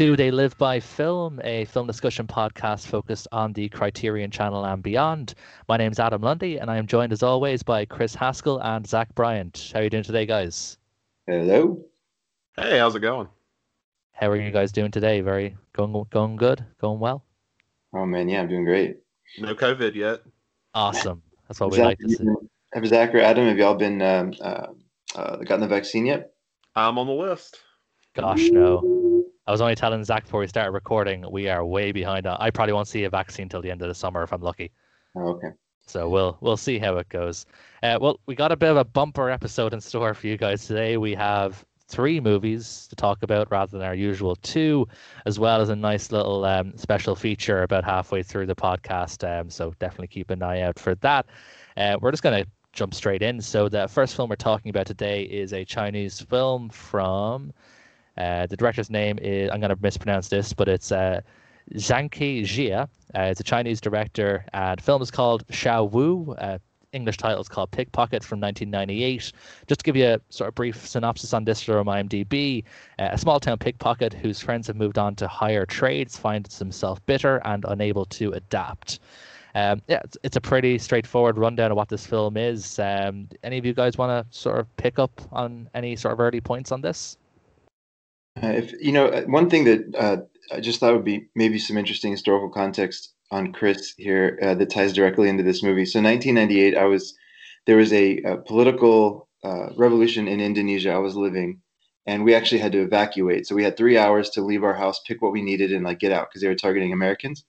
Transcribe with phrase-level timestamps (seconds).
[0.00, 4.64] Welcome to They Live by Film, a film discussion podcast focused on the Criterion Channel
[4.64, 5.34] and beyond.
[5.68, 8.86] My name is Adam Lundy, and I am joined as always by Chris Haskell and
[8.86, 9.72] Zach Bryant.
[9.74, 10.78] How are you doing today, guys?
[11.26, 11.84] Hello.
[12.56, 13.28] Hey, how's it going?
[14.12, 15.20] How are you guys doing today?
[15.20, 17.22] Very going going good, going well.
[17.92, 19.00] Oh man, yeah, I'm doing great.
[19.38, 20.22] No COVID yet.
[20.72, 21.20] Awesome.
[21.46, 22.24] That's what we Zach, like to see.
[22.72, 24.68] Have Zach or Adam, have y'all been um, uh,
[25.14, 26.32] uh, gotten the vaccine yet?
[26.74, 27.58] I'm on the list.
[28.14, 29.19] Gosh, no.
[29.50, 32.24] I was only telling Zach before we started recording, we are way behind.
[32.24, 34.42] on- I probably won't see a vaccine till the end of the summer if I'm
[34.42, 34.70] lucky.
[35.16, 35.48] Oh, okay.
[35.88, 37.46] So we'll we'll see how it goes.
[37.82, 40.68] Uh, well, we got a bit of a bumper episode in store for you guys
[40.68, 40.98] today.
[40.98, 44.86] We have three movies to talk about rather than our usual two,
[45.26, 49.28] as well as a nice little um, special feature about halfway through the podcast.
[49.28, 51.26] Um, so definitely keep an eye out for that.
[51.76, 53.40] Uh, we're just going to jump straight in.
[53.40, 57.52] So the first film we're talking about today is a Chinese film from.
[58.16, 61.20] Uh, the director's name is I'm going to mispronounce this, but it's uh,
[61.74, 62.88] Zhang Jia.
[63.14, 66.34] Uh, it's a Chinese director, and the film is called Xiao Wu.
[66.38, 66.58] Uh,
[66.92, 69.32] English title is called Pickpocket from 1998.
[69.66, 72.64] Just to give you a sort of brief synopsis on this from IMDb,
[72.98, 77.04] uh, a small town pickpocket whose friends have moved on to higher trades finds himself
[77.06, 79.00] bitter and unable to adapt.
[79.54, 82.78] Um, yeah, it's, it's a pretty straightforward rundown of what this film is.
[82.78, 86.20] Um, any of you guys want to sort of pick up on any sort of
[86.20, 87.16] early points on this?
[88.36, 90.16] Uh, if you know, uh, one thing that uh,
[90.54, 94.70] I just thought would be maybe some interesting historical context on Chris here uh, that
[94.70, 95.84] ties directly into this movie.
[95.84, 97.14] So, 1998, I was
[97.66, 100.92] there was a, a political uh, revolution in Indonesia.
[100.92, 101.60] I was living,
[102.06, 103.46] and we actually had to evacuate.
[103.46, 105.98] So we had three hours to leave our house, pick what we needed, and like
[105.98, 107.44] get out because they were targeting Americans.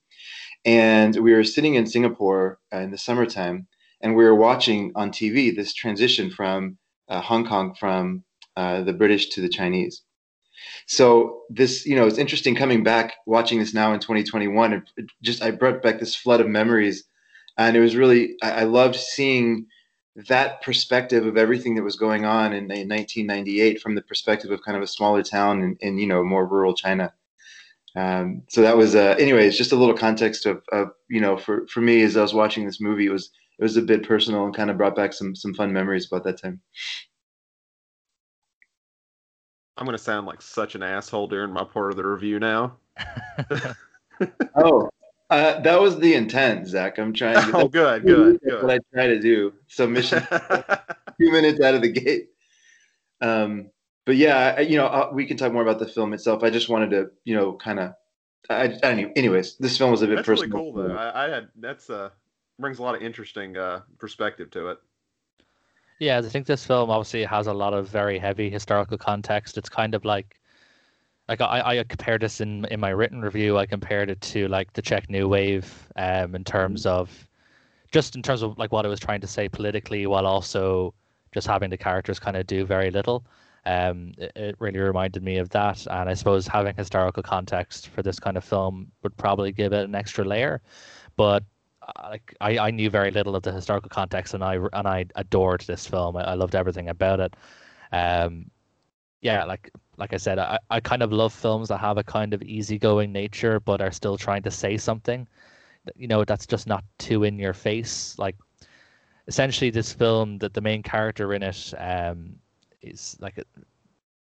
[0.64, 3.66] And we were sitting in Singapore uh, in the summertime,
[4.00, 6.78] and we were watching on TV this transition from
[7.08, 8.24] Hong Kong from
[8.56, 10.02] the British to the Chinese.
[10.86, 15.06] So this, you know, it's interesting coming back, watching this now in 2021, and it
[15.22, 17.04] just I brought back this flood of memories,
[17.56, 19.66] and it was really I, I loved seeing
[20.28, 24.62] that perspective of everything that was going on in, in 1998 from the perspective of
[24.62, 27.12] kind of a smaller town in, in you know more rural China.
[27.94, 31.66] Um, so that was uh, anyways just a little context of, of you know for
[31.68, 34.44] for me as I was watching this movie it was it was a bit personal
[34.44, 36.60] and kind of brought back some some fun memories about that time.
[39.82, 42.76] I'm gonna sound like such an asshole during my part of the review now.
[44.54, 44.88] Oh,
[45.30, 46.96] uh, that was the intent, Zach.
[46.98, 47.56] I'm trying to.
[47.56, 49.52] oh, good, good, That's what I try to do.
[49.66, 50.24] So mission
[51.20, 52.28] two minutes out of the gate.
[53.20, 53.70] Um,
[54.06, 56.44] but yeah, I, you know, uh, we can talk more about the film itself.
[56.44, 57.94] I just wanted to, you know, kind of.
[58.48, 59.12] I, I don't know.
[59.16, 60.72] Anyways, this film was a bit that's really personal.
[60.72, 60.94] cool though.
[60.94, 62.10] I, I had that's uh
[62.60, 64.78] brings a lot of interesting uh perspective to it.
[66.02, 69.56] Yeah, I think this film obviously has a lot of very heavy historical context.
[69.56, 70.40] It's kind of like,
[71.28, 73.56] like I, I compared this in in my written review.
[73.56, 77.08] I compared it to like the Czech New Wave, um, in terms of,
[77.92, 80.92] just in terms of like what it was trying to say politically, while also
[81.32, 83.24] just having the characters kind of do very little.
[83.64, 88.02] Um, it, it really reminded me of that, and I suppose having historical context for
[88.02, 90.62] this kind of film would probably give it an extra layer.
[91.14, 91.44] But
[92.04, 95.62] like I, I knew very little of the historical context and I and I adored
[95.62, 96.16] this film.
[96.16, 97.34] I, I loved everything about it.
[97.92, 98.50] Um,
[99.20, 102.34] yeah, like like I said, I, I kind of love films that have a kind
[102.34, 105.28] of easygoing nature but are still trying to say something.
[105.96, 108.18] You know, that's just not too in your face.
[108.18, 108.36] Like
[109.28, 112.34] essentially this film that the main character in it um
[112.82, 113.44] is like a,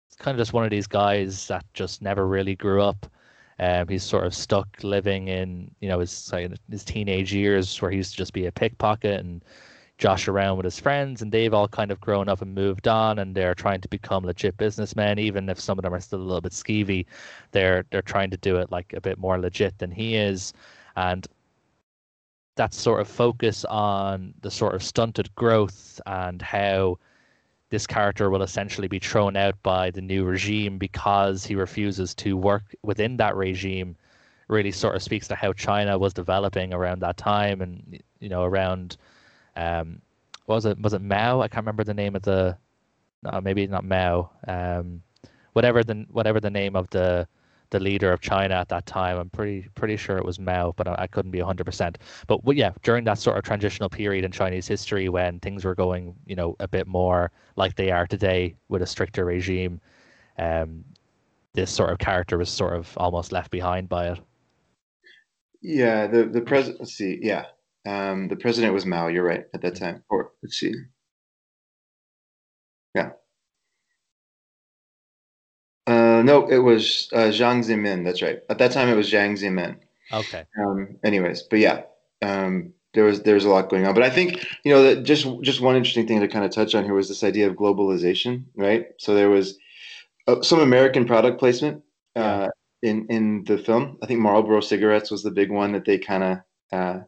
[0.07, 3.07] it's kind of just one of these guys that just never really grew up.
[3.59, 6.31] Um, he's sort of stuck living in, you know, his
[6.69, 9.43] his teenage years where he used to just be a pickpocket and
[9.99, 13.19] josh around with his friends, and they've all kind of grown up and moved on,
[13.19, 15.19] and they're trying to become legit businessmen.
[15.19, 17.05] Even if some of them are still a little bit skeevy,
[17.51, 20.53] they're they're trying to do it like a bit more legit than he is,
[20.95, 21.27] and
[22.55, 26.97] that sort of focus on the sort of stunted growth and how
[27.73, 32.37] this character will essentially be thrown out by the new regime because he refuses to
[32.37, 33.95] work within that regime
[34.47, 38.43] really sort of speaks to how China was developing around that time and you know
[38.43, 38.97] around
[39.55, 39.99] um
[40.45, 41.41] what was it was it Mao?
[41.41, 42.55] I can't remember the name of the
[43.23, 45.01] no maybe not Mao um
[45.53, 47.27] whatever the whatever the name of the
[47.73, 50.87] the leader of China at that time I'm pretty pretty sure it was Mao but
[50.87, 51.97] I, I couldn't be 100%
[52.27, 55.75] but w- yeah during that sort of transitional period in Chinese history when things were
[55.75, 59.81] going you know a bit more like they are today with a stricter regime
[60.39, 60.85] um
[61.53, 64.19] this sort of character was sort of almost left behind by it
[65.61, 66.81] Yeah, the the president.
[66.81, 67.19] Let's see.
[67.21, 67.45] Yeah,
[67.85, 69.07] um, the president was Mao.
[69.07, 70.03] You're right at that time.
[70.09, 70.73] Or let's see.
[72.95, 73.13] Yeah.
[76.13, 78.05] Uh, no, it was uh, Jiang Zemin.
[78.05, 78.39] That's right.
[78.49, 79.77] At that time, it was Jiang Zemin.
[80.11, 80.45] Okay.
[80.59, 81.81] Um, anyways, but yeah,
[82.21, 83.95] um, there was there was a lot going on.
[83.95, 86.75] But I think you know that just just one interesting thing to kind of touch
[86.75, 88.87] on here was this idea of globalization, right?
[88.99, 89.57] So there was
[90.27, 91.81] uh, some American product placement
[92.15, 92.49] uh,
[92.83, 93.97] in in the film.
[94.03, 97.05] I think Marlboro cigarettes was the big one that they kind of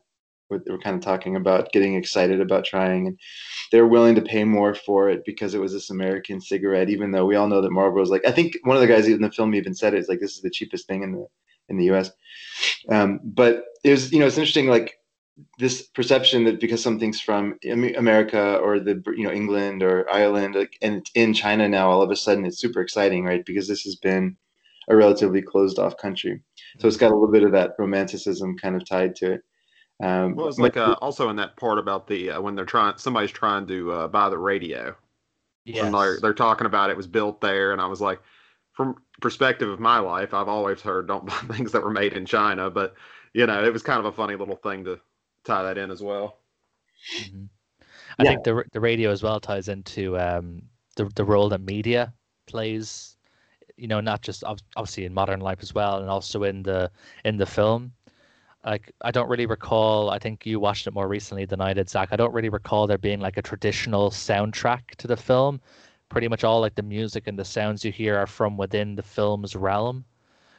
[0.52, 3.20] uh, were, kind of talking about, getting excited about trying, and
[3.72, 6.90] they're willing to pay more for it because it was this American cigarette.
[6.90, 9.22] Even though we all know that Marlboro's like, I think one of the guys in
[9.22, 11.28] the film even said it, it's like this is the cheapest thing in the
[11.70, 12.12] in the U.S.
[12.90, 15.00] Um, but it was you know it's interesting like
[15.60, 20.78] this perception that because something's from America or the you know England or Ireland like,
[20.82, 23.46] and in China now, all of a sudden it's super exciting, right?
[23.46, 24.38] Because this has been
[24.88, 26.42] a relatively closed off country,
[26.80, 29.42] so it's got a little bit of that romanticism kind of tied to it.
[30.02, 32.98] Um, well, it's like uh, also in that part about the uh, when they're trying
[32.98, 34.96] somebody's trying to uh, buy the radio.
[35.64, 38.22] Yeah, they're, they're talking about it was built there, and I was like,
[38.74, 42.26] from perspective of my life, I've always heard don't buy things that were made in
[42.26, 42.94] China, but
[43.34, 45.00] you know, it was kind of a funny little thing to
[45.44, 46.40] tie that in as well.
[47.18, 47.46] Mm-hmm.
[48.20, 48.30] I yeah.
[48.30, 50.62] think the the radio as well ties into um,
[50.96, 52.14] the the role that media
[52.48, 53.18] plays.
[53.78, 56.92] You know, not just obviously in modern life as well, and also in the
[57.24, 57.94] in the film.
[58.66, 60.10] Like I don't really recall.
[60.10, 62.10] I think you watched it more recently than I did, Zach.
[62.12, 65.62] I don't really recall there being like a traditional soundtrack to the film.
[66.10, 69.04] Pretty much all like the music and the sounds you hear are from within the
[69.04, 70.06] film's realm.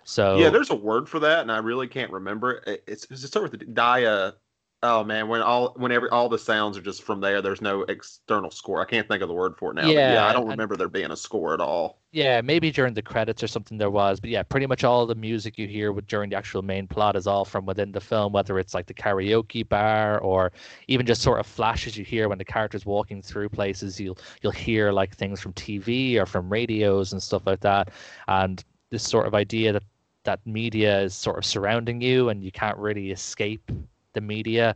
[0.04, 2.84] So yeah, there's a word for that, and I really can't remember it.
[2.86, 4.34] It's it's start with the dia
[4.82, 8.50] Oh man, when all whenever all the sounds are just from there, there's no external
[8.50, 8.82] score.
[8.82, 9.88] I can't think of the word for it now.
[9.88, 11.98] Yeah, yeah I don't remember there being a score at all.
[12.12, 15.14] Yeah, maybe during the credits or something there was, but yeah, pretty much all the
[15.14, 18.32] music you hear with, during the actual main plot is all from within the film,
[18.32, 20.52] whether it's like the karaoke bar or
[20.88, 23.98] even just sort of flashes you hear when the character's walking through places.
[23.98, 27.88] You'll you'll hear like things from TV or from radios and stuff like that,
[28.28, 29.84] and this sort of idea that
[30.24, 33.70] that media is sort of surrounding you and you can't really escape
[34.16, 34.74] the media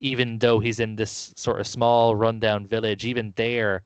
[0.00, 3.82] even though he's in this sort of small rundown village even there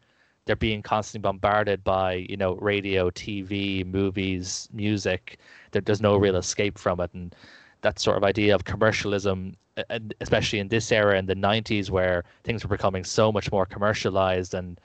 [0.50, 5.38] they're being constantly bombarded by you know radio tv movies music.
[5.70, 7.10] There, there's no real escape from it.
[7.14, 7.34] And
[7.82, 9.56] that sort of idea of commercialism
[9.88, 13.64] and especially in this era in the 90s where things were becoming so much more
[13.64, 14.80] commercialized and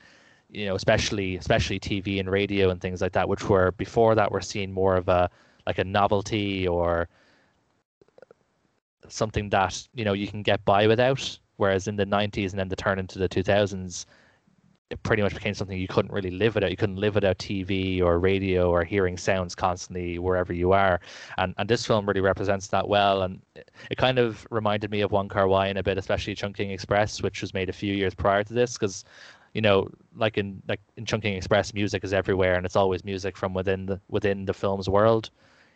[0.50, 4.30] you know especially especially tv and radio and things like that which were before that
[4.30, 5.28] were seen more of a
[5.66, 7.08] like a novelty or
[9.08, 11.38] something that you know you can get by without.
[11.56, 14.04] Whereas in the 90s and then the turn into the 2000s,
[14.90, 16.70] it pretty much became something you couldn't really live without.
[16.70, 21.00] You couldn't live without TV or radio or hearing sounds constantly wherever you are.
[21.38, 23.22] And and this film really represents that well.
[23.22, 26.70] And it, it kind of reminded me of One Car in a bit, especially Chungking
[26.70, 29.04] Express, which was made a few years prior to this, because
[29.54, 33.36] you know, like in like in Chungking Express, music is everywhere, and it's always music
[33.36, 35.30] from within the within the film's world.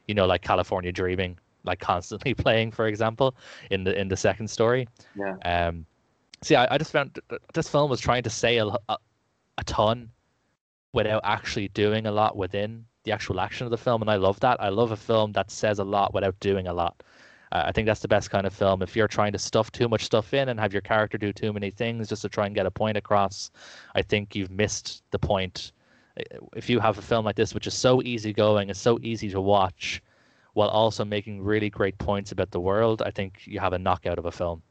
[0.06, 3.35] You know, like California Dreaming like constantly playing, for example,
[3.71, 4.89] in the in the second story.
[5.17, 5.37] Yeah.
[5.45, 5.87] Um.
[6.43, 7.19] See, I, I just found
[7.53, 8.97] this film was trying to say a, a,
[9.59, 10.11] a ton
[10.93, 14.41] without actually doing a lot within the actual action of the film, and I love
[14.41, 14.61] that.
[14.61, 17.02] I love a film that says a lot without doing a lot.
[17.52, 18.83] Uh, I think that's the best kind of film.
[18.83, 21.52] If you're trying to stuff too much stuff in and have your character do too
[21.52, 23.50] many things just to try and get a point across,
[23.95, 25.73] I think you've missed the point.
[26.55, 29.40] If you have a film like this, which is so easygoing and so easy to
[29.40, 30.02] watch,
[30.54, 34.19] while also making really great points about the world, I think you have a knockout
[34.19, 34.62] of a film.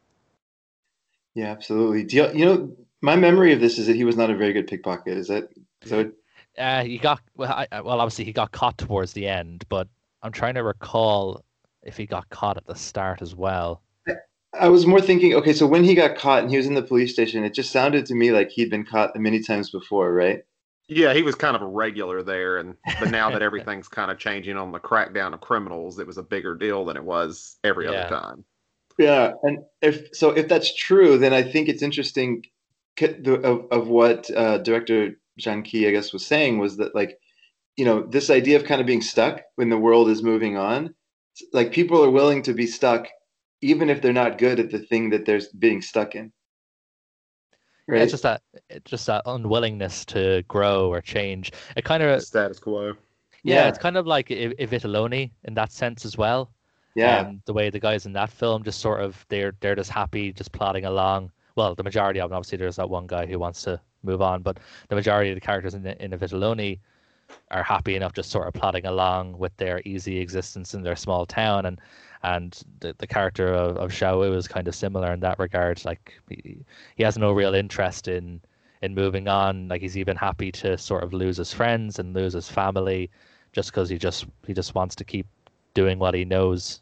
[1.35, 2.03] Yeah, absolutely.
[2.03, 4.53] Do you, you know, my memory of this is that he was not a very
[4.53, 5.17] good pickpocket.
[5.17, 5.49] Is that
[5.83, 6.11] so?
[6.57, 7.65] Uh, he got well.
[7.71, 9.87] I, well, obviously he got caught towards the end, but
[10.21, 11.43] I'm trying to recall
[11.83, 13.81] if he got caught at the start as well.
[14.59, 16.81] I was more thinking, okay, so when he got caught and he was in the
[16.81, 20.43] police station, it just sounded to me like he'd been caught many times before, right?
[20.89, 24.17] Yeah, he was kind of a regular there, and but now that everything's kind of
[24.17, 27.85] changing on the crackdown of criminals, it was a bigger deal than it was every
[27.85, 27.91] yeah.
[27.91, 28.43] other time.
[28.97, 32.43] Yeah, and if so, if that's true, then I think it's interesting
[32.99, 37.17] of, of what uh, director Zhangke, I guess, was saying was that like,
[37.77, 40.93] you know, this idea of kind of being stuck when the world is moving on,
[41.53, 43.07] like people are willing to be stuck
[43.61, 46.31] even if they're not good at the thing that they're being stuck in.
[47.89, 48.03] Right.
[48.03, 51.51] It's just that it's just that unwillingness to grow or change.
[51.75, 52.93] It kind of status quo.
[53.41, 53.67] Yeah, yeah.
[53.67, 56.51] it's kind of like Vitelloni in that sense as well.
[56.93, 59.89] Yeah, um, the way the guys in that film just sort of they're they're just
[59.89, 61.31] happy, just plodding along.
[61.55, 64.43] Well, the majority of them, obviously, there's that one guy who wants to move on,
[64.43, 66.79] but the majority of the characters in the, in the Vitelloni
[67.51, 71.25] are happy enough just sort of plodding along with their easy existence in their small
[71.25, 71.79] town and
[72.23, 75.83] and the, the character of, of Xiao is kind of similar in that regard.
[75.85, 76.57] Like he,
[76.95, 78.41] he has no real interest in
[78.81, 79.67] in moving on.
[79.67, 83.09] Like he's even happy to sort of lose his friends and lose his family
[83.53, 85.27] just because he just he just wants to keep
[85.73, 86.81] doing what he knows.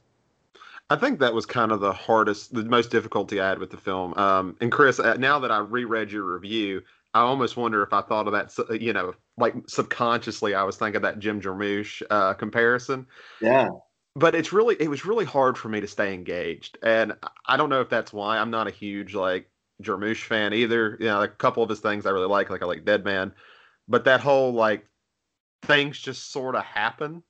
[0.90, 3.78] I think that was kind of the hardest, the most difficulty I had with the
[3.78, 4.14] film.
[4.14, 6.82] Um, and Chris, uh, now that I reread your review,
[7.14, 11.02] I almost wonder if I thought of that, you know, like subconsciously, I was thinking
[11.02, 13.08] that Jim Jarmusch uh, comparison.
[13.42, 13.70] Yeah.
[14.16, 17.14] But it's really, it was really hard for me to stay engaged, and
[17.48, 18.40] I don't know if that's why.
[18.40, 19.48] I'm not a huge like
[19.84, 20.98] Jarmusch fan either.
[21.00, 23.32] You know, a couple of his things I really like, like I like Dead Man,
[23.88, 24.88] but that whole like
[25.64, 27.24] things just sort of happen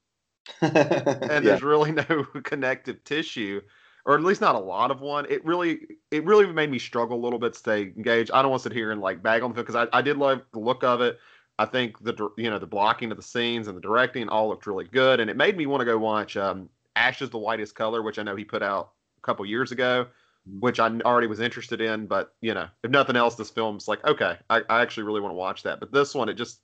[0.62, 1.40] and yeah.
[1.40, 3.62] there's really no connective tissue
[4.08, 5.28] or at least not a lot of one.
[5.30, 8.32] It really it really made me struggle a little bit to stay engaged.
[8.32, 10.02] I don't want to sit here and like bag on the film because I, I
[10.02, 11.20] did love the look of it.
[11.60, 14.66] I think the you know the blocking of the scenes and the directing all looked
[14.66, 17.74] really good and it made me want to go watch um, ash is the whitest
[17.74, 20.06] color which i know he put out a couple years ago
[20.48, 20.60] mm-hmm.
[20.60, 24.04] which i already was interested in but you know if nothing else this film's like
[24.06, 25.80] okay i, I actually really want to watch that.
[25.80, 26.60] But this one it just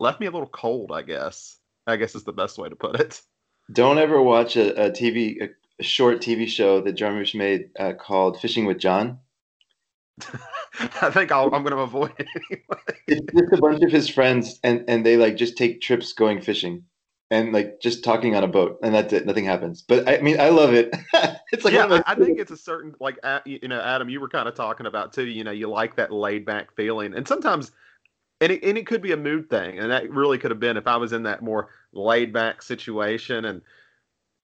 [0.00, 1.58] left me a little cold i guess.
[1.86, 3.20] I guess is the best way to put it.
[3.72, 5.48] Don't ever watch a, a TV, a
[5.80, 9.18] short TV show that Jarmusch made uh, called Fishing with John.
[10.78, 13.00] I think i am going to avoid it anyway.
[13.08, 16.40] It's just a bunch of his friends, and and they like just take trips going
[16.40, 16.84] fishing,
[17.30, 19.26] and like just talking on a boat, and that's it.
[19.26, 19.82] Nothing happens.
[19.82, 20.94] But I mean, I love it.
[21.52, 24.28] it's like yeah, I, I think it's a certain like you know, Adam, you were
[24.28, 25.26] kind of talking about too.
[25.26, 27.72] You know, you like that laid back feeling, and sometimes
[28.40, 30.76] and it, and it could be a mood thing and that really could have been
[30.76, 33.62] if i was in that more laid back situation and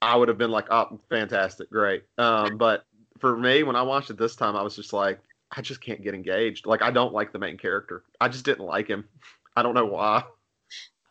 [0.02, 2.04] i would have been like oh fantastic great.
[2.18, 2.84] Um, but
[3.18, 5.20] for me when i watched it this time i was just like
[5.52, 6.66] i just can't get engaged.
[6.66, 8.04] Like i don't like the main character.
[8.20, 9.04] I just didn't like him.
[9.56, 10.24] I don't know why.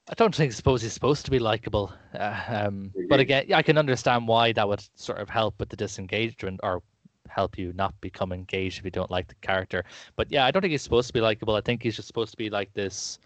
[0.10, 3.78] I don't think suppose he's supposed to be likable, uh, um, but again, I can
[3.78, 6.82] understand why that would sort of help with the disengagement or
[7.28, 9.86] help you not become engaged if you don't like the character.
[10.16, 11.54] But yeah, I don't think he's supposed to be likable.
[11.54, 13.20] I think he's just supposed to be like this,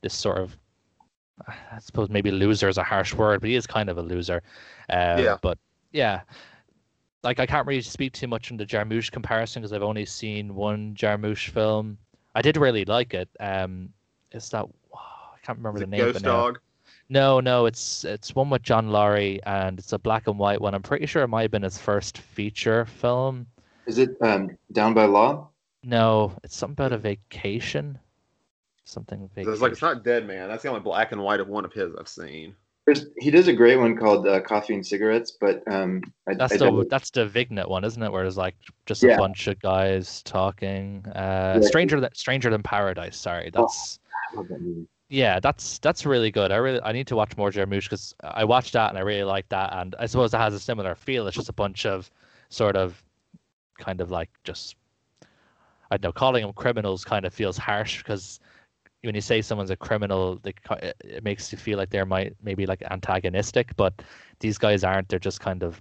[0.00, 0.56] this sort of,
[1.46, 4.42] I suppose maybe loser is a harsh word, but he is kind of a loser.
[4.90, 5.36] Uh, yeah.
[5.40, 5.58] But
[5.92, 6.22] yeah,
[7.22, 10.54] like I can't really speak too much on the Jarmusch comparison because I've only seen
[10.54, 11.98] one Jarmusch film.
[12.34, 13.28] I did really like it.
[13.40, 13.90] Um,
[14.32, 16.00] is that oh, I can't remember the name.
[16.00, 16.58] Ghost Dog.
[17.10, 20.74] No, no, it's it's one with John Lurie, and it's a black and white one.
[20.74, 23.46] I'm pretty sure it might have been his first feature film.
[23.86, 25.48] Is it um, Down by Law?
[25.82, 27.98] No, it's something about a vacation.
[28.88, 29.52] Something vacation.
[29.52, 30.48] It's like it's not Dead Man.
[30.48, 32.54] That's the only black and white of one of his I've seen.
[32.86, 36.54] There's, he does a great one called uh, Coffee and Cigarettes, but um, I, that's
[36.54, 38.10] I the that's the Vignette one, isn't it?
[38.10, 41.04] Where there's like just a bunch of guys talking.
[41.14, 41.68] Uh, yeah.
[41.68, 43.18] Stranger than Stranger than Paradise.
[43.18, 44.00] Sorry, oh, that's.
[44.34, 46.50] Oh, that yeah, that's that's really good.
[46.50, 49.24] I really I need to watch more Jarmusch because I watched that and I really
[49.24, 51.26] like that, and I suppose it has a similar feel.
[51.26, 52.10] It's just a bunch of
[52.48, 53.02] sort of
[53.78, 54.76] kind of like just
[55.90, 58.40] I don't know, calling them criminals kind of feels harsh because
[59.02, 60.52] when you say someone's a criminal, they,
[61.04, 64.02] it makes you feel like they're might maybe like antagonistic, but
[64.40, 65.08] these guys aren't.
[65.08, 65.80] They're just kind of,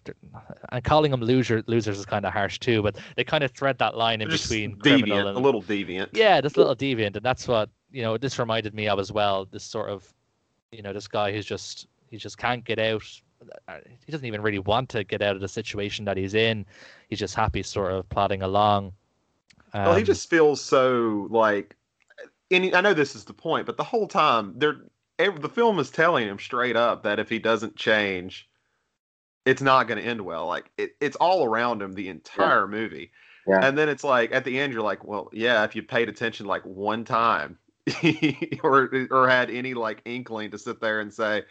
[0.71, 2.83] and calling them loser, losers is kind of harsh too.
[2.83, 6.09] But they kind of thread that line in between deviant, criminal and a little deviant.
[6.13, 8.17] Yeah, just a little deviant, and that's what you know.
[8.17, 9.45] This reminded me of as well.
[9.45, 10.13] This sort of,
[10.71, 13.03] you know, this guy who's just he just can't get out.
[13.67, 16.65] Uh, he doesn't even really want to get out of the situation that he's in.
[17.09, 18.93] He's just happy, sort of plodding along.
[19.73, 21.75] Um, well, he just feels so like
[22.51, 24.77] and I know this is the point, but the whole time they're
[25.17, 28.47] the film is telling him straight up that if he doesn't change,
[29.45, 30.45] it's not going to end well.
[30.45, 32.77] Like it, it's all around him the entire yeah.
[32.77, 33.11] movie.
[33.47, 33.65] Yeah.
[33.65, 36.45] And then it's like at the end you're like, well, yeah, if you paid attention
[36.45, 37.57] like one time
[38.63, 41.43] or or had any like inkling to sit there and say,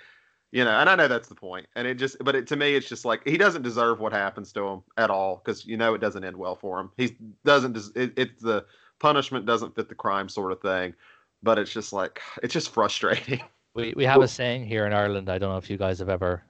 [0.52, 1.66] you know, and I know that's the point.
[1.74, 4.52] And it just but it to me it's just like he doesn't deserve what happens
[4.52, 6.90] to him at all cuz you know it doesn't end well for him.
[6.98, 8.66] He doesn't it, it's the
[8.98, 10.94] punishment doesn't fit the crime sort of thing.
[11.42, 13.40] But it's just like it's just frustrating.
[13.74, 15.28] We we have a saying here in Ireland.
[15.28, 16.42] I don't know if you guys have ever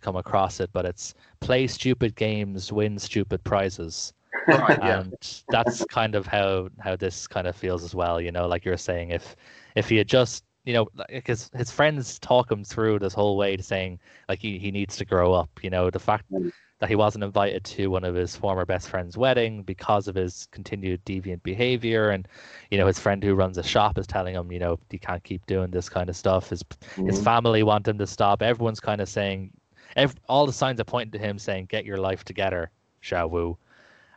[0.00, 4.14] come across it, but it's play stupid games, win stupid prizes.
[4.48, 5.40] Right, and yeah.
[5.50, 8.18] that's kind of how how this kind of feels as well.
[8.18, 9.36] You know, like you're saying, if
[9.76, 13.58] if he had just you know, because his friends talk him through this whole way
[13.58, 13.98] to saying
[14.30, 15.50] like he, he needs to grow up.
[15.62, 16.50] You know, the fact mm
[16.80, 20.48] that he wasn't invited to one of his former best friend's wedding because of his
[20.50, 22.26] continued deviant behavior and
[22.70, 25.22] you know his friend who runs a shop is telling him you know you can't
[25.22, 27.06] keep doing this kind of stuff his mm-hmm.
[27.06, 29.50] his family want him to stop everyone's kind of saying
[29.96, 32.70] every, all the signs are pointing to him saying get your life together
[33.02, 33.56] Xiao Wu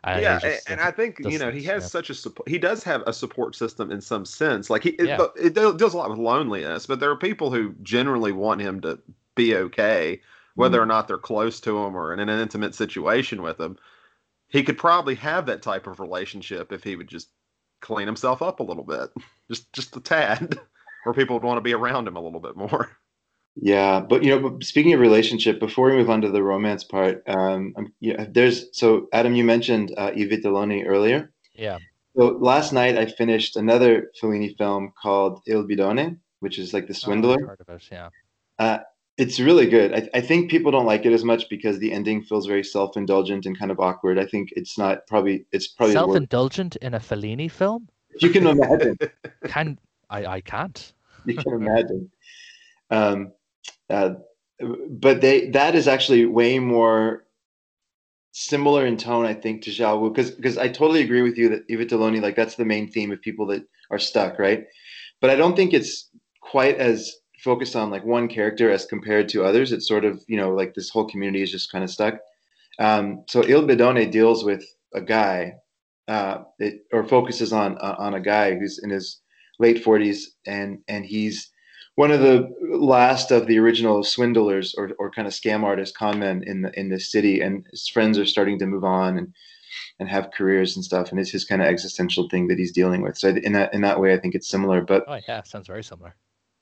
[0.05, 1.87] and yeah, just, and I think you know he has yeah.
[1.87, 2.49] such a support.
[2.49, 4.69] He does have a support system in some sense.
[4.69, 5.27] Like he, yeah.
[5.37, 8.81] it, it, deals a lot with loneliness, but there are people who generally want him
[8.81, 8.99] to
[9.35, 10.19] be okay
[10.55, 10.83] whether mm-hmm.
[10.83, 13.77] or not they're close to him or in an intimate situation with him.
[14.49, 17.29] He could probably have that type of relationship if he would just
[17.81, 19.09] clean himself up a little bit,
[19.51, 20.59] just just a tad,
[21.03, 22.89] where people would want to be around him a little bit more.
[23.55, 27.21] Yeah, but you know, speaking of relationship, before we move on to the romance part,
[27.27, 31.31] um, yeah, there's so Adam, you mentioned uh, I Vitelloni earlier.
[31.53, 31.77] Yeah.
[32.17, 36.95] So last night I finished another Fellini film called Il Bidone, which is like the
[36.95, 37.37] swindler.
[37.43, 38.09] Oh, heard of it, yeah.
[38.57, 38.79] Uh,
[39.17, 39.93] it's really good.
[39.93, 43.45] I, I, think people don't like it as much because the ending feels very self-indulgent
[43.45, 44.17] and kind of awkward.
[44.17, 47.87] I think it's not probably it's probably self-indulgent in a Fellini film.
[48.19, 48.97] You can imagine.
[49.45, 49.79] can
[50.09, 50.25] I?
[50.25, 50.93] I can't.
[51.25, 52.11] You can imagine.
[52.89, 53.31] Um,
[53.89, 54.15] uh,
[54.89, 57.23] but they that is actually way more
[58.31, 61.49] similar in tone, I think, to Xiao Wu because because I totally agree with you
[61.49, 64.65] that I Vitelloni like that's the main theme of people that are stuck, right?
[65.21, 66.09] But I don't think it's
[66.41, 67.11] quite as
[67.43, 69.71] focused on like one character as compared to others.
[69.71, 72.15] It's sort of you know like this whole community is just kind of stuck.
[72.79, 75.55] Um, so Il Bidone deals with a guy,
[76.07, 79.19] uh, it, or focuses on uh, on a guy who's in his
[79.59, 81.51] late 40s and and he's
[81.95, 86.19] one of the last of the original swindlers or, or kind of scam artist con
[86.19, 89.33] men in the in this city and his friends are starting to move on and
[89.99, 93.01] and have careers and stuff and it's his kind of existential thing that he's dealing
[93.01, 95.67] with so in that in that way i think it's similar but oh yeah sounds
[95.67, 96.15] very similar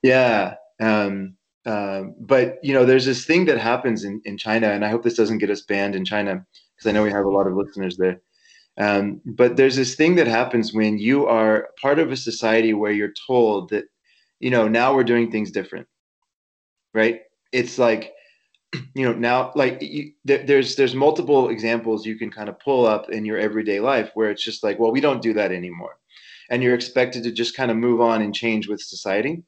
[0.04, 1.36] yeah um,
[1.66, 5.04] um, but you know, there's this thing that happens in, in China, and I hope
[5.04, 6.46] this doesn't get us banned in China
[6.76, 8.20] because I know we have a lot of listeners there.
[8.78, 12.92] Um, but there's this thing that happens when you are part of a society where
[12.92, 13.86] you're told that,
[14.40, 15.88] you know, now we're doing things different,
[16.94, 17.22] right?
[17.52, 18.14] It's like,
[18.96, 22.88] you know, now like you, there, there's there's multiple examples you can kind of pull
[22.88, 25.98] up in your everyday life where it's just like, well, we don't do that anymore,
[26.50, 29.44] and you're expected to just kind of move on and change with society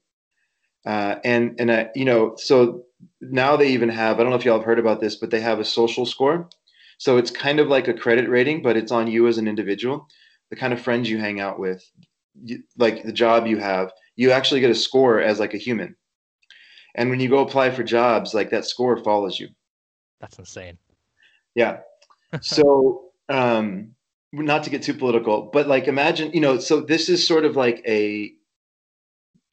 [0.85, 2.83] uh, and and uh, you know, so
[3.21, 5.41] now they even have I don't know if y'all have heard about this, but they
[5.41, 6.49] have a social score.
[6.97, 10.07] So it's kind of like a credit rating, but it's on you as an individual,
[10.49, 11.83] the kind of friends you hang out with,
[12.43, 13.91] you, like the job you have.
[14.15, 15.95] You actually get a score as like a human.
[16.95, 19.49] And when you go apply for jobs, like that score follows you.
[20.21, 20.77] That's insane.
[21.55, 21.79] Yeah.
[22.41, 23.95] So, um,
[24.31, 27.55] not to get too political, but like imagine, you know, so this is sort of
[27.55, 28.33] like a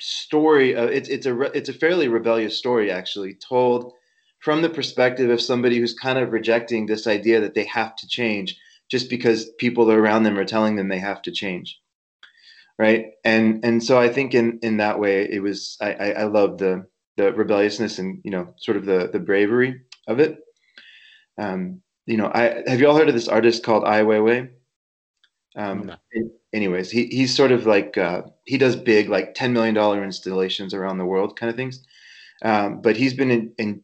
[0.01, 0.75] story.
[0.75, 3.93] Uh, it's it's a it's a fairly rebellious story actually, told
[4.41, 8.09] from the perspective of somebody who's kind of rejecting this idea that they have to
[8.09, 8.57] change
[8.91, 11.79] just because people around them are telling them they have to change
[12.79, 16.25] right and and so i think in in that way it was i i, I
[16.25, 16.87] love the
[17.17, 20.39] the rebelliousness and you know sort of the the bravery of it
[21.39, 24.49] um you know i have you all heard of this artist called ai weiwei
[25.57, 25.97] um no
[26.53, 30.75] anyways, he he's sort of like uh, he does big like ten million dollar installations
[30.75, 31.85] around the world kind of things.
[32.43, 33.83] Um, but he's been in, in,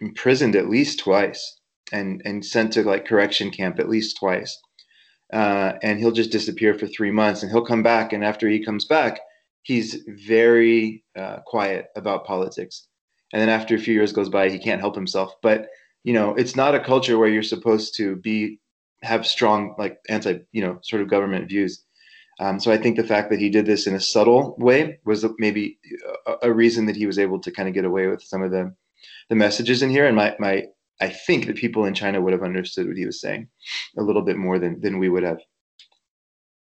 [0.00, 1.60] imprisoned at least twice
[1.92, 4.58] and and sent to like correction camp at least twice.
[5.32, 8.12] Uh, and he'll just disappear for three months, and he'll come back.
[8.12, 9.20] And after he comes back,
[9.62, 12.86] he's very uh, quiet about politics.
[13.32, 15.34] And then after a few years goes by, he can't help himself.
[15.42, 15.68] But
[16.04, 18.60] you know, it's not a culture where you're supposed to be
[19.04, 21.84] have strong like anti you know sort of government views
[22.40, 25.24] um, so I think the fact that he did this in a subtle way was
[25.38, 25.78] maybe
[26.26, 28.50] a, a reason that he was able to kind of get away with some of
[28.50, 28.74] the
[29.28, 30.06] the messages in here.
[30.06, 30.66] And my my
[31.00, 33.48] I think that people in China would have understood what he was saying
[33.96, 35.38] a little bit more than than we would have.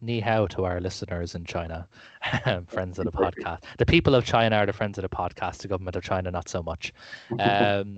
[0.01, 1.87] Ni hao to our listeners in China,
[2.67, 3.63] friends of the podcast.
[3.79, 5.59] The people of China are the friends of the podcast.
[5.59, 6.93] The government of China, not so much.
[7.39, 7.97] Um,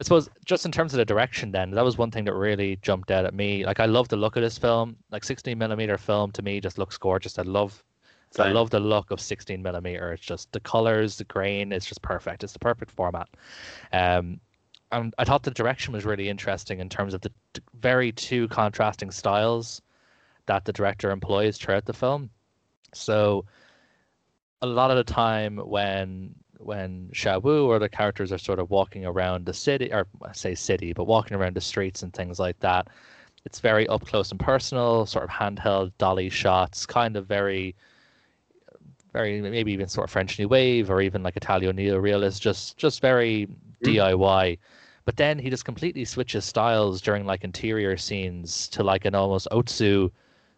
[0.00, 2.76] I suppose just in terms of the direction, then that was one thing that really
[2.82, 3.64] jumped out at me.
[3.64, 4.96] Like I love the look of this film.
[5.10, 7.38] Like 16 millimeter film to me just looks gorgeous.
[7.38, 7.82] I love,
[8.30, 8.46] Same.
[8.46, 10.12] I love the look of 16 millimeter.
[10.12, 11.72] It's just the colors, the grain.
[11.72, 12.44] It's just perfect.
[12.44, 13.28] It's the perfect format.
[13.92, 14.40] Um,
[14.92, 17.32] and I thought the direction was really interesting in terms of the
[17.74, 19.82] very two contrasting styles
[20.46, 22.30] that the director employs throughout the film.
[22.94, 23.44] So
[24.62, 28.70] a lot of the time when when Xiao Wu or the characters are sort of
[28.70, 32.38] walking around the city, or I say city, but walking around the streets and things
[32.38, 32.88] like that.
[33.44, 37.74] It's very up close and personal, sort of handheld dolly shots, kind of very,
[39.12, 43.00] very maybe even sort of French New Wave or even like Italian neo-realist, just just
[43.00, 43.96] very mm.
[43.96, 44.58] DIY.
[45.04, 49.48] But then he just completely switches styles during like interior scenes to like an almost
[49.50, 50.10] Ozu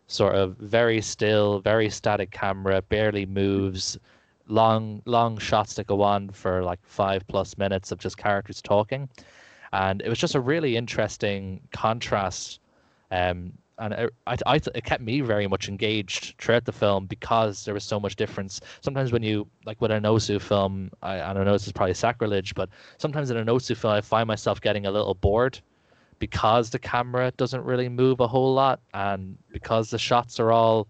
[0.08, 3.96] sort of very still, very static camera, barely moves
[4.50, 9.08] long long shots that go on for like five plus minutes of just characters talking
[9.72, 12.60] and it was just a really interesting contrast
[13.10, 17.64] um, and it, I, I, it kept me very much engaged throughout the film because
[17.64, 18.60] there was so much difference.
[18.82, 21.94] Sometimes when you like with an Ozu film, I, I don't know this is probably
[21.94, 25.58] sacrilege, but sometimes in an Ozu film, I find myself getting a little bored
[26.18, 30.86] because the camera doesn't really move a whole lot, and because the shots are all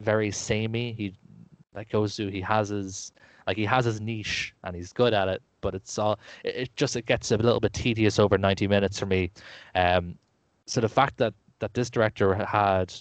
[0.00, 0.92] very samey.
[0.92, 1.14] He
[1.74, 3.12] like Ozu, he has his
[3.46, 6.76] like he has his niche and he's good at it, but it's all it, it
[6.76, 9.30] just it gets a little bit tedious over 90 minutes for me.
[9.74, 10.16] Um,
[10.66, 12.92] so the fact that that this director had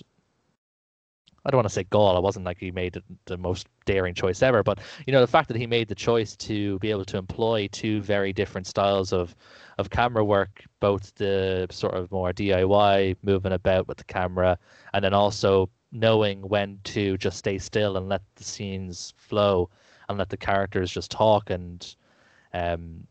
[1.46, 2.18] I don't want to say gall.
[2.18, 5.50] It wasn't like he made the most daring choice ever, but you know the fact
[5.50, 9.36] that he made the choice to be able to employ two very different styles of
[9.78, 14.58] of camera work, both the sort of more DIY moving about with the camera,
[14.94, 19.70] and then also knowing when to just stay still and let the scenes flow
[20.10, 21.96] and let the characters just talk and
[22.54, 23.08] um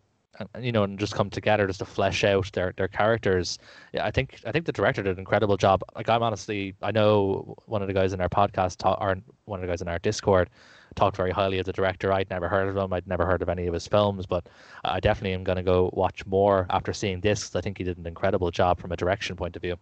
[0.54, 3.58] and, you know, and just come together just to flesh out their their characters.
[3.92, 5.82] Yeah, I think I think the director did an incredible job.
[5.94, 9.62] Like I'm honestly, I know one of the guys in our podcast, or one of
[9.62, 10.48] the guys in our Discord,
[10.94, 12.12] talked very highly of the director.
[12.12, 12.92] I'd never heard of him.
[12.92, 14.48] I'd never heard of any of his films, but
[14.84, 17.54] I definitely am going to go watch more after seeing this.
[17.54, 19.76] I think he did an incredible job from a direction point of view.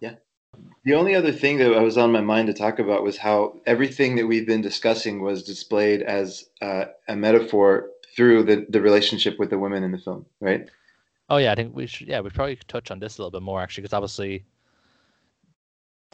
[0.00, 0.14] Yeah.
[0.84, 3.60] The only other thing that I was on my mind to talk about was how
[3.66, 9.38] everything that we've been discussing was displayed as uh, a metaphor through the, the relationship
[9.38, 10.68] with the women in the film, right?
[11.30, 12.08] Oh yeah, I think we should.
[12.08, 14.44] Yeah, we probably could touch on this a little bit more actually, because obviously,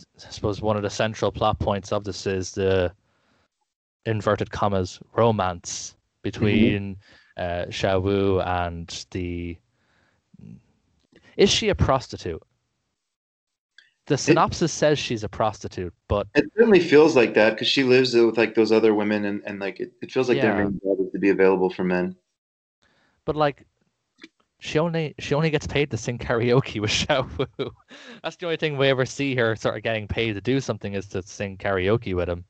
[0.00, 2.92] I suppose one of the central plot points of this is the
[4.04, 6.96] inverted commas romance between
[7.38, 7.42] mm-hmm.
[7.42, 9.56] uh, Xiao Wu and the.
[11.36, 12.42] Is she a prostitute?
[14.08, 17.84] The synopsis it, says she's a prostitute, but it certainly feels like that because she
[17.84, 20.54] lives with like those other women, and, and like it, it feels like yeah.
[20.54, 22.16] their main job is to be available for men.
[23.26, 23.66] But like,
[24.60, 27.70] she only she only gets paid to sing karaoke with Xiao Wu.
[28.22, 30.94] That's the only thing we ever see her sort of getting paid to do something
[30.94, 32.44] is to sing karaoke with him.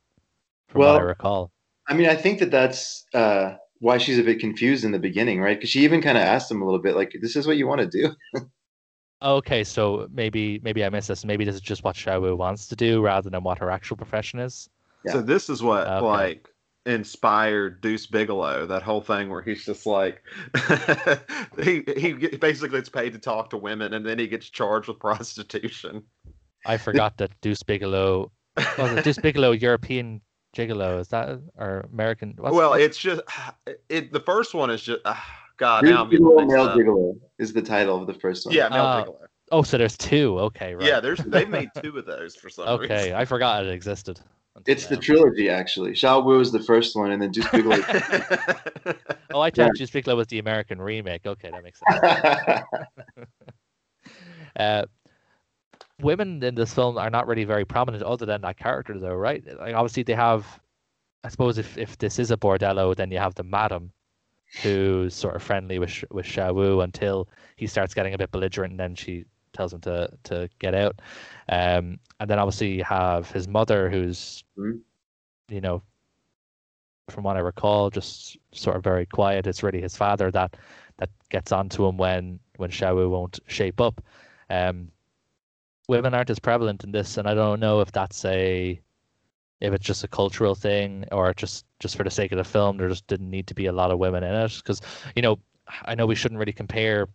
[0.68, 1.50] From well, what I recall.
[1.88, 5.40] I mean, I think that that's uh, why she's a bit confused in the beginning,
[5.40, 5.56] right?
[5.56, 7.66] Because she even kind of asked him a little bit, like, "This is what you
[7.66, 8.14] want to do."
[9.20, 11.24] Okay, so maybe maybe I missed this.
[11.24, 13.96] Maybe this is just what Xiao Wu wants to do rather than what her actual
[13.96, 14.68] profession is.
[15.04, 15.12] Yeah.
[15.12, 16.06] So this is what okay.
[16.06, 16.48] like
[16.86, 18.66] inspired Deuce Bigalow.
[18.66, 20.22] That whole thing where he's just like
[21.62, 25.00] he he basically gets paid to talk to women and then he gets charged with
[25.00, 26.04] prostitution.
[26.64, 28.30] I forgot that Deuce Bigalow
[28.78, 30.20] was it Deuce Bigalow European
[30.56, 32.34] Gigolo is that or American?
[32.38, 32.84] What's, well, what's...
[32.84, 33.22] it's just
[33.88, 34.12] it.
[34.12, 35.00] The first one is just.
[35.04, 35.14] Uh,
[35.58, 38.54] God, now I'm Gigolo, Male Gigolo is the title of the first one.
[38.54, 39.16] Yeah, Male uh, Gigolo.
[39.50, 40.38] Oh, so there's two.
[40.38, 40.86] Okay, right.
[40.86, 42.96] Yeah, there's they made two of those for some okay, reason.
[42.96, 44.20] Okay, I forgot it existed.
[44.66, 44.96] It's now.
[44.96, 45.92] the trilogy, actually.
[45.92, 47.76] Xiao Wu is the first one, and then Deuce Bigalow.
[49.32, 49.68] oh, I thought yeah.
[49.74, 51.26] Deuce Bigalow was the American remake.
[51.26, 52.64] Okay, that makes sense.
[54.58, 54.84] uh,
[56.00, 59.44] women in this film are not really very prominent, other than that character, though, right?
[59.58, 60.46] Like, obviously, they have.
[61.24, 63.92] I suppose if if this is a bordello, then you have the madam,
[64.62, 68.72] who's sort of friendly with with Xiao Wu until he starts getting a bit belligerent,
[68.72, 71.00] and then she tells him to to get out.
[71.48, 74.78] Um, and then obviously you have his mother, who's mm-hmm.
[75.48, 75.82] you know,
[77.10, 79.46] from what I recall, just sort of very quiet.
[79.46, 80.56] It's really his father that
[80.98, 84.02] that gets onto him when when Xiao Wu won't shape up.
[84.50, 84.90] Um,
[85.88, 88.80] women aren't as prevalent in this, and I don't know if that's a
[89.60, 92.76] if it's just a cultural thing or just just for the sake of the film
[92.76, 94.80] there just didn't need to be a lot of women in it because
[95.14, 95.38] you know
[95.84, 97.08] i know we shouldn't really compare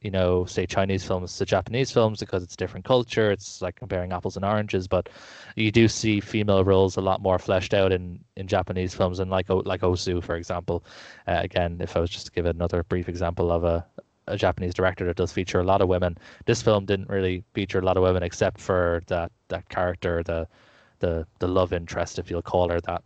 [0.00, 4.12] you know say chinese films to japanese films because it's different culture it's like comparing
[4.12, 5.08] apples and oranges but
[5.56, 9.30] you do see female roles a lot more fleshed out in in japanese films and
[9.30, 10.84] like like Ozu for example
[11.26, 13.86] uh, again if i was just to give another brief example of a
[14.30, 16.16] a Japanese director that does feature a lot of women.
[16.46, 20.46] This film didn't really feature a lot of women except for that that character, the
[21.00, 23.02] the the love interest, if you'll call her that.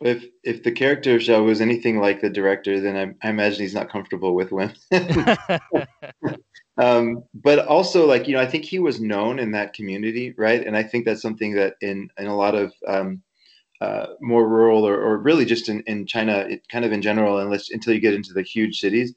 [0.00, 3.60] If if the character of Xiao was anything like the director, then I, I imagine
[3.60, 4.76] he's not comfortable with women.
[6.76, 10.66] um, but also, like you know, I think he was known in that community, right?
[10.66, 13.22] And I think that's something that in in a lot of um,
[13.80, 17.38] uh, more rural or, or really just in, in China, it kind of in general,
[17.38, 19.14] unless until you get into the huge cities,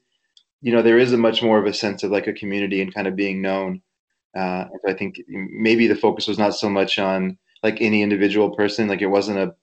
[0.62, 2.94] you know, there is a much more of a sense of like a community and
[2.94, 3.80] kind of being known.
[4.36, 8.88] Uh, I think maybe the focus was not so much on like any individual person.
[8.88, 9.54] Like it wasn't a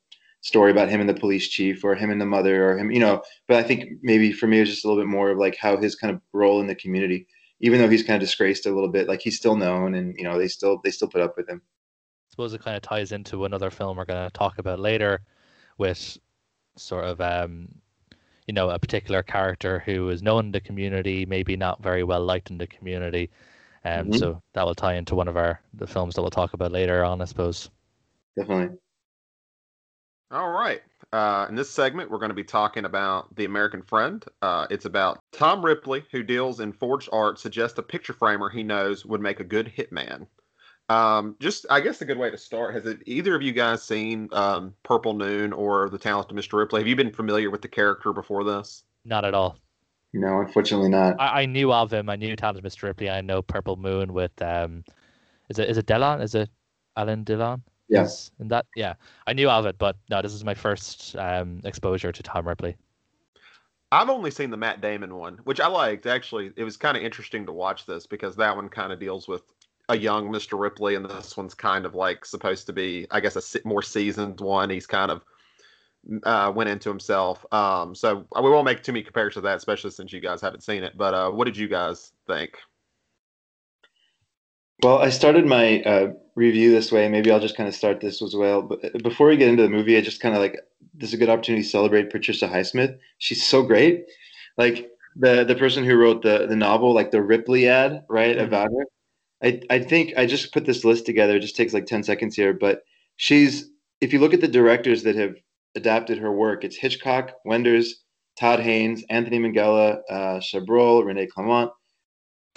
[0.42, 3.00] story about him and the police chief or him and the mother or him, you
[3.00, 3.22] know.
[3.48, 5.58] But I think maybe for me it was just a little bit more of like
[5.58, 7.28] how his kind of role in the community,
[7.60, 10.24] even though he's kind of disgraced a little bit, like he's still known and you
[10.24, 11.62] know they still they still put up with him.
[11.66, 15.22] I suppose it kind of ties into another film we're going to talk about later,
[15.78, 16.18] with
[16.78, 17.68] sort of um,
[18.46, 22.24] you know a particular character who is known in the community, maybe not very well
[22.24, 23.30] liked in the community.
[23.86, 24.14] Um, mm-hmm.
[24.14, 27.04] So that will tie into one of our the films that we'll talk about later
[27.04, 27.70] on, I suppose
[28.38, 28.78] definitely.
[30.32, 30.82] All right.
[31.14, 34.24] Uh, in this segment, we're going to be talking about The American Friend.
[34.42, 38.64] Uh, it's about Tom Ripley, who deals in forged art, suggests a picture framer he
[38.64, 40.28] knows would make a good hitman.
[40.90, 42.74] Um, just I guess a good way to start.
[42.74, 46.54] Has it, either of you guys seen um, Purple Noon or The Talented Mr.
[46.54, 46.82] Ripley?
[46.82, 48.84] Have you been familiar with the character before this?
[49.06, 49.58] Not at all.
[50.14, 51.20] No, unfortunately not.
[51.20, 52.10] I, I knew of him.
[52.10, 52.84] I knew Talented Mr.
[52.84, 53.10] Ripley.
[53.10, 54.84] I know Purple Noon with um,
[55.50, 56.22] is it is it Delon?
[56.22, 56.50] Is it
[56.96, 57.62] Alain Delon?
[57.90, 58.32] Yes.
[58.38, 58.42] Yeah.
[58.42, 58.94] And that yeah,
[59.26, 62.76] I knew of it, but no, this is my first um exposure to Tom Ripley.
[63.92, 66.06] I've only seen the Matt Damon one, which I liked.
[66.06, 69.28] Actually, it was kind of interesting to watch this because that one kind of deals
[69.28, 69.44] with
[69.90, 70.60] a young Mr.
[70.60, 74.42] Ripley, and this one's kind of like supposed to be, I guess, a more seasoned
[74.42, 74.70] one.
[74.70, 75.22] He's kind of
[76.24, 77.46] uh, went into himself.
[77.54, 80.42] Um, so uh, we won't make too many comparisons to that, especially since you guys
[80.42, 80.98] haven't seen it.
[80.98, 82.58] But uh, what did you guys think?
[84.84, 87.10] Well, I started my uh, review this way.
[87.10, 88.62] Maybe I'll just kind of start this as well.
[88.62, 90.60] But uh, before we get into the movie, I just kind of like
[90.94, 92.98] this is a good opportunity to celebrate Patricia Highsmith.
[93.18, 94.06] She's so great.
[94.58, 98.46] Like the the person who wrote the the novel, like the Ripliad, right, mm-hmm.
[98.46, 98.86] about her.
[99.44, 101.38] I I think I just put this list together.
[101.38, 102.84] It just takes like ten seconds here, but
[103.16, 105.36] she's if you look at the directors that have
[105.76, 108.04] adapted her work, it's Hitchcock, Wenders,
[108.40, 111.72] Todd Haynes, Anthony Minghella, uh, Chabrol, Rene Clement,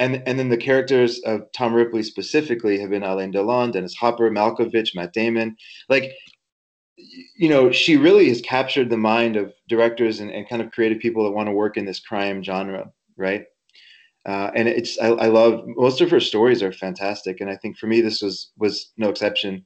[0.00, 4.30] and and then the characters of Tom Ripley specifically have been Alain Delon, Dennis Hopper,
[4.30, 5.56] Malkovich, Matt Damon.
[5.88, 6.12] Like,
[6.96, 10.98] you know, she really has captured the mind of directors and, and kind of creative
[10.98, 13.44] people that want to work in this crime genre, right?
[14.26, 17.78] Uh, and it's I, I, love most of her stories are fantastic, and I think
[17.78, 19.64] for me this was was no exception.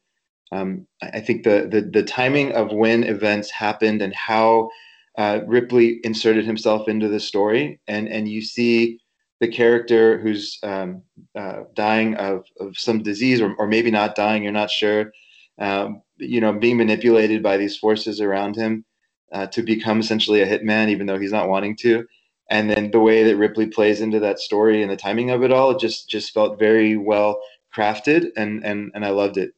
[0.53, 4.71] Um, I think the, the the timing of when events happened and how
[5.19, 9.01] uh, Ripley inserted himself into the story, and and you see
[9.45, 11.03] the character who's um,
[11.37, 15.13] uh, dying of, of some disease or, or maybe not dying, you're not sure,
[15.59, 18.87] um, you know, being manipulated by these forces around him
[19.33, 22.07] uh, to become essentially a hitman, even though he's not wanting to.
[22.49, 25.53] And then the way that Ripley plays into that story and the timing of it
[25.53, 27.39] all just just felt very well
[27.75, 29.53] crafted, and and and I loved it.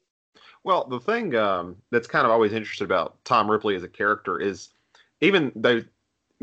[0.64, 4.40] Well, the thing um, that's kind of always interesting about Tom Ripley as a character
[4.40, 4.70] is
[5.20, 5.82] even though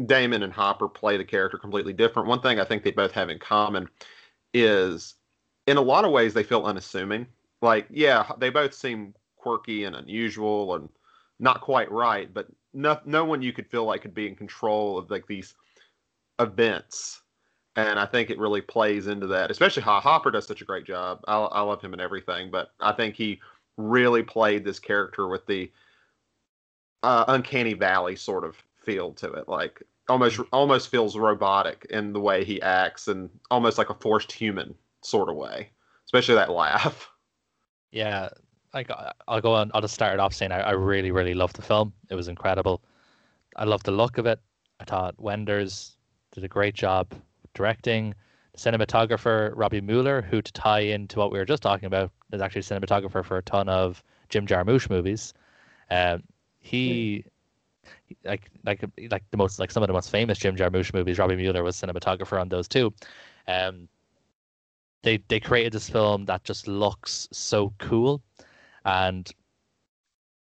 [0.05, 2.27] Damon and Hopper play the character completely different.
[2.27, 3.87] One thing I think they both have in common
[4.53, 5.15] is,
[5.67, 7.27] in a lot of ways, they feel unassuming.
[7.61, 10.89] Like, yeah, they both seem quirky and unusual and
[11.39, 14.97] not quite right, but no, no one you could feel like could be in control
[14.97, 15.53] of like these
[16.39, 17.21] events.
[17.75, 20.85] And I think it really plays into that, especially how Hopper does such a great
[20.85, 21.19] job.
[21.27, 23.39] I, I love him and everything, but I think he
[23.77, 25.71] really played this character with the
[27.01, 29.47] uh, uncanny valley sort of feel to it.
[29.47, 30.47] Like almost mm.
[30.51, 35.29] almost feels robotic in the way he acts and almost like a forced human sort
[35.29, 35.69] of way.
[36.05, 37.09] Especially that laugh.
[37.95, 38.29] Yeah,
[38.73, 38.89] like
[39.27, 39.69] I'll go on.
[39.71, 41.93] I'll just start it off saying I, I really, really loved the film.
[42.09, 42.81] It was incredible.
[43.55, 44.39] I loved the look of it.
[44.79, 45.95] I thought Wenders
[46.31, 47.13] did a great job
[47.53, 48.15] directing.
[48.53, 52.41] The cinematographer Robbie Mueller, who to tie into what we were just talking about, is
[52.41, 55.35] actually a cinematographer for a ton of Jim Jarmusch movies.
[55.91, 56.23] Um,
[56.57, 57.25] he
[58.23, 61.19] like like like the most like some of the most famous Jim Jarmusch movies.
[61.19, 62.93] Robbie Mueller was cinematographer on those too.
[63.47, 63.87] Um,
[65.03, 68.21] they they created this film that just looks so cool,
[68.85, 69.29] and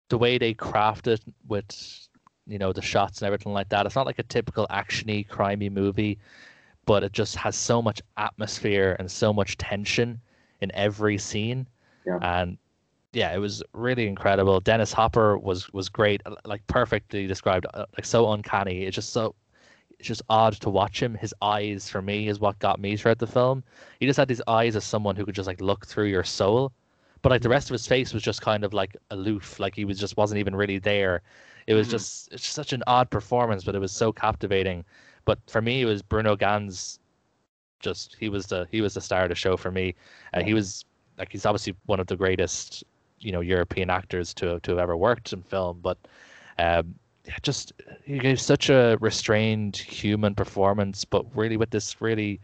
[0.09, 2.07] the way they craft it with
[2.47, 3.85] you know the shots and everything like that.
[3.85, 6.19] It's not like a typical actiony, crimey movie,
[6.85, 10.19] but it just has so much atmosphere and so much tension
[10.61, 11.67] in every scene.
[12.05, 12.19] Yeah.
[12.21, 12.57] And
[13.15, 14.59] yeah, it was really incredible.
[14.59, 18.83] Dennis Hopper was was great, uh, like perfectly described, uh, like so uncanny.
[18.83, 19.33] It's just so
[19.97, 21.15] it's just odd to watch him.
[21.15, 23.63] His eyes, for me, is what got me throughout the film.
[24.01, 26.73] He just had these eyes of someone who could just like look through your soul,
[27.21, 29.85] but like the rest of his face was just kind of like aloof, like he
[29.85, 31.21] was just wasn't even really there.
[31.67, 31.91] It was mm.
[31.91, 34.83] just it's such an odd performance, but it was so captivating.
[35.23, 36.99] But for me, it was Bruno Ganz.
[37.79, 39.95] Just he was the he was the star of the show for me.
[40.33, 40.83] Uh, he was
[41.17, 42.83] like he's obviously one of the greatest
[43.19, 45.97] you know European actors to to have ever worked in film, but
[46.59, 46.95] um,
[47.41, 47.73] just
[48.03, 52.39] he gave such a restrained human performance, but really with this really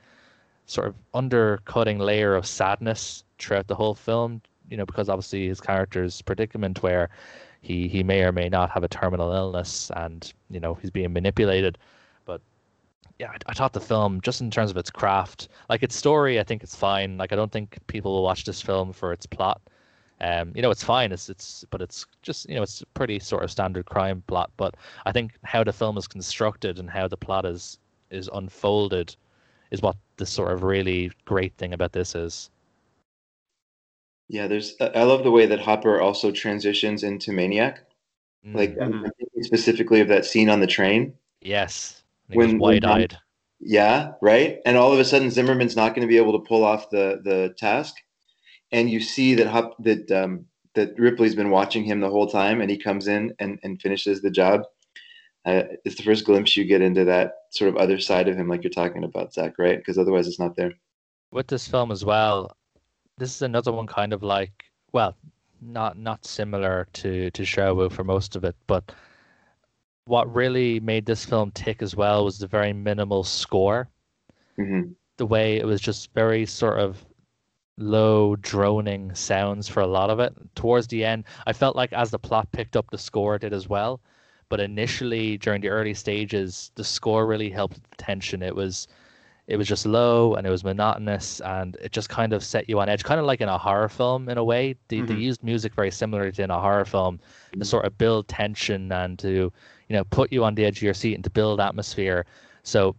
[0.66, 4.42] sort of undercutting layer of sadness throughout the whole film.
[4.70, 7.10] You know, because obviously his character's predicament where
[7.62, 11.14] he he may or may not have a terminal illness, and you know he's being
[11.14, 11.78] manipulated.
[12.26, 12.42] But
[13.20, 16.40] yeah, I, I thought the film, just in terms of its craft, like its story,
[16.40, 17.18] I think it's fine.
[17.18, 19.62] Like I don't think people will watch this film for its plot.
[20.22, 21.12] Um, you know, it's fine.
[21.12, 24.52] It's it's but it's just you know it's a pretty sort of standard crime plot.
[24.56, 27.80] But I think how the film is constructed and how the plot is
[28.12, 29.16] is unfolded
[29.72, 32.50] is what the sort of really great thing about this is.
[34.30, 34.76] Yeah, there's.
[34.80, 37.84] I love the way that Hopper also transitions into Maniac.
[38.46, 38.56] Mm.
[38.56, 39.08] Like mm-hmm.
[39.42, 41.14] specifically of that scene on the train.
[41.42, 43.18] Yes, when wide-eyed.
[43.60, 44.60] Yeah, right.
[44.66, 47.22] And all of a sudden, Zimmerman's not going to be able to pull off the
[47.24, 47.96] the task,
[48.72, 52.62] and you see that Hop, that um, that Ripley's been watching him the whole time,
[52.62, 54.64] and he comes in and, and finishes the job.
[55.46, 58.48] Uh, it's the first glimpse you get into that sort of other side of him,
[58.48, 59.78] like you're talking about, Zach, right?
[59.78, 60.74] Because otherwise, it's not there.
[61.32, 62.56] With this film as well,
[63.18, 64.52] this is another one kind of like,
[64.92, 65.16] well,
[65.62, 68.94] not not similar to to Sherwood for most of it, but
[70.06, 73.90] what really made this film tick as well was the very minimal score.
[74.60, 74.92] Mm-hmm.
[75.18, 77.06] The way it was just very sort of
[77.82, 80.34] low droning sounds for a lot of it.
[80.56, 83.68] Towards the end, I felt like as the plot picked up, the score did as
[83.68, 84.00] well.
[84.50, 88.44] But initially, during the early stages, the score really helped the tension.
[88.44, 88.88] It was,
[89.48, 92.80] it was just low and it was monotonous, and it just kind of set you
[92.80, 94.76] on edge, kind of like in a horror film in a way.
[94.88, 95.06] They, mm-hmm.
[95.08, 97.20] they used music very similar to in a horror film
[97.58, 99.52] to sort of build tension and to,
[99.88, 102.26] you know, put you on the edge of your seat and to build atmosphere.
[102.64, 102.96] So,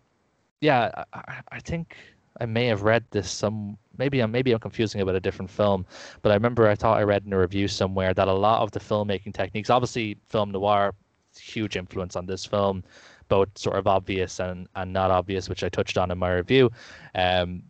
[0.61, 1.97] yeah, I, I think
[2.41, 5.51] I may have read this some maybe I'm maybe I'm confusing it with a different
[5.51, 5.87] film,
[6.23, 8.71] but I remember I thought I read in a review somewhere that a lot of
[8.71, 10.95] the filmmaking techniques, obviously film noir,
[11.39, 12.83] huge influence on this film,
[13.29, 16.71] both sort of obvious and, and not obvious, which I touched on in my review.
[17.15, 17.63] Um,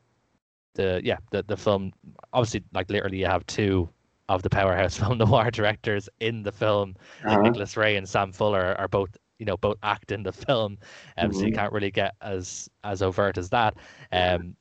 [0.75, 1.93] the yeah the the film
[2.33, 3.89] obviously like literally you have two
[4.29, 7.35] of the powerhouse film noir directors in the film, uh-huh.
[7.35, 10.79] like Nicholas Ray and Sam Fuller are both you know both act in the film,
[11.19, 11.33] um, mm-hmm.
[11.33, 11.59] so you mm-hmm.
[11.59, 13.75] can't really get as as overt as that.
[14.13, 14.57] Um,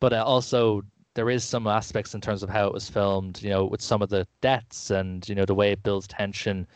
[0.00, 0.82] but uh, also
[1.14, 4.02] there is some aspects in terms of how it was filmed, you know, with some
[4.02, 6.66] of the deaths and you know the way it builds tension.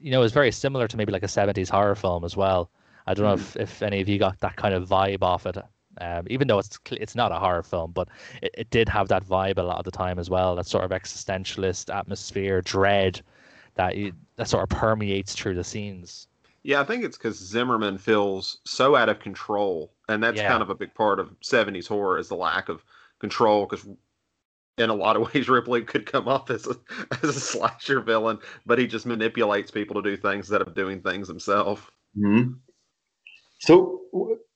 [0.00, 2.70] You know, it's very similar to maybe like a '70s horror film as well.
[3.06, 3.40] I don't know mm.
[3.40, 5.56] if, if any of you got that kind of vibe off it.
[6.00, 8.08] Um, even though it's it's not a horror film, but
[8.42, 10.54] it, it did have that vibe a lot of the time as well.
[10.54, 13.20] That sort of existentialist atmosphere, dread
[13.74, 16.27] that you, that sort of permeates through the scenes.
[16.68, 20.48] Yeah, I think it's because Zimmerman feels so out of control, and that's yeah.
[20.48, 22.84] kind of a big part of '70s horror is the lack of
[23.20, 23.64] control.
[23.64, 23.88] Because
[24.76, 26.76] in a lot of ways, Ripley could come off as a
[27.22, 31.00] as a slasher villain, but he just manipulates people to do things instead of doing
[31.00, 31.90] things himself.
[32.14, 32.52] Mm-hmm.
[33.60, 34.02] So,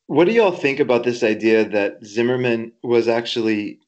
[0.06, 3.80] what do y'all think about this idea that Zimmerman was actually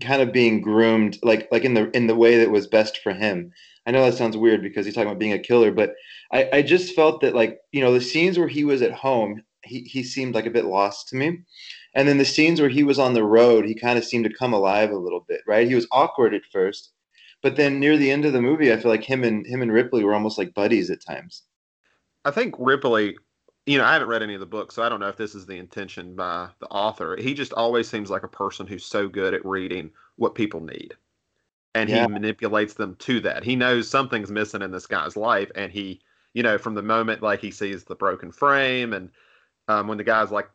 [0.00, 3.12] kind of being groomed, like like in the in the way that was best for
[3.12, 3.50] him?
[3.88, 5.94] I know that sounds weird because he's talking about being a killer, but
[6.30, 9.42] I, I just felt that like you know the scenes where he was at home,
[9.64, 11.38] he he seemed like a bit lost to me,
[11.94, 14.36] and then the scenes where he was on the road, he kind of seemed to
[14.38, 15.40] come alive a little bit.
[15.46, 15.66] Right?
[15.66, 16.92] He was awkward at first,
[17.42, 19.72] but then near the end of the movie, I feel like him and him and
[19.72, 21.44] Ripley were almost like buddies at times.
[22.26, 23.16] I think Ripley
[23.64, 25.34] you know, I haven't read any of the books, so I don't know if this
[25.34, 27.16] is the intention by the author.
[27.18, 30.94] He just always seems like a person who's so good at reading what people need.
[31.74, 32.06] And yeah.
[32.06, 33.44] he manipulates them to that.
[33.44, 36.00] He knows something's missing in this guy's life, and he,
[36.32, 39.10] you know, from the moment like he sees the broken frame, and
[39.68, 40.48] um, when the guy's like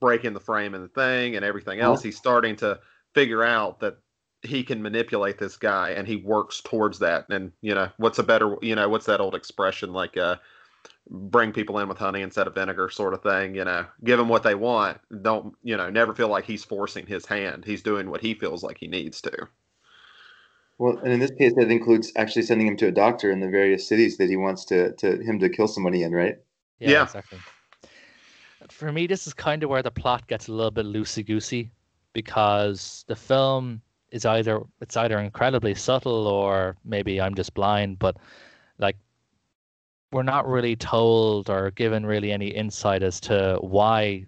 [0.00, 2.78] breaking the frame and the thing and everything else, he's starting to
[3.14, 3.98] figure out that
[4.42, 7.28] he can manipulate this guy, and he works towards that.
[7.30, 10.16] And you know, what's a better, you know, what's that old expression like?
[10.16, 10.36] Uh,
[11.08, 14.28] bring people in with honey instead of vinegar sort of thing you know give them
[14.28, 18.08] what they want don't you know never feel like he's forcing his hand he's doing
[18.10, 19.32] what he feels like he needs to
[20.80, 23.48] well and in this case that includes actually sending him to a doctor in the
[23.48, 26.38] various cities that he wants to to him to kill somebody in right
[26.80, 27.02] yeah, yeah.
[27.04, 27.38] exactly
[28.70, 31.70] for me this is kind of where the plot gets a little bit loosey goosey
[32.14, 38.16] because the film is either it's either incredibly subtle or maybe i'm just blind but
[38.78, 38.96] like
[40.12, 44.24] we're not really told or given really any insight as to why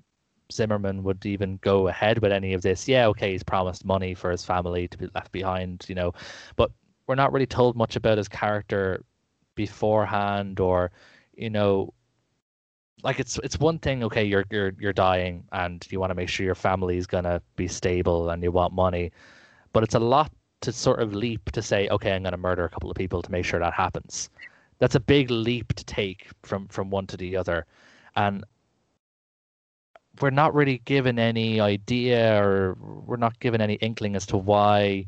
[0.52, 2.88] Zimmerman would even go ahead with any of this.
[2.88, 6.12] Yeah, okay, he's promised money for his family to be left behind, you know,
[6.56, 6.70] but
[7.06, 9.04] we're not really told much about his character
[9.54, 10.90] beforehand or,
[11.34, 11.92] you know,
[13.02, 16.28] like it's it's one thing, okay, you're you're you're dying and you want to make
[16.28, 19.10] sure your family is gonna be stable and you want money,
[19.72, 22.68] but it's a lot to sort of leap to say, okay, I'm gonna murder a
[22.70, 24.30] couple of people to make sure that happens
[24.82, 27.66] that's a big leap to take from from one to the other
[28.16, 28.44] and
[30.20, 35.06] we're not really given any idea or we're not given any inkling as to why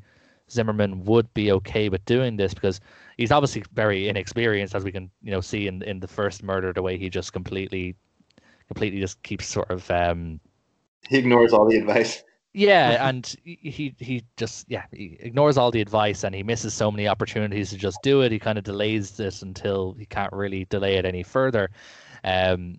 [0.50, 2.80] Zimmerman would be okay with doing this because
[3.16, 6.72] he's obviously very inexperienced as we can you know see in in the first murder
[6.72, 7.94] the way he just completely
[8.68, 10.40] completely just keeps sort of um
[11.08, 12.22] he ignores all the advice
[12.54, 16.90] yeah, and he he just yeah he ignores all the advice and he misses so
[16.90, 18.32] many opportunities to just do it.
[18.32, 21.70] He kind of delays this until he can't really delay it any further.
[22.22, 22.78] Um,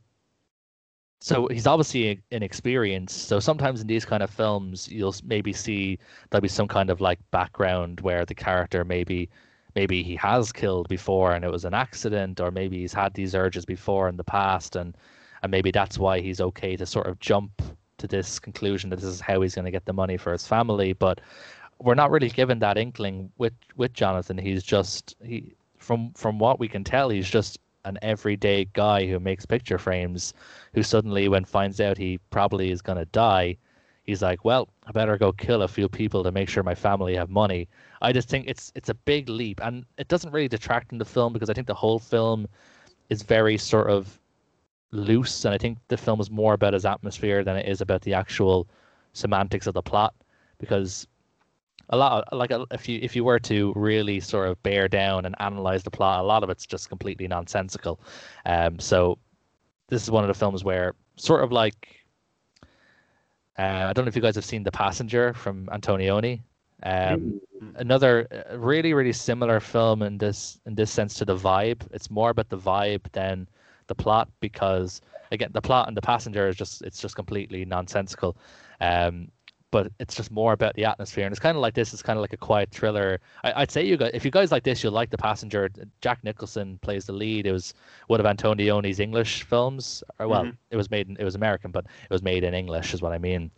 [1.19, 3.27] so he's obviously inexperienced.
[3.27, 5.97] So sometimes in these kind of films, you'll maybe see
[6.29, 9.29] there'll be some kind of like background where the character maybe
[9.75, 13.35] maybe he has killed before and it was an accident, or maybe he's had these
[13.35, 14.95] urges before in the past, and
[15.41, 17.61] and maybe that's why he's okay to sort of jump
[17.97, 20.47] to this conclusion that this is how he's going to get the money for his
[20.47, 20.93] family.
[20.93, 21.21] But
[21.79, 24.37] we're not really given that inkling with with Jonathan.
[24.37, 29.19] He's just he from from what we can tell, he's just an everyday guy who
[29.19, 30.33] makes picture frames.
[30.73, 33.57] Who suddenly, when finds out he probably is going to die,
[34.03, 37.15] he's like, "Well, I better go kill a few people to make sure my family
[37.15, 37.67] have money."
[38.01, 41.05] I just think it's it's a big leap, and it doesn't really detract in the
[41.05, 42.47] film because I think the whole film
[43.09, 44.19] is very sort of
[44.91, 48.01] loose, and I think the film is more about his atmosphere than it is about
[48.01, 48.67] the actual
[49.13, 50.13] semantics of the plot.
[50.57, 51.07] Because
[51.89, 55.25] a lot, of, like if you if you were to really sort of bear down
[55.25, 57.99] and analyze the plot, a lot of it's just completely nonsensical.
[58.45, 59.17] Um, so
[59.87, 62.05] this is one of the films where sort of like
[63.57, 66.41] uh, I don't know if you guys have seen The Passenger from Antonioni.
[66.83, 67.69] Um, mm-hmm.
[67.77, 71.81] Another uh, really, really similar film in this in this sense to the vibe.
[71.91, 73.47] It's more about the vibe than
[73.87, 78.35] the plot because again, the plot and the passenger is just it's just completely nonsensical.
[78.81, 79.29] Um,
[79.71, 81.25] but it's just more about the atmosphere.
[81.25, 81.91] And it's kind of like this.
[81.93, 83.19] It's kind of like a quiet thriller.
[83.43, 85.69] I, would say you guys, if you guys like this, you'll like The Passenger.
[86.01, 87.45] Jack Nicholson plays the lead.
[87.45, 87.73] It was
[88.07, 90.03] one of Antonioni's English films.
[90.19, 90.55] Or, well, mm-hmm.
[90.69, 93.11] it was made in, it was American, but it was made in English, is what
[93.11, 93.51] I mean.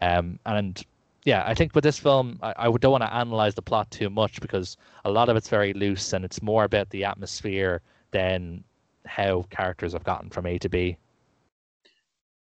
[0.00, 0.80] Um, and
[1.24, 4.10] yeah, I think with this film, I, I don't want to analyze the plot too
[4.10, 8.62] much because a lot of it's very loose and it's more about the atmosphere than
[9.06, 10.96] how characters have gotten from A to B.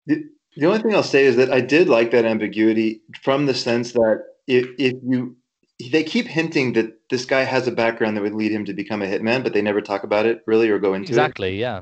[0.07, 0.25] The
[0.59, 4.23] only thing I'll say is that I did like that ambiguity from the sense that
[4.47, 5.35] if, if you
[5.89, 9.01] they keep hinting that this guy has a background that would lead him to become
[9.01, 11.55] a hitman, but they never talk about it really or go into exactly, it.
[11.55, 11.81] Exactly, yeah.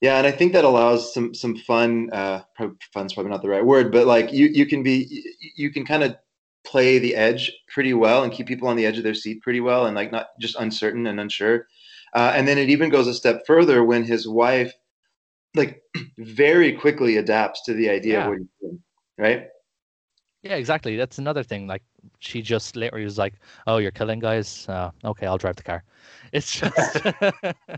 [0.00, 2.10] Yeah, and I think that allows some some fun.
[2.12, 5.24] Uh, probably, fun's probably not the right word, but like you you can be
[5.56, 6.16] you can kind of
[6.64, 9.60] play the edge pretty well and keep people on the edge of their seat pretty
[9.60, 11.66] well and like not just uncertain and unsure.
[12.14, 14.72] Uh, and then it even goes a step further when his wife
[15.54, 15.82] like
[16.18, 18.24] very quickly adapts to the idea yeah.
[18.24, 18.82] of what he's doing,
[19.18, 19.48] right?
[20.42, 20.96] Yeah, exactly.
[20.96, 21.66] That's another thing.
[21.66, 21.82] Like
[22.18, 23.34] she just literally was like,
[23.66, 24.68] "Oh, you're killing guys.
[24.68, 25.84] Uh, okay, I'll drive the car."
[26.32, 26.96] It's just,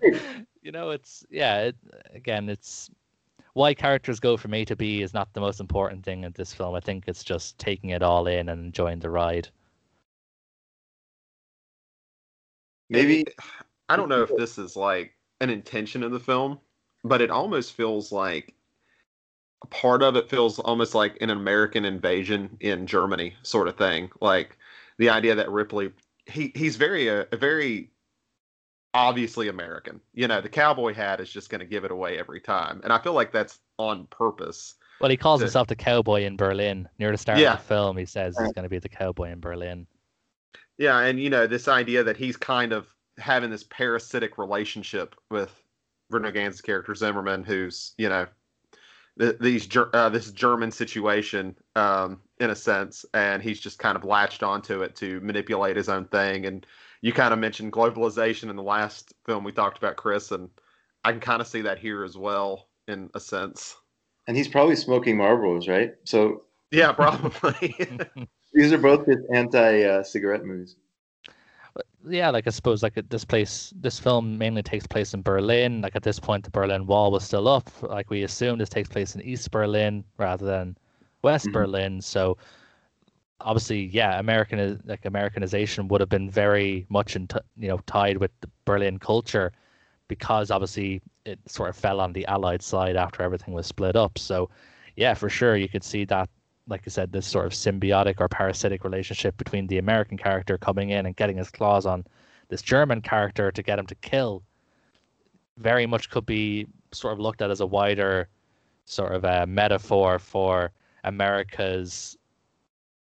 [0.63, 1.65] you know, it's yeah.
[1.65, 1.77] It,
[2.15, 2.91] again, it's
[3.53, 6.53] why characters go from A to B is not the most important thing in this
[6.53, 6.75] film.
[6.75, 9.49] I think it's just taking it all in and enjoying the ride.
[12.91, 13.25] Maybe
[13.89, 16.59] I don't know if this is like an intention of the film,
[17.07, 18.55] but it almost feels like
[19.63, 24.11] a part of it feels almost like an American invasion in Germany sort of thing.
[24.21, 24.59] Like
[24.99, 25.93] the idea that Ripley
[26.27, 27.91] he he's very a, uh, a very
[28.95, 30.01] obviously American.
[30.15, 32.93] You know, the cowboy hat is just going to give it away every time, and
[32.93, 34.75] I feel like that's on purpose.
[35.01, 36.89] Well, he calls to, himself the cowboy in Berlin.
[36.99, 37.55] Near the start yeah.
[37.55, 39.87] of the film, he says he's going to be the cowboy in Berlin.
[40.79, 42.89] Yeah, and you know this idea that he's kind of
[43.19, 45.63] having this parasitic relationship with
[46.11, 48.27] Bruno Ganz's character Zimmerman, who's you know
[49.19, 54.05] th- these uh, this German situation um, in a sense, and he's just kind of
[54.05, 56.47] latched onto it to manipulate his own thing.
[56.47, 56.67] And
[57.01, 60.49] you kind of mentioned globalization in the last film we talked about, Chris, and
[61.05, 63.77] I can kind of see that here as well in a sense.
[64.27, 65.95] And he's probably smoking Marlboros, right?
[66.05, 67.75] So yeah, probably.
[68.53, 70.77] These are both just anti-cigarette uh, movies
[72.09, 75.81] yeah, like I suppose like this place, this film mainly takes place in Berlin.
[75.81, 77.71] Like at this point, the Berlin Wall was still up.
[77.83, 80.77] Like we assume this takes place in East Berlin rather than
[81.23, 81.55] West mm-hmm.
[81.55, 82.01] Berlin.
[82.01, 82.37] So
[83.41, 88.19] obviously, yeah, American like Americanization would have been very much in t- you know tied
[88.19, 89.53] with the Berlin culture
[90.09, 94.19] because obviously it sort of fell on the Allied side after everything was split up.
[94.19, 94.49] So
[94.97, 96.29] yeah, for sure, you could see that
[96.69, 100.91] like I said, this sort of symbiotic or parasitic relationship between the American character coming
[100.91, 102.05] in and getting his claws on
[102.49, 104.43] this German character to get him to kill
[105.59, 108.29] very much could be sort of looked at as a wider
[108.85, 110.71] sort of a metaphor for
[111.05, 112.17] America's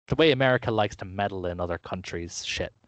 [0.08, 2.72] the way America likes to meddle in other countries' shit.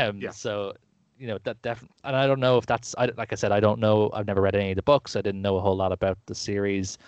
[0.00, 0.30] Um, yeah.
[0.30, 0.74] So,
[1.18, 3.60] you know that definitely, and I don't know if that's I, like I said, I
[3.60, 4.10] don't know.
[4.12, 5.16] I've never read any of the books.
[5.16, 6.98] I didn't know a whole lot about the series.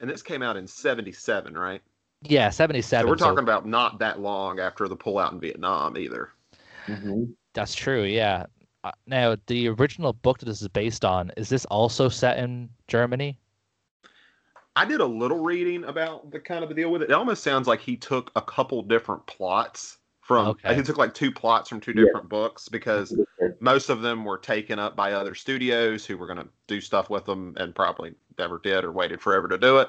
[0.00, 1.80] And this came out in '77, right?
[2.22, 3.06] Yeah, 77.
[3.06, 3.42] So we're talking so...
[3.42, 6.30] about not that long after the pullout in Vietnam either.
[6.86, 7.24] Mm-hmm.
[7.54, 8.46] That's true, yeah.
[8.84, 12.68] Uh, now, the original book that this is based on, is this also set in
[12.88, 13.38] Germany?
[14.76, 17.10] I did a little reading about the kind of a deal with it.
[17.10, 20.76] It almost sounds like he took a couple different plots from okay.
[20.76, 22.28] he took like two plots from two different yeah.
[22.28, 23.18] books because
[23.58, 27.10] most of them were taken up by other studios who were going to do stuff
[27.10, 29.88] with them and probably never did or waited forever to do it.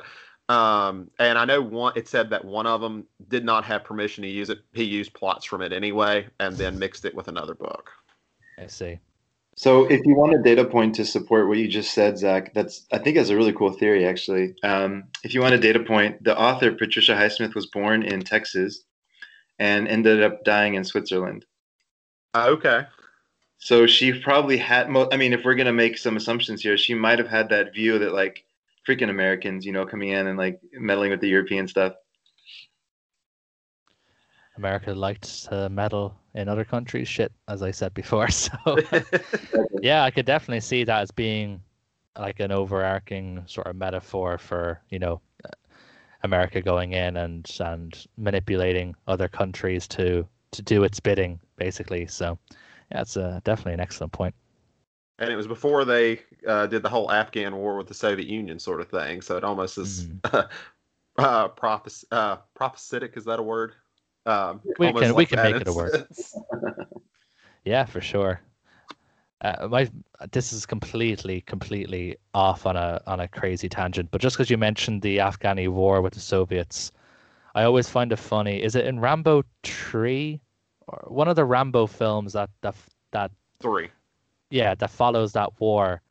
[0.52, 1.94] Um, and I know one.
[1.96, 4.60] It said that one of them did not have permission to use it.
[4.74, 7.90] He used plots from it anyway, and then mixed it with another book.
[8.58, 9.00] I see.
[9.56, 12.86] So, if you want a data point to support what you just said, Zach, that's
[12.92, 14.06] I think that's a really cool theory.
[14.06, 18.22] Actually, um, if you want a data point, the author Patricia Highsmith was born in
[18.22, 18.84] Texas,
[19.58, 21.46] and ended up dying in Switzerland.
[22.36, 22.88] Okay.
[23.58, 24.90] So she probably had.
[24.90, 27.74] Mo- I mean, if we're gonna make some assumptions here, she might have had that
[27.74, 28.44] view that like
[28.88, 31.94] freaking Americans, you know, coming in and like meddling with the European stuff.
[34.58, 37.08] America likes to meddle in other countries.
[37.08, 38.28] Shit, as I said before.
[38.32, 38.58] So
[39.82, 41.62] yeah, I could definitely see that as being
[42.18, 45.22] like an overarching sort of metaphor for you know
[46.24, 52.08] America going in and and manipulating other countries to to do its bidding, basically.
[52.08, 52.38] So
[52.92, 54.36] yeah, it's uh, definitely an excellent point.
[55.22, 58.58] And it was before they uh, did the whole Afghan war with the Soviet Union
[58.58, 59.22] sort of thing.
[59.22, 60.48] So it almost is mm-hmm.
[61.24, 63.16] uh, prophes- uh, prophetic.
[63.16, 63.74] Is that a word?
[64.26, 66.08] Um, we can like we can make it a word.
[67.66, 68.42] yeah, for sure.
[69.42, 69.90] Uh, my
[70.32, 74.58] this is completely completely off on a on a crazy tangent, but just because you
[74.58, 76.92] mentioned the Afghani war with the Soviets,
[77.54, 78.62] I always find it funny.
[78.62, 80.42] Is it in Rambo three,
[80.88, 82.76] or one of the Rambo films that that
[83.12, 83.90] that three?
[84.52, 86.02] Yeah, that follows that war.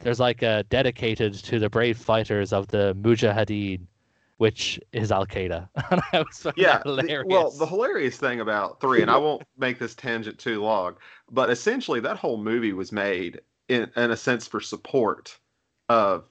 [0.00, 3.86] There's like a dedicated to the brave fighters of the Mujahideen
[4.38, 5.68] which is Al Qaeda.
[6.56, 6.82] yeah.
[6.84, 10.96] The, well, the hilarious thing about three, and I won't make this tangent too long,
[11.30, 15.38] but essentially that whole movie was made in, in a sense for support
[15.88, 16.24] of,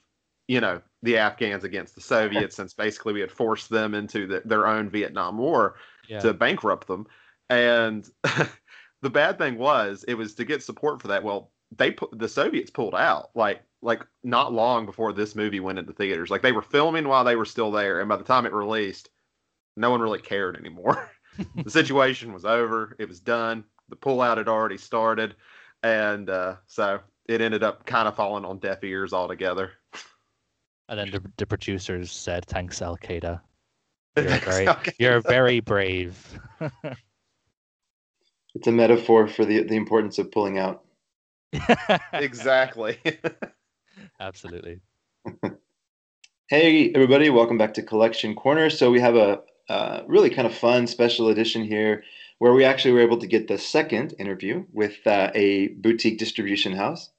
[0.47, 4.41] you know, the Afghans against the Soviets, since basically we had forced them into the,
[4.45, 5.76] their own Vietnam War
[6.07, 6.20] yeah.
[6.20, 7.07] to bankrupt them.
[7.49, 8.07] And
[9.01, 11.24] the bad thing was, it was to get support for that.
[11.24, 15.80] Well, they put the Soviets pulled out like like not long before this movie went
[15.80, 16.30] into theaters.
[16.30, 19.10] Like they were filming while they were still there, and by the time it released,
[19.78, 21.12] no one really cared anymore.
[21.64, 22.96] the situation was over.
[23.00, 23.64] It was done.
[23.90, 25.36] The pullout had already started,
[25.84, 29.72] and uh, so it ended up kind of falling on deaf ears altogether.
[30.90, 33.42] And then the, the producers said, "Thanks, Al Qaeda.
[34.18, 34.68] You're very,
[34.98, 36.40] you're very brave."
[38.56, 40.85] it's a metaphor for the the importance of pulling out.
[42.14, 42.97] Exactly.
[44.20, 44.82] Absolutely.
[46.49, 48.70] hey, everybody, welcome back to Collection Corner.
[48.70, 52.03] So, we have a uh, really kind of fun special edition here
[52.39, 56.74] where we actually were able to get the second interview with uh, a boutique distribution
[56.74, 57.10] house.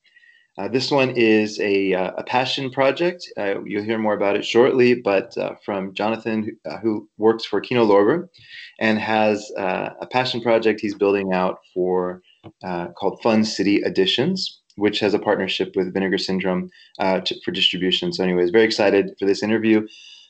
[0.58, 3.30] Uh, this one is a, uh, a passion project.
[3.36, 7.60] Uh, you'll hear more about it shortly, but uh, from Jonathan, who, who works for
[7.60, 8.28] Kino Lorber
[8.78, 12.22] and has a passion project he's building out for
[12.64, 17.50] uh, called Fun City Editions, which has a partnership with Vinegar Syndrome uh, to, for
[17.50, 18.12] distribution.
[18.12, 19.86] So, anyways, very excited for this interview.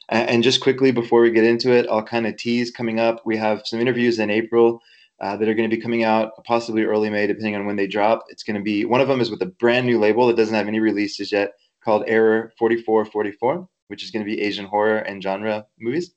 [0.08, 3.22] And just quickly before we get into it, I'll kind of tease coming up.
[3.26, 4.80] We have some interviews in April
[5.20, 7.88] uh, that are going to be coming out possibly early May, depending on when they
[7.88, 8.24] drop.
[8.28, 10.54] It's going to be one of them is with a brand new label that doesn't
[10.54, 11.54] have any releases yet
[11.84, 16.12] called Error 4444, which is going to be Asian horror and genre movies.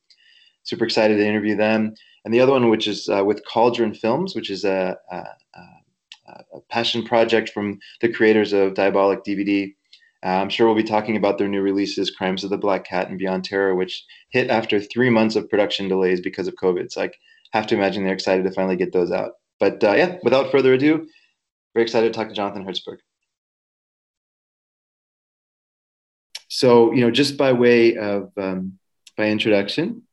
[0.63, 1.95] Super excited to interview them.
[2.25, 5.61] And the other one, which is uh, with Cauldron Films, which is a, a, a
[6.53, 9.73] a passion project from the creators of Diabolik DVD.
[10.23, 13.09] Uh, I'm sure we'll be talking about their new releases, Crimes of the Black Cat
[13.09, 16.91] and Beyond Terror, which hit after three months of production delays because of COVID.
[16.91, 17.09] So I
[17.53, 19.34] have to imagine they're excited to finally get those out.
[19.59, 21.07] But uh, yeah, without further ado,
[21.73, 22.97] very excited to talk to Jonathan Hertzberg.
[26.49, 28.80] So, you know, just by way of um,
[29.15, 30.03] by introduction,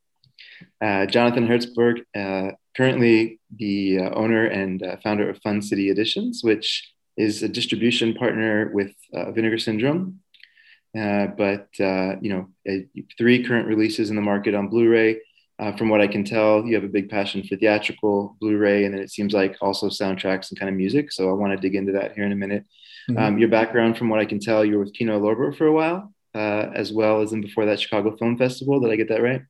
[0.81, 6.41] uh, Jonathan Hertzberg uh, currently the uh, owner and uh, founder of Fun City Editions,
[6.43, 10.19] which is a distribution partner with uh, Vinegar Syndrome.
[10.97, 12.47] Uh, but uh, you know,
[13.17, 15.19] three current releases in the market on Blu-ray.
[15.59, 18.93] Uh, from what I can tell, you have a big passion for theatrical Blu-ray, and
[18.93, 21.11] then it seems like also soundtracks and kind of music.
[21.11, 22.63] So I want to dig into that here in a minute.
[23.09, 23.17] Mm-hmm.
[23.17, 26.13] Um, your background, from what I can tell, you're with Kino Lorber for a while,
[26.35, 28.79] as well as in before that Chicago Film Festival.
[28.79, 29.41] Did I get that right?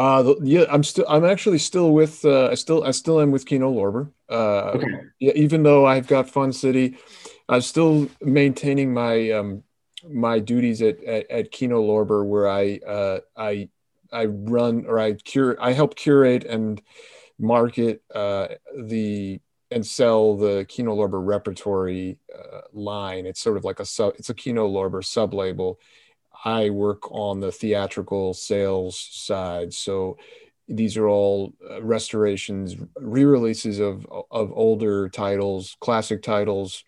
[0.00, 1.04] Uh, the, yeah, I'm still.
[1.06, 2.24] I'm actually still with.
[2.24, 2.82] Uh, I still.
[2.84, 4.10] I still am with Kino Lorber.
[4.30, 4.86] Uh, okay.
[5.18, 6.96] Yeah, even though I've got Fun City,
[7.50, 9.62] I'm still maintaining my um,
[10.08, 13.68] my duties at, at, at Kino Lorber, where I uh, I
[14.10, 15.58] I run or I cure.
[15.60, 16.80] I help curate and
[17.38, 19.38] market uh, the
[19.70, 23.26] and sell the Kino Lorber repertory uh, line.
[23.26, 24.14] It's sort of like a sub.
[24.16, 25.78] It's a Kino Lorber sub label
[26.44, 29.74] I work on the theatrical sales side.
[29.74, 30.16] So
[30.68, 36.84] these are all uh, restorations, re-releases of of older titles, classic titles,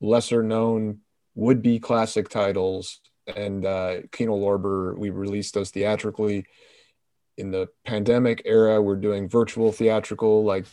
[0.00, 1.00] lesser known
[1.34, 3.00] would-be classic titles.
[3.36, 6.46] And uh, Kino Lorber, we released those theatrically.
[7.36, 10.64] In the pandemic era, we're doing virtual theatrical like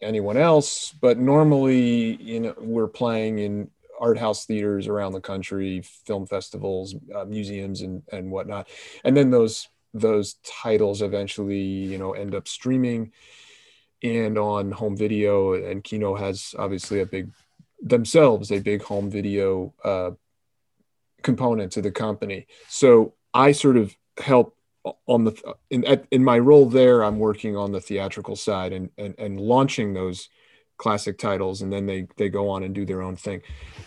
[0.00, 5.82] anyone else, but normally, you know, we're playing in art house theaters around the country,
[6.06, 8.68] film festivals, uh, museums, and and whatnot.
[9.04, 13.12] And then those those titles eventually, you know, end up streaming.
[14.02, 15.54] and on home video.
[15.54, 17.30] And Kino has obviously a big
[17.82, 20.10] themselves a big home video uh,
[21.22, 22.46] component to the company.
[22.68, 24.56] So I sort of help
[25.06, 27.02] on the in in my role there.
[27.02, 30.28] I'm working on the theatrical side and and and launching those
[30.76, 33.42] classic titles, and then they they go on and do their own thing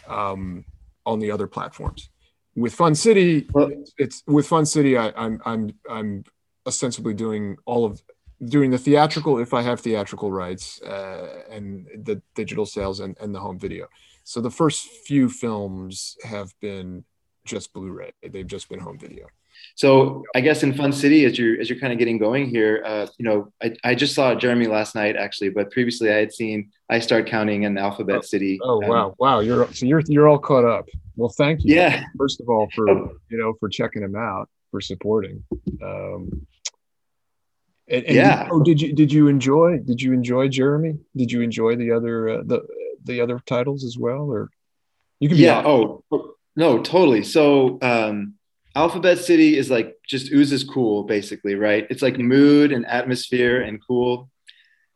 [0.08, 0.66] um,
[1.06, 2.10] on the other platforms.
[2.56, 4.98] With Fun City, well, it's, with Fun City.
[4.98, 6.24] I, I'm I'm I'm
[6.66, 8.02] ostensibly doing all of
[8.46, 13.34] doing the theatrical if I have theatrical rights uh, and the digital sales and, and
[13.34, 13.88] the home video.
[14.24, 17.06] So the first few films have been
[17.46, 18.12] just Blu-ray.
[18.22, 19.28] They've just been home video.
[19.76, 22.84] So I guess in Fun City, as you're as you're kind of getting going here,
[22.86, 26.34] uh, you know, I, I just saw Jeremy last night actually, but previously I had
[26.34, 28.60] seen I Start Counting in Alphabet oh, City.
[28.62, 30.88] Oh um, wow, wow, you're so you're you're all caught up.
[31.16, 31.76] Well, thank you.
[31.76, 32.04] Yeah.
[32.18, 33.16] First of all, for oh.
[33.30, 35.44] you know for checking them out, for supporting.
[35.84, 36.46] Um,
[37.88, 38.44] and, and yeah.
[38.44, 40.98] Did, oh, did you did you enjoy did you enjoy Jeremy?
[41.16, 42.66] Did you enjoy the other uh, the
[43.04, 44.50] the other titles as well, or
[45.20, 45.38] you can?
[45.38, 45.64] Yeah.
[45.66, 46.04] Oh
[46.56, 47.24] no, totally.
[47.24, 48.36] So um,
[48.76, 51.86] Alphabet City is like just oozes cool, basically, right?
[51.90, 54.30] It's like mood and atmosphere and cool.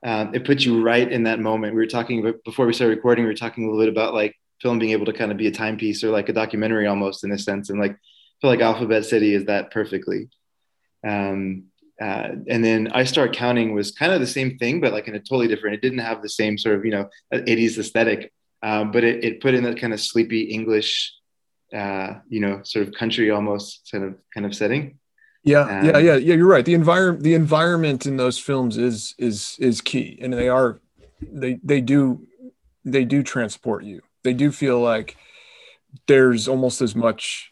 [0.04, 1.74] Um, it puts you right in that moment.
[1.74, 3.26] We were talking about, before we started recording.
[3.26, 5.48] We were talking a little bit about like film being able to kind of be
[5.48, 7.98] a timepiece or like a documentary almost in a sense, and like I
[8.42, 10.30] feel like Alphabet City is that perfectly.
[11.06, 11.66] Um,
[12.02, 15.16] uh, and then I start counting was kind of the same thing, but like in
[15.16, 15.76] a totally different.
[15.76, 19.42] It didn't have the same sort of you know 80s aesthetic, um, but it, it
[19.42, 21.14] put in that kind of sleepy English,
[21.74, 25.00] uh, you know, sort of country almost kind of kind of setting.
[25.44, 26.34] Yeah, um, yeah, yeah, yeah.
[26.36, 26.66] You're right.
[26.66, 30.80] The environment, the environment in those films is is is key, and they are
[31.22, 32.28] they they do
[32.84, 34.02] they do transport you.
[34.24, 35.18] They do feel like
[36.08, 37.52] there's almost as much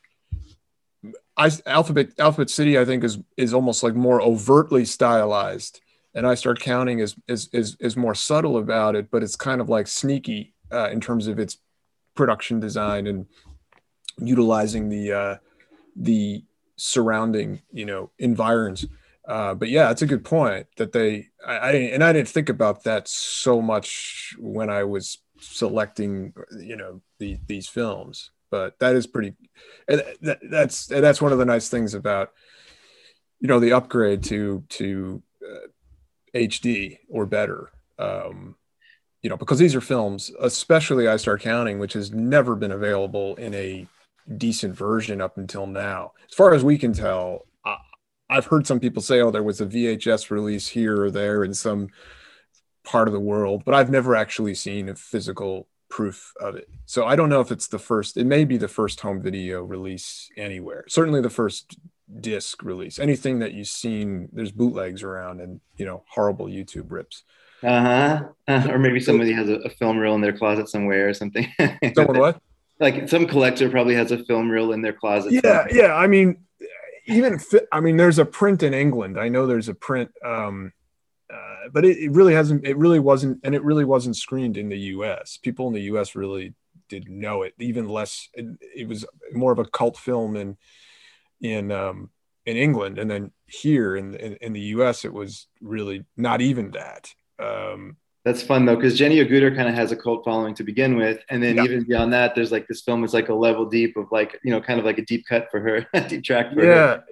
[1.38, 5.82] I Alphabet Alphabet City I think is is almost like more overtly stylized,
[6.14, 9.60] and I start counting is is is is more subtle about it, but it's kind
[9.60, 11.58] of like sneaky uh, in terms of its
[12.16, 13.26] production design and
[14.18, 15.38] utilizing the uh,
[15.96, 16.44] the
[16.76, 18.86] surrounding you know environs.
[19.28, 22.50] Uh, but yeah, it's a good point that they I, I and I didn't think
[22.50, 28.96] about that so much when I was selecting you know the, these films but that
[28.96, 29.34] is pretty
[29.88, 32.32] that, that's that's one of the nice things about
[33.40, 35.68] you know the upgrade to to uh,
[36.38, 38.56] hd or better um
[39.24, 43.34] you know because these are films especially i start counting which has never been available
[43.38, 43.88] in a
[44.38, 47.78] decent version up until now as far as we can tell I,
[48.30, 51.54] i've heard some people say oh there was a vhs release here or there in
[51.54, 51.90] some
[52.84, 56.68] part of the world but i've never actually seen a physical proof of it.
[56.88, 59.62] So I don't know if it's the first, it may be the first home video
[59.62, 60.86] release anywhere.
[60.88, 61.78] Certainly the first
[62.20, 62.98] disc release.
[62.98, 67.24] Anything that you've seen, there's bootlegs around and, you know, horrible YouTube rips.
[67.62, 68.24] Uh-huh.
[68.48, 71.48] Uh, or maybe somebody has a, a, film reel in their closet somewhere or something.
[71.96, 72.42] Someone what?
[72.84, 75.32] Like some collector probably has a film reel in their closet.
[75.32, 75.76] Yeah, somewhere.
[75.76, 75.96] yeah.
[75.96, 76.44] I mean,
[77.08, 77.40] even
[77.72, 79.20] I mean, there's a print in England.
[79.20, 80.74] I know there's a print um,
[81.34, 84.70] uh, but it, it, really hasn't it really wasn't and it really wasn't screened in
[84.70, 86.54] the us people in the us really
[86.90, 90.58] didn't know it even less it, it was more of a cult film in
[91.42, 92.10] in um
[92.46, 96.72] in england and then here in in, in the us it was really not even
[96.72, 100.64] that um that's fun though, because Jenny Agutter kind of has a cult following to
[100.64, 101.64] begin with, and then yeah.
[101.64, 104.52] even beyond that, there's like this film is like a level deep of like you
[104.52, 106.70] know kind of like a deep cut for her, deep track for yeah.
[106.70, 107.04] her.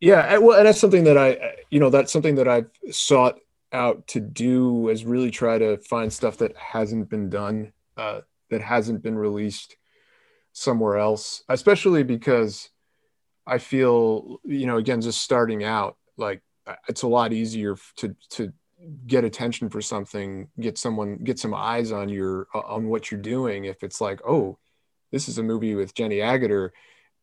[0.00, 3.38] Yeah, well, and that's something that I, you know, that's something that I've sought
[3.72, 8.62] out to do is really try to find stuff that hasn't been done, uh, that
[8.62, 9.76] hasn't been released
[10.52, 12.70] somewhere else, especially because
[13.46, 16.40] I feel, you know, again, just starting out, like
[16.88, 18.52] it's a lot easier to, to
[19.06, 23.64] get attention for something, get someone, get some eyes on your, on what you're doing.
[23.64, 24.58] If it's like, oh,
[25.10, 26.70] this is a movie with Jenny Agutter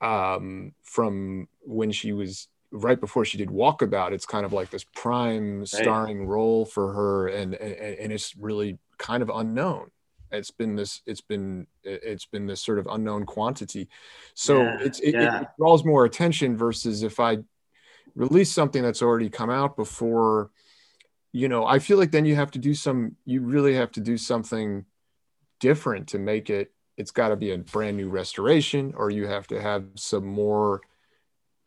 [0.02, 4.86] um, from when she was right before she did Walkabout, it's kind of like this
[4.96, 6.28] prime starring right.
[6.28, 9.90] role for her, and, and and it's really kind of unknown.
[10.32, 11.02] It's been this.
[11.06, 13.88] It's been it's been this sort of unknown quantity.
[14.34, 15.42] So yeah, it's it, yeah.
[15.42, 17.38] it, draws more attention versus if I
[18.16, 20.52] release something that's already come out before.
[21.34, 23.16] You know, I feel like then you have to do some.
[23.26, 24.86] You really have to do something
[25.60, 26.72] different to make it.
[26.98, 30.82] It's got to be a brand new restoration, or you have to have some more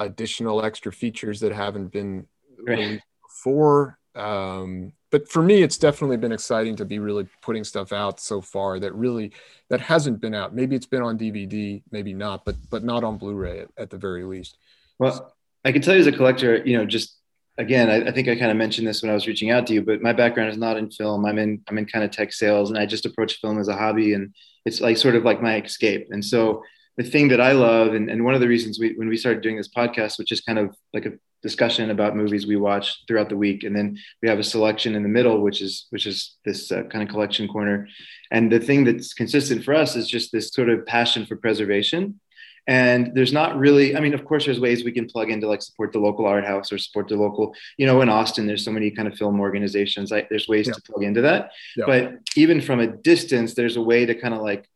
[0.00, 2.26] additional extra features that haven't been
[2.58, 3.98] released before.
[4.14, 8.40] Um, but for me, it's definitely been exciting to be really putting stuff out so
[8.40, 9.32] far that really
[9.68, 10.54] that hasn't been out.
[10.54, 13.98] Maybe it's been on DVD, maybe not, but but not on Blu-ray at, at the
[13.98, 14.56] very least.
[14.98, 15.34] Well,
[15.64, 17.20] I can tell you as a collector, you know, just
[17.61, 19.74] again, I, I, think I kind of mentioned this when I was reaching out to
[19.74, 21.26] you, but my background is not in film.
[21.26, 23.76] I'm in I'm in kind of tech sales, and I just approach film as a
[23.76, 24.34] hobby, and
[24.64, 26.08] it's like sort of like my escape.
[26.11, 26.62] And so
[26.96, 29.42] the thing that I love, and, and one of the reasons we when we started
[29.42, 33.28] doing this podcast, which is kind of like a discussion about movies we watch throughout
[33.28, 36.36] the week, and then we have a selection in the middle, which is which is
[36.44, 37.88] this uh, kind of collection corner.
[38.30, 42.20] And the thing that's consistent for us is just this sort of passion for preservation
[42.66, 45.62] and there's not really i mean of course there's ways we can plug into like
[45.62, 48.70] support the local art house or support the local you know in austin there's so
[48.70, 50.72] many kind of film organizations like there's ways yeah.
[50.72, 51.84] to plug into that yeah.
[51.86, 54.68] but even from a distance there's a way to kind of like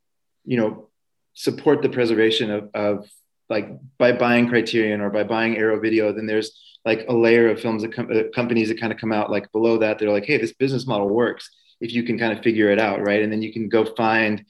[0.44, 0.88] you know
[1.34, 3.08] support the preservation of, of
[3.48, 3.68] like
[3.98, 7.82] by buying criterion or by buying arrow video then there's like a layer of films
[7.82, 10.38] that com- uh, companies that kind of come out like below that they're like hey
[10.38, 13.42] this business model works if you can kind of figure it out right and then
[13.42, 14.44] you can go find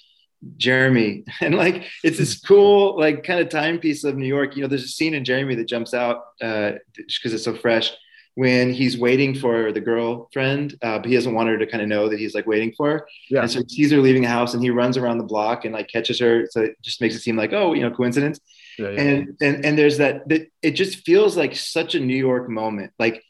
[0.57, 1.25] Jeremy.
[1.41, 4.57] And like it's this cool, like kind of timepiece of New York.
[4.57, 7.93] You know, there's a scene in Jeremy that jumps out uh, because it's so fresh
[8.35, 11.89] when he's waiting for the girlfriend, uh, but he doesn't want her to kind of
[11.89, 13.09] know that he's like waiting for her.
[13.31, 13.43] Yeah.
[13.43, 15.73] And so he sees her leaving the house and he runs around the block and
[15.73, 16.47] like catches her.
[16.51, 18.41] So it just makes it seem like, oh, you know, coincidence.
[18.77, 19.01] Yeah, yeah.
[19.01, 22.93] And, and, and there's that, that, it just feels like such a New York moment.
[22.99, 23.23] Like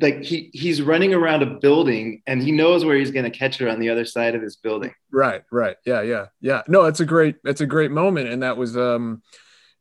[0.00, 3.58] like he he's running around a building and he knows where he's going to catch
[3.58, 4.92] her on the other side of this building.
[5.10, 5.76] Right right.
[5.86, 6.62] Yeah yeah yeah.
[6.68, 8.28] No it's a great it's a great moment.
[8.28, 9.22] And that was um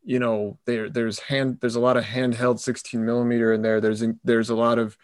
[0.04, 3.82] you know there there's hand there's a lot of handheld 16 millimeter in there.
[3.82, 4.98] There's there's a lot of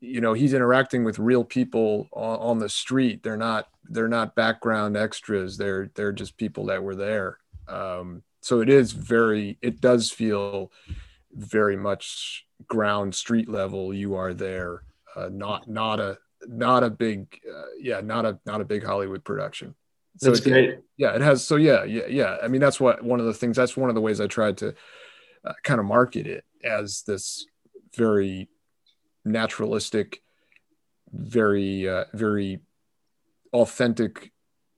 [0.00, 3.22] you know he's interacting with real people on, on the street.
[3.22, 5.56] They're not they're not background extras.
[5.58, 7.38] They're they're just people that were there.
[7.68, 10.70] Um so it is very it does feel
[11.34, 14.82] very much ground street level you are there.
[15.16, 19.24] Uh, not not a not a big uh, yeah not a not a big hollywood
[19.24, 19.74] production.
[20.18, 20.78] So that's great.
[20.96, 22.36] Yeah it has so yeah yeah yeah.
[22.42, 24.58] I mean that's what one of the things that's one of the ways i tried
[24.58, 24.74] to
[25.44, 27.46] uh, kind of market it as this
[27.96, 28.48] very
[29.24, 30.22] naturalistic
[31.12, 32.60] very uh, very
[33.52, 34.32] authentic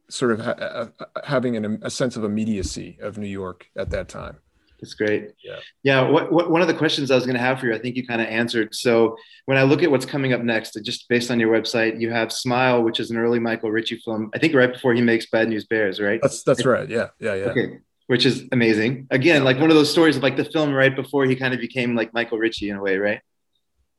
[0.09, 0.89] sort of ha-
[1.25, 4.39] having an, a sense of immediacy of new york at that time
[4.87, 5.33] that's great.
[5.43, 5.59] Yeah.
[5.83, 6.09] Yeah.
[6.09, 7.97] What, what, one of the questions I was going to have for you, I think
[7.97, 8.73] you kind of answered.
[8.73, 9.17] So
[9.47, 12.33] when I look at what's coming up next, just based on your website, you have
[12.33, 14.31] Smile, which is an early Michael Ritchie film.
[14.33, 16.21] I think right before he makes Bad News Bears, right?
[16.23, 16.89] That's that's right.
[16.89, 17.09] Yeah.
[17.19, 17.35] Yeah.
[17.35, 17.45] Yeah.
[17.47, 17.79] Okay.
[18.07, 19.09] Which is amazing.
[19.11, 21.61] Again, like one of those stories of like the film right before he kind of
[21.61, 23.21] became like Michael Ritchie in a way, right?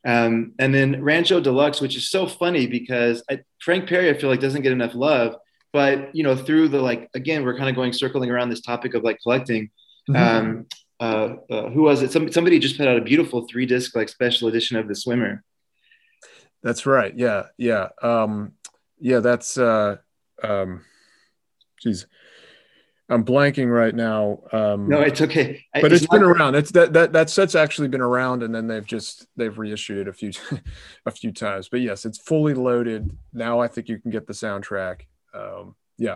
[0.05, 4.29] Um, and then Rancho Deluxe, which is so funny because I, Frank Perry, I feel
[4.29, 5.35] like doesn't get enough love.
[5.73, 8.93] But you know, through the like, again, we're kind of going circling around this topic
[8.93, 9.69] of like collecting
[10.09, 10.47] Mm-hmm.
[10.49, 10.65] Um,
[10.99, 12.11] uh, uh, who was it?
[12.11, 15.43] Some, somebody just put out a beautiful three disc like special edition of The Swimmer.
[16.63, 17.15] That's right.
[17.15, 18.53] Yeah, yeah, um,
[18.99, 19.19] yeah.
[19.19, 19.97] That's uh,
[20.43, 20.83] um,
[21.81, 22.07] geez.
[23.09, 24.41] I'm blanking right now.
[24.51, 25.63] Um, no, it's okay.
[25.73, 26.55] But it's, it's been around.
[26.55, 30.07] It's that that that set's actually been around, and then they've just they've reissued it
[30.07, 30.31] a few
[31.05, 31.69] a few times.
[31.69, 33.59] But yes, it's fully loaded now.
[33.59, 35.01] I think you can get the soundtrack.
[35.33, 36.15] Um, yeah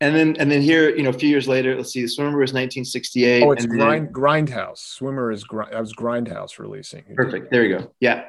[0.00, 2.38] and then and then here, you know, a few years later, let's see, the Swimmer
[2.38, 3.42] was 1968.
[3.42, 4.78] Oh, it's Grind, then, Grindhouse.
[4.78, 7.04] Swimmer is that was Grindhouse releasing.
[7.14, 7.50] Perfect.
[7.50, 7.92] There you go.
[8.00, 8.24] Yeah.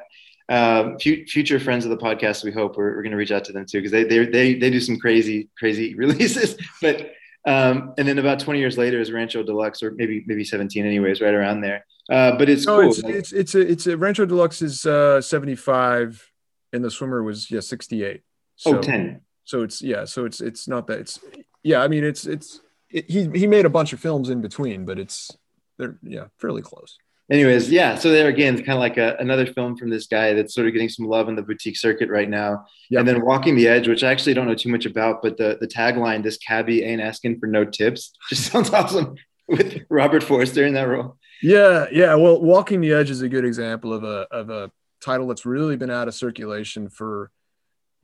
[0.48, 3.52] Um, future friends of the podcast, we hope we're, we're going to reach out to
[3.52, 6.56] them too because they, they they they do some crazy crazy releases.
[6.82, 7.12] But
[7.46, 11.20] um, and then about 20 years later is Rancho Deluxe, or maybe maybe 17, anyways,
[11.20, 11.86] right around there.
[12.10, 12.90] Uh, but it's no, cool.
[12.90, 16.28] It's, it's it's a it's a Rancho Deluxe is uh, 75,
[16.72, 18.22] and the Swimmer was yeah 68.
[18.56, 19.20] So, oh, 10.
[19.44, 21.20] So it's yeah, so it's it's not that it's
[21.62, 24.84] yeah, I mean, it's it's it, he he made a bunch of films in between,
[24.84, 25.36] but it's
[25.78, 26.96] they're yeah fairly close.
[27.30, 27.94] Anyways, yeah.
[27.94, 30.66] So there again, it's kind of like a, another film from this guy that's sort
[30.66, 32.66] of getting some love in the boutique circuit right now.
[32.90, 32.98] Yep.
[32.98, 35.56] And then Walking the Edge, which I actually don't know too much about, but the
[35.60, 39.14] the tagline, "This cabbie ain't asking for no tips," just sounds awesome
[39.48, 41.18] with Robert Forster in that role.
[41.40, 42.14] Yeah, yeah.
[42.16, 45.76] Well, Walking the Edge is a good example of a of a title that's really
[45.76, 47.30] been out of circulation for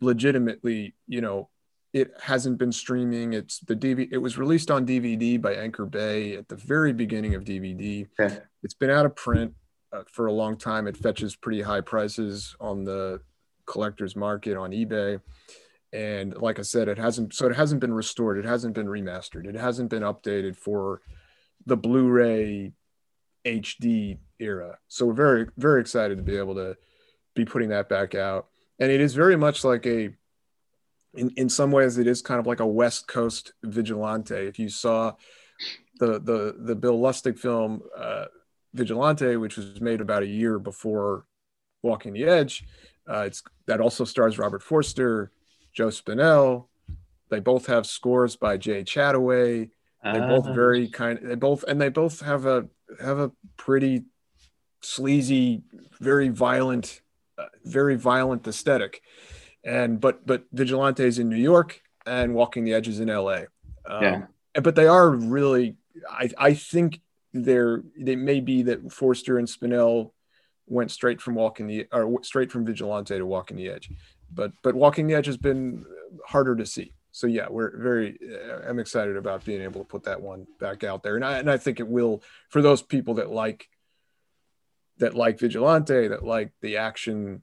[0.01, 1.49] legitimately, you know,
[1.97, 3.33] it hasn't been streaming.
[3.33, 4.07] It's the DVD.
[4.13, 8.07] It was released on DVD by Anchor Bay at the very beginning of DVD.
[8.21, 8.39] Okay.
[8.63, 9.55] It's been out of print
[9.95, 10.87] uh, for a long time.
[10.87, 13.23] It fetches pretty high prices on the
[13.65, 15.23] collector's market on eBay.
[15.91, 17.33] And like I said, it hasn't.
[17.33, 18.37] So it hasn't been restored.
[18.37, 19.47] It hasn't been remastered.
[19.47, 21.01] It hasn't been updated for
[21.65, 22.75] the Blu-ray
[23.47, 24.77] HD era.
[24.89, 26.77] So we're very very excited to be able to
[27.35, 28.49] be putting that back out.
[28.79, 30.11] And it is very much like a
[31.17, 34.35] in, in some ways it is kind of like a west coast vigilante.
[34.35, 35.13] If you saw
[35.99, 38.27] the the the bill lustig film uh,
[38.75, 41.25] vigilante which was made about a year before
[41.83, 42.65] walking the edge
[43.09, 45.31] uh, it's that also stars robert forster
[45.73, 46.67] joe spinell.
[47.31, 49.71] They both have scores by jay chattaway
[50.05, 50.53] they uh, both ah.
[50.53, 52.69] very kind they both and they both have a
[53.01, 54.05] have a pretty
[54.83, 55.63] sleazy
[55.99, 57.01] very violent
[57.39, 59.03] uh, very violent aesthetic,
[59.67, 63.47] and but but Vigilantes in New York and Walking the Edges in L.A.
[63.87, 64.23] Um, yeah.
[64.55, 65.77] But they are really,
[66.09, 67.01] I I think
[67.35, 70.13] they're they may be that Forster and Spinell
[70.67, 73.91] went straight from Walking the or straight from Vigilante to Walking the Edge,
[74.33, 75.85] but but Walking the Edge has been
[76.27, 78.19] harder to see so yeah, we're very.
[78.23, 81.39] Uh, I'm excited about being able to put that one back out there, and I
[81.39, 83.71] and I think it will for those people that like
[84.99, 87.43] that like Vigilante, that like the action,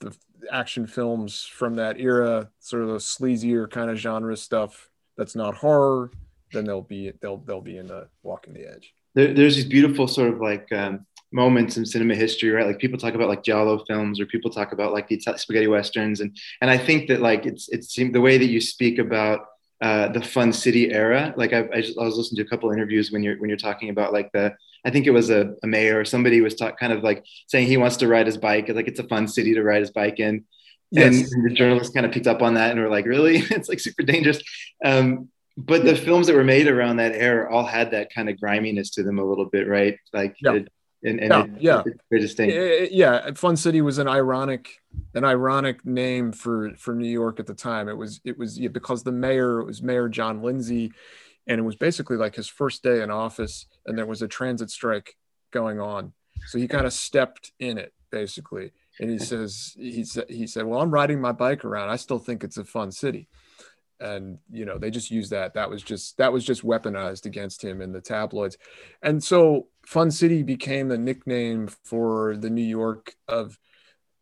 [0.00, 0.14] the
[0.50, 5.54] action films from that era, sort of the sleazier kind of genre stuff that's not
[5.54, 6.10] horror.
[6.52, 8.94] Then they'll be they'll they'll be into Walking the Edge.
[9.14, 12.66] There, there's these beautiful sort of like um, moments in cinema history, right?
[12.66, 16.20] Like people talk about like giallo films, or people talk about like the spaghetti westerns,
[16.20, 19.46] and and I think that like it's it seemed the way that you speak about
[19.82, 21.34] uh, the Fun City era.
[21.36, 23.58] Like I, I, just, I was listening to a couple interviews when you're when you're
[23.58, 24.54] talking about like the
[24.84, 27.66] I think it was a, a mayor or somebody was talk, kind of like saying
[27.66, 28.68] he wants to ride his bike.
[28.68, 30.44] Like it's a fun city to ride his bike in.
[30.92, 31.32] Yes.
[31.32, 33.36] And the journalists kind of picked up on that and were like, really?
[33.50, 34.40] it's like super dangerous.
[34.84, 38.38] Um, but the films that were made around that era all had that kind of
[38.40, 39.98] griminess to them a little bit, right?
[40.12, 40.54] Like yeah.
[40.54, 40.68] it,
[41.04, 41.30] and, and
[41.60, 41.92] yeah, it, yeah.
[42.10, 42.54] very distinct.
[42.54, 44.80] Eh, eh, yeah, Fun City was an ironic,
[45.14, 47.88] an ironic name for for New York at the time.
[47.88, 50.92] It was it was yeah, because the mayor it was Mayor John Lindsay,
[51.46, 54.70] and it was basically like his first day in office, and there was a transit
[54.70, 55.16] strike
[55.50, 56.12] going on,
[56.46, 60.66] so he kind of stepped in it basically, and he says he said he said,
[60.66, 61.90] well, I'm riding my bike around.
[61.90, 63.28] I still think it's a fun city
[64.00, 67.62] and you know they just used that that was just that was just weaponized against
[67.62, 68.58] him in the tabloids
[69.02, 73.58] and so fun city became the nickname for the new york of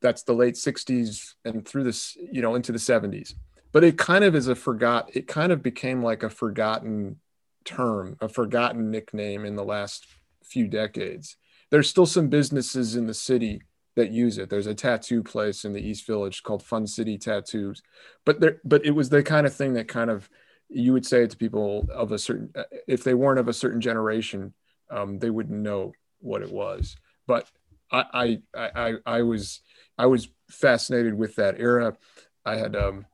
[0.02, 3.34] that's the late 60s and through this you know into the 70s
[3.72, 7.16] but it kind of is a forgot it kind of became like a forgotten
[7.64, 10.06] term a forgotten nickname in the last
[10.50, 11.36] few decades.
[11.70, 13.62] There's still some businesses in the city
[13.96, 14.50] that use it.
[14.50, 17.82] There's a tattoo place in the East Village called Fun City Tattoos,
[18.24, 20.28] but there, but it was the kind of thing that kind of
[20.68, 22.52] you would say to people of a certain,
[22.86, 24.54] if they weren't of a certain generation,
[24.90, 26.96] um, they wouldn't know what it was.
[27.26, 27.48] But
[27.90, 29.60] I, I, I, I was,
[29.98, 31.96] I was fascinated with that era.
[32.44, 33.06] I had, um,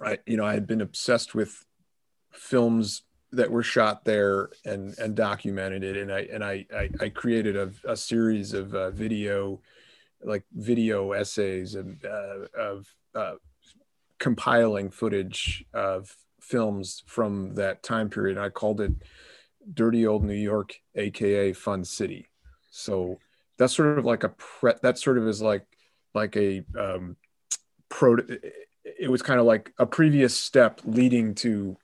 [0.00, 1.64] I, you know, I had been obsessed with
[2.32, 7.08] films that were shot there and and documented it and i and i i, I
[7.08, 9.60] created a, a series of uh, video
[10.24, 13.34] like video essays and uh, of uh,
[14.18, 18.38] compiling footage of films from that time period.
[18.38, 18.92] I called it
[19.72, 22.26] "Dirty Old New York," aka Fun City.
[22.70, 23.18] So
[23.58, 25.66] that's sort of like a pre- that sort of is like
[26.14, 27.16] like a um,
[27.88, 28.16] pro.
[28.84, 31.76] It was kind of like a previous step leading to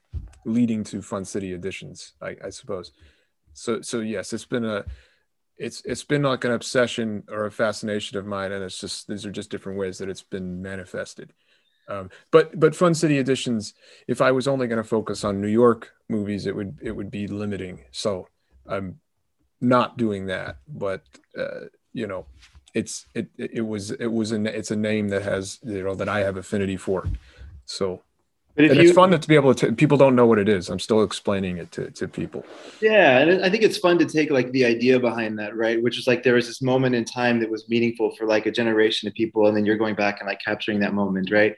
[0.45, 2.93] leading to Fun City editions, I, I suppose.
[3.53, 4.85] So so yes, it's been a
[5.57, 9.27] it's it's been like an obsession or a fascination of mine, and it's just these
[9.27, 11.33] are just different ways that it's been manifested.
[11.89, 13.75] Um, but but Fun City Editions,
[14.07, 17.11] if I was only going to focus on New York movies, it would it would
[17.11, 17.85] be limiting.
[17.91, 18.29] So
[18.67, 19.01] I'm
[19.61, 20.59] not doing that.
[20.69, 21.03] But
[21.37, 22.27] uh, you know,
[22.75, 26.09] it's it it was it was an it's a name that has you know that
[26.09, 27.09] I have affinity for.
[27.65, 28.03] So
[28.57, 30.79] and you, it's fun to be able to people don't know what it is i'm
[30.79, 32.45] still explaining it to, to people
[32.81, 35.99] yeah and i think it's fun to take like the idea behind that right which
[35.99, 39.09] is like there was this moment in time that was meaningful for like a generation
[39.09, 41.57] of people and then you're going back and like capturing that moment right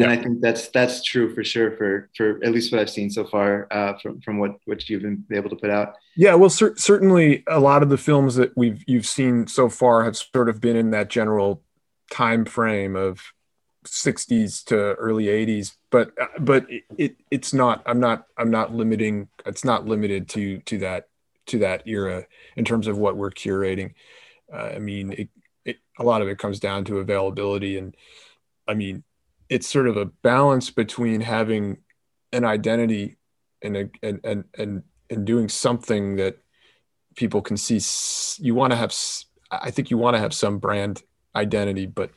[0.00, 0.10] yeah.
[0.10, 3.10] and i think that's that's true for sure for for at least what i've seen
[3.10, 6.50] so far uh, from, from what what you've been able to put out yeah well
[6.50, 10.48] cer- certainly a lot of the films that we've you've seen so far have sort
[10.48, 11.62] of been in that general
[12.10, 13.32] time frame of
[13.84, 16.66] 60s to early 80s but but
[16.98, 21.08] it, it's not i'm not i'm not limiting it's not limited to to that
[21.46, 22.26] to that era
[22.56, 23.94] in terms of what we're curating
[24.52, 25.28] uh, i mean it,
[25.64, 27.96] it a lot of it comes down to availability and
[28.68, 29.02] i mean
[29.50, 31.78] it's sort of a balance between having
[32.32, 33.18] an identity
[33.60, 36.38] and a, and and and and doing something that
[37.16, 37.80] people can see
[38.42, 38.94] you want to have
[39.50, 41.02] i think you want to have some brand
[41.34, 42.10] identity but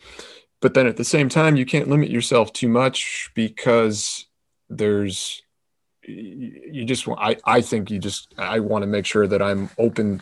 [0.61, 4.27] but then at the same time you can't limit yourself too much because
[4.69, 5.41] there's
[6.05, 10.21] you just I, I think you just i want to make sure that i'm open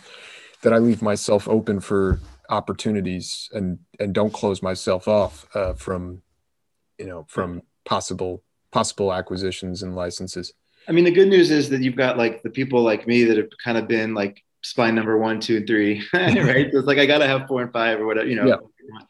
[0.62, 6.22] that i leave myself open for opportunities and and don't close myself off uh, from
[6.98, 10.54] you know from possible possible acquisitions and licenses.
[10.88, 13.38] I mean the good news is that you've got like the people like me that
[13.38, 16.70] have kind of been like spine number one two and three right?
[16.72, 18.48] So it's like i gotta have four and five or whatever you know.
[18.48, 18.56] Yeah,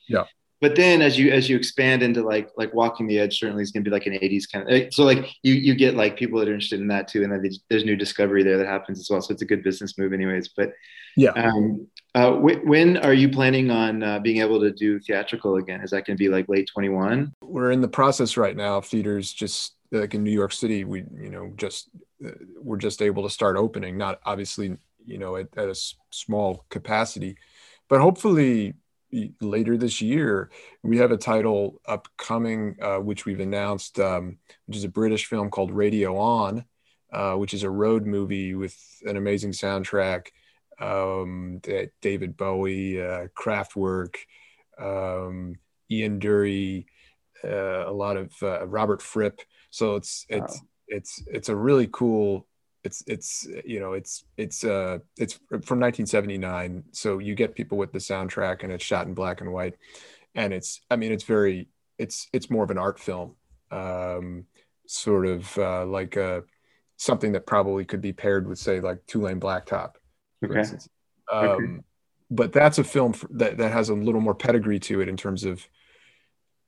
[0.07, 0.23] yeah.
[0.61, 3.71] But then as you as you expand into like like walking the edge certainly is
[3.71, 6.39] going to be like an 80s kind of so like you you get like people
[6.39, 9.09] that are interested in that too and then there's new discovery there that happens as
[9.09, 9.21] well.
[9.21, 10.71] So it's a good business move anyways but
[11.17, 11.31] yeah.
[11.31, 15.81] um Uh, wh- when are you planning on uh, being able to do theatrical again?
[15.81, 17.33] Is that going to be like late 21?
[17.41, 20.83] We're in the process right now theaters just like in New York City.
[20.83, 21.89] We, you know, just
[22.25, 22.31] uh,
[22.61, 26.65] we're just able to start opening, not obviously, you know, at, at a s- small
[26.69, 27.37] capacity,
[27.87, 28.73] but hopefully
[29.41, 30.49] later this year
[30.83, 34.37] we have a title upcoming uh, which we've announced um,
[34.67, 36.63] which is a british film called radio on
[37.11, 38.73] uh, which is a road movie with
[39.05, 40.27] an amazing soundtrack
[40.81, 41.61] um,
[42.01, 44.15] David Bowie, uh, Kraftwerk,
[44.79, 45.55] um,
[45.89, 46.85] Ian Dury,
[47.43, 49.41] uh, a lot of uh, Robert Fripp.
[49.69, 50.67] So it's it's wow.
[50.87, 52.47] it's it's a really cool.
[52.83, 56.83] It's it's you know it's it's uh it's from 1979.
[56.91, 59.75] So you get people with the soundtrack and it's shot in black and white,
[60.33, 61.69] and it's I mean it's very
[61.99, 63.35] it's it's more of an art film,
[63.69, 64.45] um,
[64.87, 66.41] sort of uh, like a uh,
[66.97, 69.93] something that probably could be paired with say like Two Lane Blacktop
[70.43, 70.63] okay.
[71.31, 71.83] Um, okay.
[72.29, 75.43] But that's a film that that has a little more pedigree to it in terms
[75.43, 75.67] of,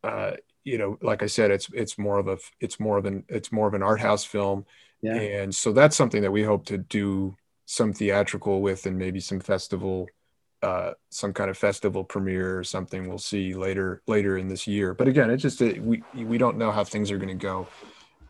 [0.03, 0.31] uh,
[0.63, 3.51] you know, like I said, it's it's more of a it's more of an it's
[3.51, 4.65] more of an art house film,
[5.01, 5.15] yeah.
[5.15, 9.39] and so that's something that we hope to do some theatrical with and maybe some
[9.39, 10.09] festival
[10.63, 14.93] uh, some kind of festival premiere or something we'll see later later in this year.
[14.93, 17.67] But again, it just it, we we don't know how things are going to go.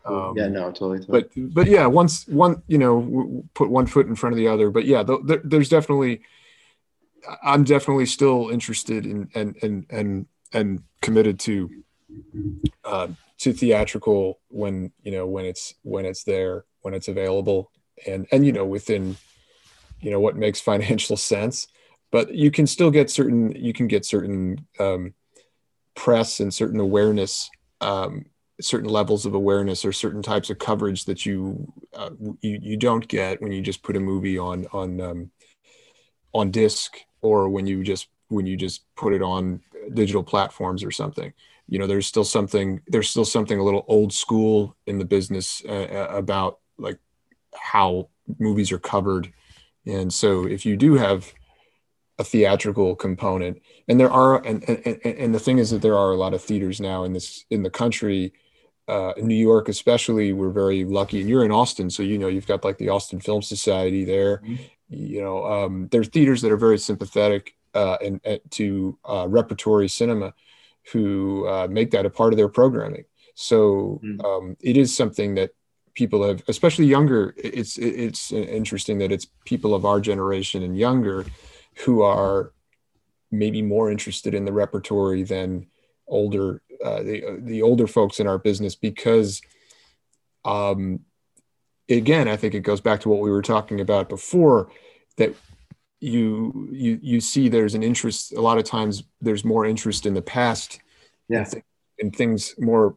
[0.04, 4.06] Um, yeah, no, totally, totally, But but yeah, once one you know put one foot
[4.06, 4.70] in front of the other.
[4.70, 6.22] But yeah, th- there's definitely
[7.42, 11.70] I'm definitely still interested in and and and and committed to
[12.84, 17.70] uh, to theatrical when you know when it's when it's there when it's available
[18.06, 19.16] and and you know within
[20.00, 21.66] you know what makes financial sense
[22.10, 25.14] but you can still get certain you can get certain um,
[25.94, 27.50] press and certain awareness
[27.80, 28.26] um,
[28.60, 33.06] certain levels of awareness or certain types of coverage that you uh, you, you don't
[33.08, 35.30] get when you just put a movie on on um,
[36.32, 39.60] on disc or when you just when you just put it on
[39.92, 41.32] digital platforms or something.
[41.68, 45.62] You know there's still something there's still something a little old school in the business
[45.68, 46.98] uh, uh about like
[47.54, 49.32] how movies are covered.
[49.86, 51.32] And so if you do have
[52.18, 56.12] a theatrical component and there are and, and and the thing is that there are
[56.12, 58.32] a lot of theaters now in this in the country
[58.88, 61.20] uh, in New York, especially, we're very lucky.
[61.20, 64.38] And you're in Austin, so you know you've got like the Austin Film Society there.
[64.38, 64.62] Mm-hmm.
[64.88, 69.88] You know, um, there's theaters that are very sympathetic uh, and, and to uh, repertory
[69.88, 70.34] cinema,
[70.92, 73.04] who uh, make that a part of their programming.
[73.34, 74.20] So mm-hmm.
[74.20, 75.50] um, it is something that
[75.94, 77.34] people have, especially younger.
[77.36, 81.24] It's it's interesting that it's people of our generation and younger
[81.84, 82.52] who are
[83.30, 85.66] maybe more interested in the repertory than
[86.06, 89.42] older uh, the the older folks in our business because
[90.44, 91.00] um,
[91.88, 94.70] again I think it goes back to what we were talking about before
[95.16, 95.34] that
[96.00, 100.14] you you you see there's an interest a lot of times there's more interest in
[100.14, 100.80] the past
[101.28, 101.44] yeah.
[101.98, 102.94] in, th- things more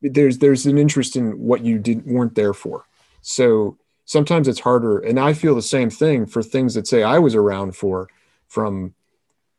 [0.00, 2.86] there's there's an interest in what you didn't weren't there for.
[3.20, 7.18] So sometimes it's harder and i feel the same thing for things that say i
[7.18, 8.08] was around for
[8.48, 8.94] from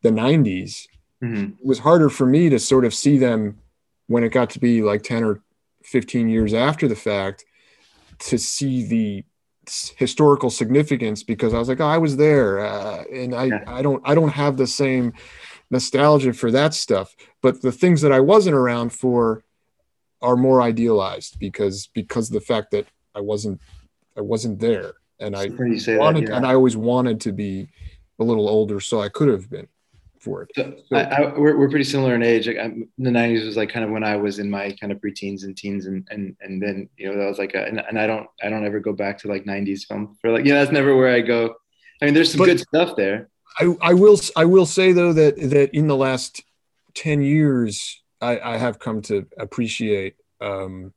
[0.02, 0.88] the 90s
[1.26, 1.44] mm-hmm.
[1.60, 3.58] it was harder for me to sort of see them
[4.08, 5.42] when it got to be like 10 or
[5.84, 7.46] 15 years after the fact
[8.20, 9.24] to see the
[9.98, 13.64] historical significance because I was like, oh, I was there, uh, and I, yeah.
[13.68, 15.14] I don't I don't have the same
[15.72, 17.16] nostalgia for that stuff.
[17.42, 19.44] But the things that I wasn't around for
[20.22, 23.62] are more idealized because because the fact that I wasn't
[24.18, 26.38] I wasn't there, and I wanted that, yeah.
[26.38, 27.68] and I always wanted to be
[28.20, 29.68] a little older, so I could have been
[30.26, 30.50] for it.
[30.56, 32.48] So, so I, I, we're, we're pretty similar in age.
[32.48, 35.44] Like the '90s was like kind of when I was in my kind of preteens
[35.44, 38.08] and teens, and and and then you know that was like, a, and, and I
[38.08, 40.96] don't I don't ever go back to like '90s film for like yeah, that's never
[40.98, 41.56] where I go.
[42.02, 43.30] I mean, there's some but good stuff there.
[43.60, 46.44] I, I will I will say though that that in the last
[46.96, 50.92] ten years, I, I have come to appreciate um,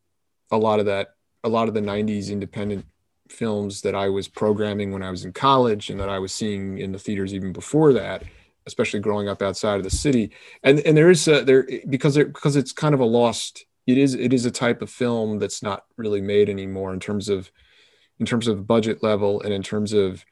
[0.50, 1.08] a lot of that,
[1.44, 2.86] a lot of the '90s independent
[3.28, 6.78] films that I was programming when I was in college and that I was seeing
[6.78, 8.22] in the theaters even before that
[8.68, 10.30] especially growing up outside of the city.
[10.62, 13.64] And and there is a, there because because it's kind of a lost.
[13.86, 17.28] It is it is a type of film that's not really made anymore in terms
[17.28, 17.50] of
[18.20, 20.24] in terms of budget level and in terms of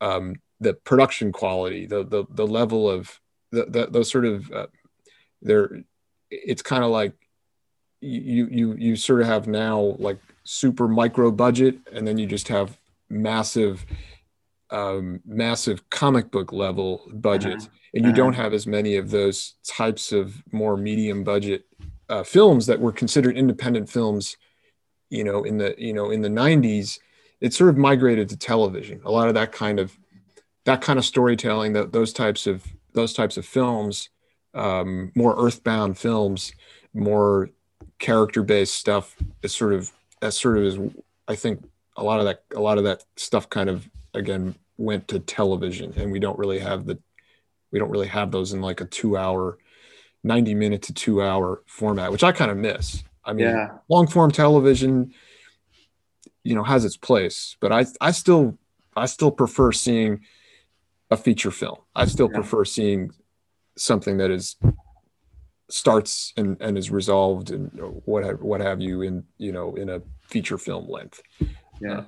[0.00, 3.20] um, the production quality, the the the level of
[3.52, 4.66] the, the those sort of uh,
[5.40, 5.84] there.
[6.30, 7.14] It's kind of like
[8.00, 12.48] you you you sort of have now like super micro budget, and then you just
[12.48, 12.76] have
[13.08, 13.86] massive
[14.70, 17.76] um, massive comic book level budgets, uh-huh.
[17.94, 18.16] and you uh-huh.
[18.16, 21.64] don't have as many of those types of more medium budget
[22.08, 24.36] uh, films that were considered independent films.
[25.10, 26.98] You know, in the you know in the '90s,
[27.40, 29.00] it sort of migrated to television.
[29.04, 29.96] A lot of that kind of
[30.64, 34.08] that kind of storytelling, that those types of those types of films,
[34.54, 36.52] um, more earthbound films,
[36.94, 37.50] more
[37.98, 40.78] character based stuff is sort of that sort of is
[41.28, 41.64] I think
[41.96, 45.92] a lot of that a lot of that stuff kind of again went to television
[45.96, 46.98] and we don't really have the
[47.70, 49.58] we don't really have those in like a two hour
[50.22, 53.68] 90 minute to two hour format which i kind of miss i mean yeah.
[53.88, 55.12] long form television
[56.42, 58.58] you know has its place but i i still
[58.96, 60.20] i still prefer seeing
[61.10, 62.34] a feature film i still yeah.
[62.34, 63.10] prefer seeing
[63.76, 64.56] something that is
[65.70, 67.70] starts and, and is resolved and
[68.04, 71.22] what have, what have you in you know in a feature film length
[71.80, 72.04] yeah uh,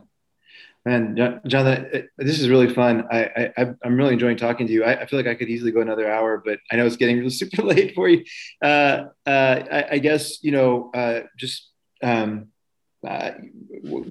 [0.87, 1.17] Man,
[1.49, 3.09] John, this is really fun.
[3.11, 4.85] I, I am really enjoying talking to you.
[4.85, 7.17] I, I, feel like I could easily go another hour, but I know it's getting
[7.19, 8.25] really super late for you.
[8.63, 11.73] Uh, uh, I, I, guess you know, uh, just
[12.05, 12.53] um,
[13.05, 13.33] uh,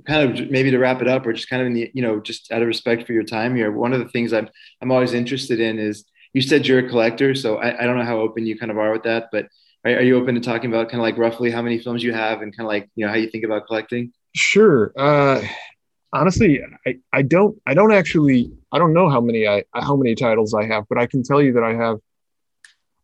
[0.06, 2.20] kind of maybe to wrap it up, or just kind of in the you know,
[2.20, 3.72] just out of respect for your time here.
[3.72, 4.50] One of the things I'm
[4.82, 6.04] I'm always interested in is
[6.34, 8.78] you said you're a collector, so I, I don't know how open you kind of
[8.78, 9.48] are with that, but
[9.86, 12.12] are, are you open to talking about kind of like roughly how many films you
[12.12, 14.12] have and kind of like you know how you think about collecting?
[14.36, 14.92] Sure.
[14.98, 15.42] Uh,
[16.16, 20.16] honestly, I, I don't I don't actually I don't know how many I how many
[20.16, 21.97] titles I have, but I can tell you that I have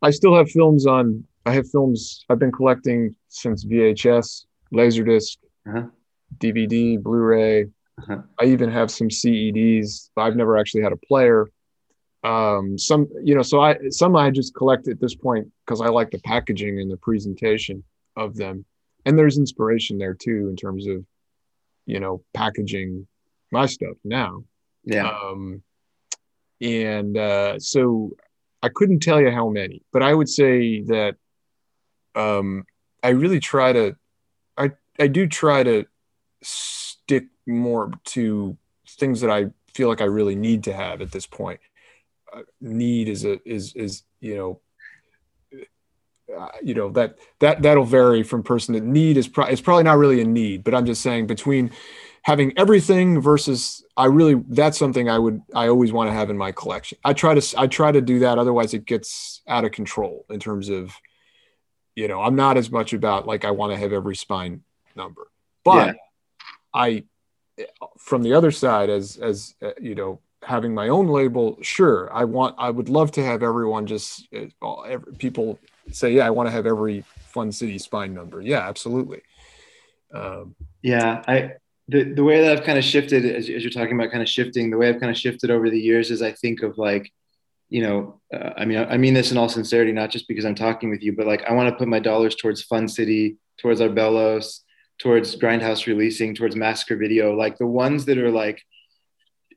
[0.02, 5.38] I still have films on I have films I've been collecting since VHS, Laserdisc,
[5.68, 5.88] uh-huh.
[6.38, 7.64] DVD, Blu-ray.
[7.64, 8.22] Uh-huh.
[8.40, 10.10] I even have some CEDs.
[10.18, 11.52] I've never actually had a player.
[12.24, 15.88] Um, some you know, so I some I just collect at this point because I
[15.88, 17.84] like the packaging and the presentation
[18.16, 18.66] of them,
[19.06, 21.04] and there's inspiration there too in terms of
[21.86, 23.08] you know, packaging
[23.52, 24.44] my stuff now.
[24.84, 25.10] Yeah.
[25.10, 25.64] Um,
[26.60, 28.12] and uh, so
[28.62, 31.16] I couldn't tell you how many, but I would say that
[32.16, 32.66] um,
[33.02, 33.96] I really try to,
[34.58, 35.86] I, I do try to
[36.44, 38.58] stick more to
[38.88, 41.60] things that I feel like I really need to have at this point.
[42.34, 44.62] Uh, need is a is is you know
[46.38, 49.84] uh, you know that that that'll vary from person to need is pro- it's probably
[49.84, 51.72] not really a need but i'm just saying between
[52.24, 56.38] having everything versus i really that's something i would i always want to have in
[56.38, 59.72] my collection i try to i try to do that otherwise it gets out of
[59.72, 60.94] control in terms of
[61.96, 64.62] you know i'm not as much about like i want to have every spine
[64.96, 65.28] number
[65.64, 65.94] but yeah.
[66.74, 67.04] i
[67.98, 72.24] from the other side as as uh, you know having my own label sure i
[72.24, 75.60] want i would love to have everyone just uh, every, people
[75.90, 78.42] say, yeah, I want to have every Fun City spine number.
[78.42, 79.22] Yeah, absolutely.
[80.14, 81.54] Um, yeah, I
[81.88, 84.30] the the way that I've kind of shifted as, as you're talking about kind of
[84.30, 87.12] shifting, the way I've kind of shifted over the years is I think of like,
[87.70, 90.56] you know, uh, I mean, I mean this in all sincerity, not just because I'm
[90.56, 93.82] talking with you, but like I want to put my dollars towards Fun City, towards
[93.82, 94.60] Arbelos,
[95.00, 98.62] towards Grindhouse releasing, towards Massacre Video, like the ones that are like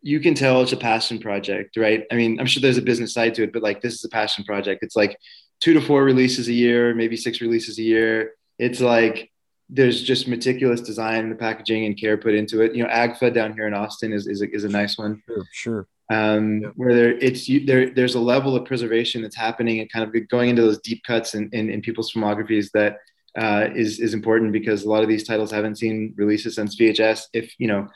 [0.07, 2.05] you can tell it's a passion project, right?
[2.13, 4.11] I mean, I'm sure there's a business side to it, but like this is a
[4.11, 4.83] passion project.
[4.83, 5.19] It's like
[5.65, 8.35] two to four releases a year, maybe six releases a year.
[8.59, 9.33] It's like
[9.71, 12.75] there's just meticulous design, the packaging and care put into it.
[12.75, 15.23] You know, Agfa down here in Austin is is a, is a nice one.
[15.27, 15.89] Sure, sure.
[16.13, 16.69] Um, yeah.
[16.77, 20.29] Where there it's you, there there's a level of preservation that's happening and kind of
[20.29, 22.99] going into those deep cuts in, in, in people's filmographies that
[23.39, 27.23] uh, is is important because a lot of these titles haven't seen releases since VHS.
[27.33, 27.89] If you know,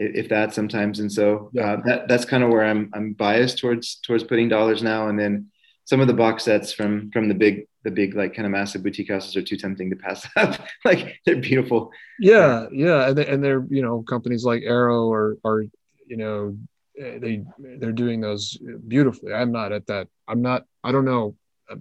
[0.00, 3.58] if, if that sometimes, and so uh, that that's kind of where I'm I'm biased
[3.58, 5.06] towards towards putting dollars now.
[5.06, 5.51] And then
[5.84, 8.82] some of the box sets from from the big the big like kind of massive
[8.82, 10.58] boutique houses are too tempting to pass up.
[10.84, 11.90] like they're beautiful.
[12.20, 15.64] Yeah, yeah, and, they, and they're you know companies like Arrow or are
[16.06, 16.56] you know
[16.96, 19.32] they they're doing those beautifully.
[19.32, 20.08] I'm not at that.
[20.28, 20.64] I'm not.
[20.84, 21.36] I don't know.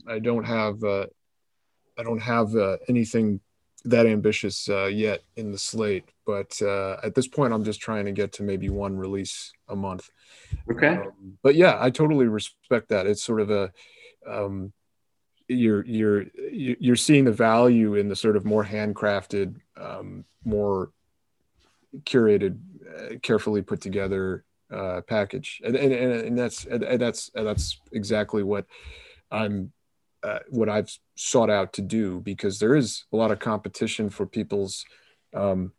[0.07, 0.83] I don't have.
[0.83, 1.07] Uh,
[1.97, 3.41] I don't have uh, anything
[3.85, 8.05] that ambitious uh, yet in the slate, but uh, at this point, I'm just trying
[8.05, 10.09] to get to maybe one release a month.
[10.71, 10.97] Okay.
[10.97, 13.07] Um, but yeah, I totally respect that.
[13.07, 13.71] It's sort of a
[14.27, 14.71] um,
[15.47, 20.91] you're you're you're seeing the value in the sort of more handcrafted, um, more
[22.03, 22.59] curated,
[22.95, 28.43] uh, carefully put together uh, package, and and, and that's and that's and that's exactly
[28.43, 28.65] what
[29.31, 29.71] I'm
[30.23, 34.25] uh, what I've sought out to do because there is a lot of competition for
[34.25, 34.85] people's
[35.33, 35.73] um,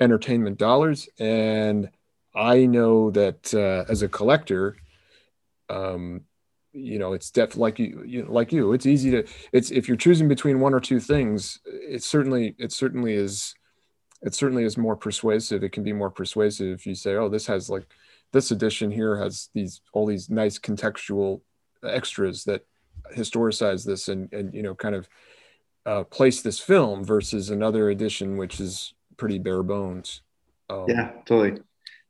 [0.00, 1.90] entertainment dollars, and
[2.34, 4.76] I know that uh, as a collector,
[5.68, 6.22] um,
[6.72, 9.96] you know, it's def like you, you like you, it's easy to it's if you're
[9.96, 13.54] choosing between one or two things, it certainly it certainly is
[14.22, 15.64] it certainly is more persuasive.
[15.64, 17.86] It can be more persuasive if you say, oh, this has like
[18.32, 21.40] this edition here has these all these nice contextual
[21.82, 22.66] extras that
[23.16, 25.08] historicize this and and you know kind of
[25.86, 30.22] uh, place this film versus another edition which is pretty bare bones.
[30.70, 31.60] Um, yeah, totally.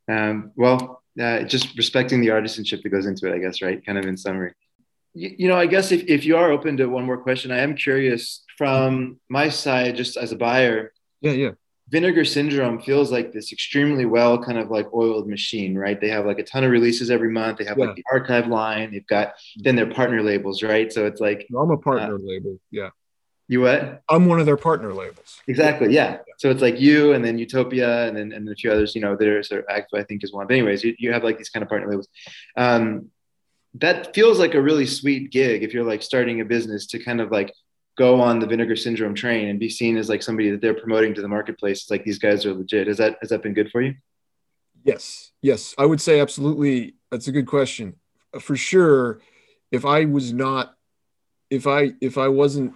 [0.08, 3.84] Um, well, uh, just respecting the artisanship that goes into it, I guess, right?
[3.84, 4.52] Kind of in summary.
[5.14, 7.58] You, you know, I guess if, if you are open to one more question, I
[7.58, 10.92] am curious from my side, just as a buyer.
[11.20, 11.50] Yeah, yeah.
[11.90, 15.98] Vinegar Syndrome feels like this extremely well kind of like oiled machine, right?
[15.98, 17.58] They have like a ton of releases every month.
[17.58, 17.86] They have yeah.
[17.86, 18.92] like the archive line.
[18.92, 20.92] They've got then their partner labels, right?
[20.92, 22.58] So it's like I'm a partner uh, label.
[22.70, 22.90] Yeah.
[23.50, 24.02] You what?
[24.10, 25.40] I'm one of their partner labels.
[25.46, 25.94] Exactly.
[25.94, 26.18] Yeah.
[26.36, 29.16] So it's like you and then Utopia and then and a few others, you know,
[29.16, 30.46] there's Agfa, I think is one.
[30.46, 32.08] But anyways, you, you have like these kind of partner labels.
[32.56, 33.10] Um,
[33.74, 37.20] that feels like a really sweet gig if you're like starting a business to kind
[37.20, 37.54] of like
[37.98, 41.12] go on the vinegar syndrome train and be seen as like somebody that they're promoting
[41.14, 41.82] to the marketplace.
[41.82, 42.86] It's like these guys are legit.
[42.86, 43.96] Has that has that been good for you?
[44.84, 45.32] Yes.
[45.42, 45.74] Yes.
[45.76, 46.94] I would say absolutely.
[47.10, 47.96] That's a good question.
[48.40, 49.20] For sure.
[49.72, 50.74] If I was not
[51.50, 52.72] if I if I wasn't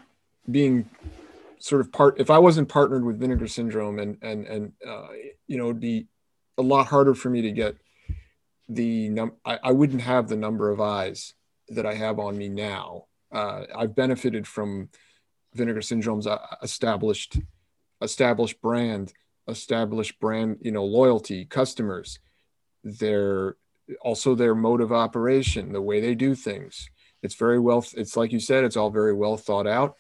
[0.51, 0.91] being
[1.61, 5.07] sort of part if I wasn't partnered with Vinegar Syndrome and and and uh,
[5.47, 6.09] you know it'd be
[6.59, 7.77] a lot harder for me to get
[8.69, 11.35] the num I, I wouldn't have the number of eyes
[11.69, 13.05] that I have on me now.
[13.31, 14.91] Uh, I've benefited from
[15.55, 17.39] Vinegar Syndrome's uh, established
[18.01, 19.13] established brand,
[19.49, 22.19] established brand, you know, loyalty, customers,
[22.83, 23.57] their
[24.01, 26.89] also their mode of operation, the way they do things.
[27.23, 27.85] It's very well.
[27.97, 29.97] It's like you said, it's all very well thought out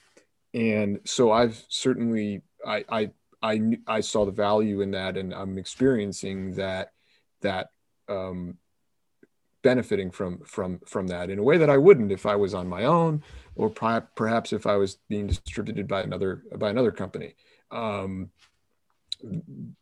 [0.54, 3.10] and so I've certainly I I
[3.44, 6.92] I, I saw the value in that, and I'm experiencing that
[7.40, 7.70] that
[8.08, 8.58] um,
[9.62, 12.68] benefiting from from from that in a way that I wouldn't if I was on
[12.68, 13.22] my own,
[13.54, 17.34] or perhaps if I was being distributed by another by another company.
[17.70, 18.30] Um,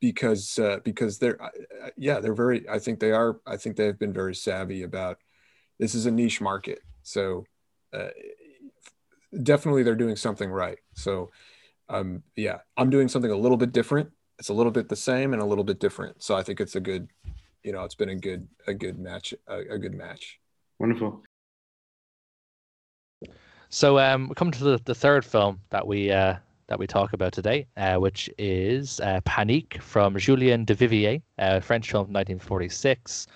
[0.01, 1.39] because uh, because they're
[1.97, 5.19] yeah they're very I think they are I think they have been very savvy about
[5.79, 7.47] this is a niche market so
[7.93, 8.09] uh,
[9.43, 10.79] definitely they're doing something right.
[10.95, 11.31] So,
[11.89, 14.11] um, yeah, I'm doing something a little bit different.
[14.39, 16.23] It's a little bit the same and a little bit different.
[16.23, 17.09] So I think it's a good,
[17.63, 20.41] you know, it's been a good, a good match, a, a good match.
[20.79, 21.23] Wonderful.
[23.73, 26.35] So um, we come to the, the third film that we uh,
[26.67, 31.89] that we talk about today, uh, which is uh, Panique from Julien Duvivier, a French
[31.89, 33.29] film from 1946.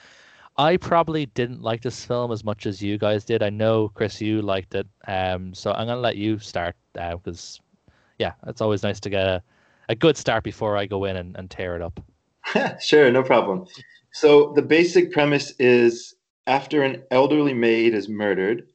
[0.56, 3.44] I probably didn't like this film as much as you guys did.
[3.44, 4.89] I know Chris, you liked it.
[5.06, 9.24] Um, so I'm gonna let you start because, uh, yeah, it's always nice to get
[9.24, 9.43] a,
[9.89, 12.01] a good start before I go in and, and tear it up.
[12.81, 13.66] sure, no problem.
[14.12, 16.16] So the basic premise is
[16.48, 18.66] after an elderly maid is murdered,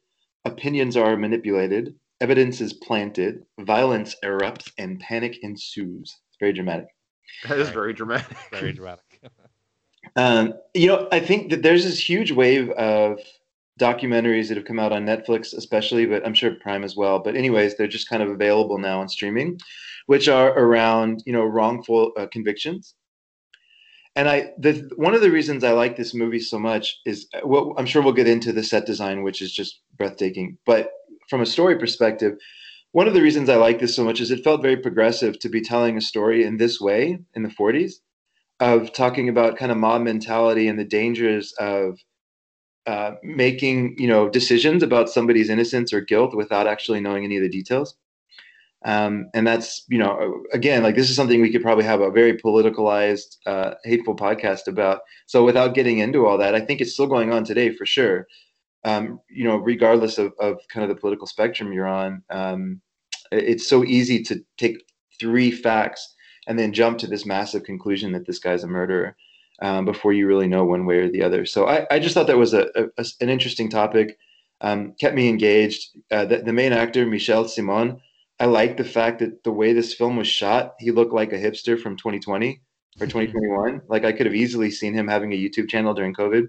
[0.50, 6.18] opinions are manipulated, evidence is planted, violence erupts, and panic ensues.
[6.30, 6.88] It's very dramatic.
[7.48, 8.38] That is very dramatic.
[8.52, 9.22] Very dramatic.
[10.16, 13.20] Um, you know, I think that there's this huge wave of
[13.80, 17.20] documentaries that have come out on Netflix, especially, but I'm sure Prime as well.
[17.20, 19.60] But anyways, they're just kind of available now on streaming,
[20.08, 22.96] which are around you know wrongful uh, convictions.
[24.20, 27.74] And I, the one of the reasons I like this movie so much is, well,
[27.78, 30.58] I'm sure we'll get into the set design, which is just breathtaking.
[30.66, 30.92] But
[31.30, 32.34] from a story perspective,
[32.92, 35.48] one of the reasons I like this so much is it felt very progressive to
[35.48, 37.94] be telling a story in this way in the 40s
[38.60, 41.98] of talking about kind of mob mentality and the dangers of
[42.88, 47.44] uh, making you know decisions about somebody's innocence or guilt without actually knowing any of
[47.44, 47.96] the details
[48.86, 52.12] um, and that's you know again like this is something we could probably have a
[52.12, 56.94] very politicalized uh, hateful podcast about so without getting into all that i think it's
[56.94, 58.28] still going on today for sure
[58.86, 62.82] um, you know regardless of, of kind of the political spectrum you're on um,
[63.32, 64.84] it's so easy to take
[65.20, 66.16] three facts
[66.48, 69.16] and then jump to this massive conclusion that this guy's a murderer
[69.62, 71.46] um, before you really know one way or the other.
[71.46, 74.18] So I, I just thought that was a, a an interesting topic.
[74.62, 75.90] Um, kept me engaged.
[76.12, 78.02] Uh, the, the, main actor, Michel Simon,
[78.40, 81.38] I like the fact that the way this film was shot, he looked like a
[81.38, 82.62] hipster from 2020
[83.02, 83.82] or 2021.
[83.88, 86.48] like I could have easily seen him having a YouTube channel during COVID.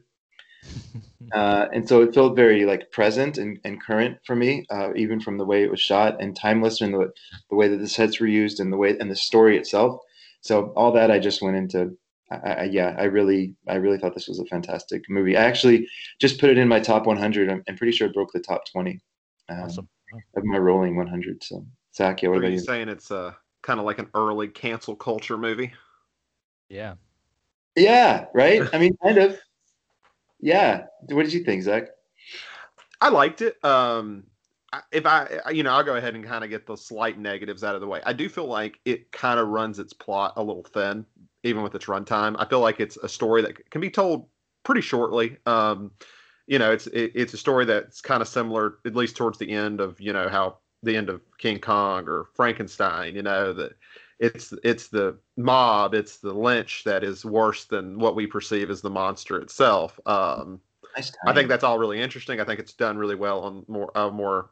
[1.32, 5.20] Uh, and so it felt very like present and, and current for me, uh, even
[5.20, 7.12] from the way it was shot and timeless in the,
[7.50, 10.00] the way that the sets were used and the way and the story itself.
[10.40, 11.96] So all that I just went into.
[12.32, 15.36] I, I, yeah, I really, I really thought this was a fantastic movie.
[15.36, 15.86] I actually
[16.20, 17.50] just put it in my top 100.
[17.50, 18.98] I'm, I'm pretty sure it broke the top 20
[19.50, 19.88] um, awesome.
[20.36, 21.44] of my rolling 100.
[21.44, 21.64] So
[21.94, 22.60] Zach, yeah, what Are about you?
[22.60, 25.72] Saying it's a kind of like an early cancel culture movie.
[26.68, 26.94] Yeah.
[27.76, 28.26] Yeah.
[28.32, 28.62] Right.
[28.72, 29.38] I mean, kind of.
[30.40, 30.84] Yeah.
[31.08, 31.88] What did you think, Zach?
[33.00, 33.62] I liked it.
[33.64, 34.24] Um,
[34.92, 37.74] if I, you know, I'll go ahead and kind of get the slight negatives out
[37.74, 38.00] of the way.
[38.06, 41.04] I do feel like it kind of runs its plot a little thin,
[41.42, 42.36] even with its runtime.
[42.38, 44.28] I feel like it's a story that can be told
[44.62, 45.38] pretty shortly.
[45.46, 45.90] Um,
[46.46, 49.50] you know, it's it, it's a story that's kind of similar, at least towards the
[49.50, 53.14] end of you know how the end of King Kong or Frankenstein.
[53.14, 53.72] You know that
[54.18, 58.80] it's it's the mob, it's the lynch that is worse than what we perceive as
[58.82, 59.98] the monster itself.
[60.06, 60.60] Um,
[60.96, 62.40] nice I think that's all really interesting.
[62.40, 64.50] I think it's done really well on more a more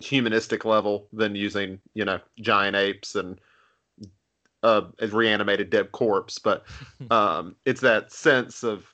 [0.00, 3.40] humanistic level than using you know giant apes and
[4.62, 6.38] uh, a reanimated dead corpse.
[6.38, 6.64] But
[7.10, 8.92] um, it's that sense of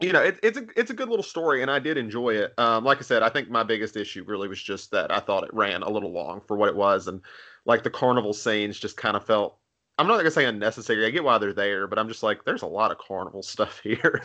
[0.00, 2.54] you know, it, it's a it's a good little story, and I did enjoy it.
[2.58, 5.44] Um, like I said, I think my biggest issue really was just that I thought
[5.44, 7.20] it ran a little long for what it was, and
[7.66, 9.58] like the carnival scenes just kind of felt.
[9.98, 11.04] I'm not gonna say unnecessary.
[11.04, 13.80] I get why they're there, but I'm just like, there's a lot of carnival stuff
[13.82, 14.22] here.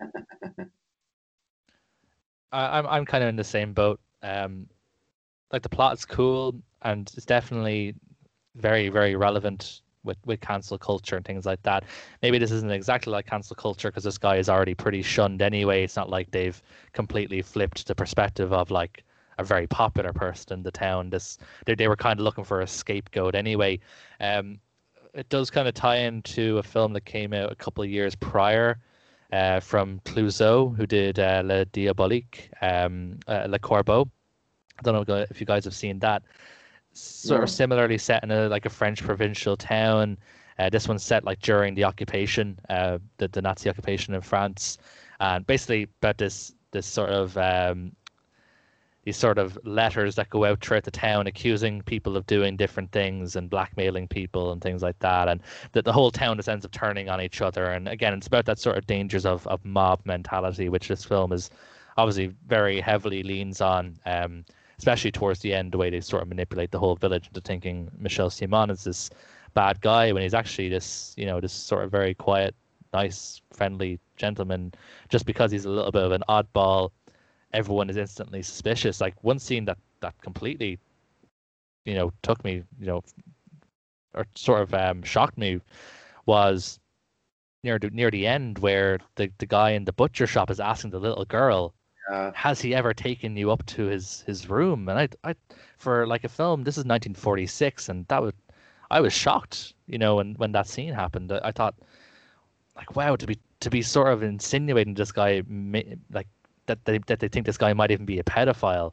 [2.50, 4.00] I, I'm I'm kind of in the same boat.
[4.22, 4.66] Um,
[5.52, 7.94] like the plot's cool, and it's definitely
[8.54, 11.84] very very relevant with with cancel culture and things like that.
[12.22, 15.84] Maybe this isn't exactly like cancel culture because this guy is already pretty shunned anyway.
[15.84, 16.60] It's not like they've
[16.92, 19.04] completely flipped the perspective of like
[19.38, 21.10] a very popular person in the town.
[21.10, 23.80] This they they were kind of looking for a scapegoat anyway.
[24.20, 24.58] Um,
[25.14, 28.14] it does kind of tie into a film that came out a couple of years
[28.14, 28.78] prior.
[29.30, 34.08] Uh, from Clouzot, who did uh, Le Diabolique, um, uh, Le Corbeau.
[34.78, 36.22] I don't know if you guys have seen that
[36.98, 40.18] sort of similarly set in a like a French provincial town.
[40.58, 44.78] Uh, this one's set like during the occupation, uh, the the Nazi occupation in France,
[45.20, 47.92] and basically about this this sort of um,
[49.04, 52.92] these sort of letters that go out throughout the town accusing people of doing different
[52.92, 55.40] things and blackmailing people and things like that, and
[55.72, 57.66] that the whole town just ends up turning on each other.
[57.66, 61.32] And again, it's about that sort of dangers of of mob mentality, which this film
[61.32, 61.50] is
[61.96, 63.98] obviously very heavily leans on.
[64.06, 64.44] Um,
[64.78, 67.90] especially towards the end, the way they sort of manipulate the whole village into thinking
[67.98, 69.10] Michel Simon is this
[69.54, 72.54] bad guy when he's actually this, you know, this sort of very quiet,
[72.92, 74.72] nice, friendly gentleman.
[75.08, 76.90] Just because he's a little bit of an oddball,
[77.52, 79.00] everyone is instantly suspicious.
[79.00, 80.78] Like one scene that that completely,
[81.84, 83.02] you know, took me, you know,
[84.14, 85.60] or sort of um, shocked me
[86.26, 86.78] was
[87.64, 90.90] near the, near the end where the, the guy in the butcher shop is asking
[90.90, 91.74] the little girl
[92.10, 94.88] uh, has he ever taken you up to his his room?
[94.88, 95.34] And I, I,
[95.78, 98.34] for like a film, this is 1946, and that would,
[98.90, 101.32] I was shocked, you know, when when that scene happened.
[101.32, 101.74] I, I thought,
[102.76, 105.42] like, wow, to be to be sort of insinuating this guy,
[106.12, 106.28] like
[106.66, 108.92] that they that they think this guy might even be a pedophile,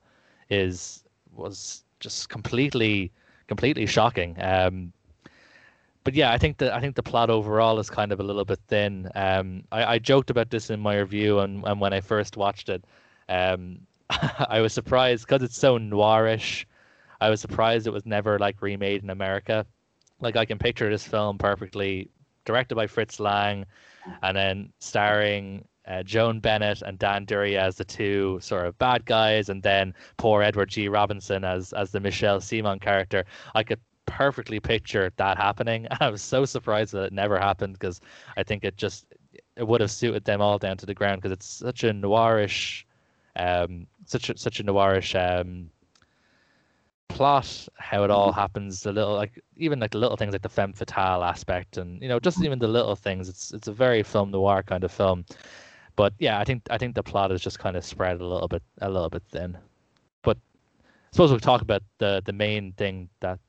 [0.50, 3.12] is was just completely
[3.48, 4.36] completely shocking.
[4.42, 4.92] Um,
[6.04, 8.46] but yeah, I think that I think the plot overall is kind of a little
[8.46, 9.10] bit thin.
[9.16, 12.70] Um, I, I joked about this in my review and, and when I first watched
[12.70, 12.86] it.
[13.30, 13.80] Um,
[14.10, 16.66] I was surprised because it's so noirish.
[17.22, 19.66] I was surprised it was never like remade in America.
[20.22, 22.10] Like I can picture this film perfectly,
[22.46, 23.66] directed by Fritz Lang,
[24.22, 29.06] and then starring uh, Joan Bennett and Dan Duryea as the two sort of bad
[29.06, 30.88] guys, and then poor Edward G.
[30.88, 33.26] Robinson as as the Michel Simon character.
[33.56, 35.88] I could perfectly picture that happening.
[35.88, 38.02] and I was so surprised that it never happened because
[38.38, 39.06] I think it just
[39.56, 42.84] it would have suited them all down to the ground because it's such a noirish
[43.36, 45.70] um, such a, such a noirish um,
[47.08, 50.50] plot, how it all happens, the little like even like the little things like the
[50.50, 53.30] femme fatale aspect, and you know just even the little things.
[53.30, 55.26] It's it's a very film noir kind of film,
[55.96, 58.48] but yeah, I think I think the plot is just kind of spread a little
[58.48, 59.58] bit a little bit thin.
[60.24, 63.40] But I suppose we'll talk about the the main thing that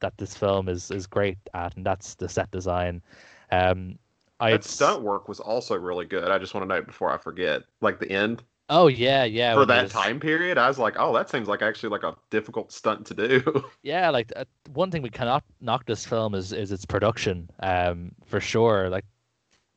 [0.00, 3.02] that this film is is great at, and that's the set design.
[3.50, 3.98] Um,
[4.40, 6.30] I stunt work was also really good.
[6.30, 9.54] I just want to note before I forget, like the end Oh yeah, yeah.
[9.54, 9.92] For that was...
[9.92, 13.14] time period, I was like, oh, that seems like actually like a difficult stunt to
[13.14, 13.64] do.
[13.82, 18.12] yeah, like uh, one thing we cannot knock this film is is its production, um,
[18.26, 18.90] for sure.
[18.90, 19.04] Like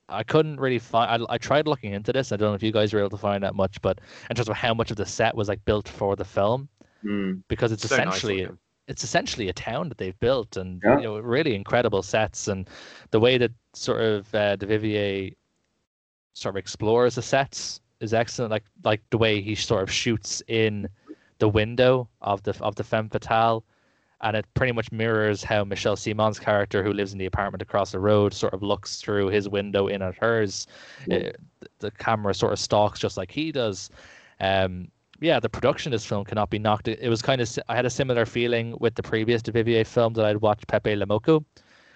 [0.09, 1.23] I couldn't really find.
[1.23, 2.31] I, I tried looking into this.
[2.31, 3.99] I don't know if you guys were able to find that much, but
[4.29, 6.67] in terms of how much of the set was like built for the film,
[7.03, 7.41] mm.
[7.47, 8.55] because it's so essentially nice
[8.87, 10.97] it's essentially a town that they've built, and yeah.
[10.97, 12.69] you know, really incredible sets, and
[13.11, 15.33] the way that sort of uh, Duvivier
[16.33, 18.51] sort of explores the sets is excellent.
[18.51, 20.89] Like like the way he sort of shoots in
[21.39, 23.63] the window of the of the femme fatale,
[24.21, 27.91] and it pretty much mirrors how Michel Simon's character, who lives in the apartment across
[27.91, 30.67] the road, sort of looks through his window in at hers.
[31.07, 31.15] Yeah.
[31.15, 33.89] It, uh, the camera sort of stalks just like he does.
[34.39, 36.87] Um, yeah, the production of this film cannot be knocked.
[36.87, 40.25] It, was kind of I had a similar feeling with the previous Duvivier film that
[40.25, 41.05] I'd watched Pepe Le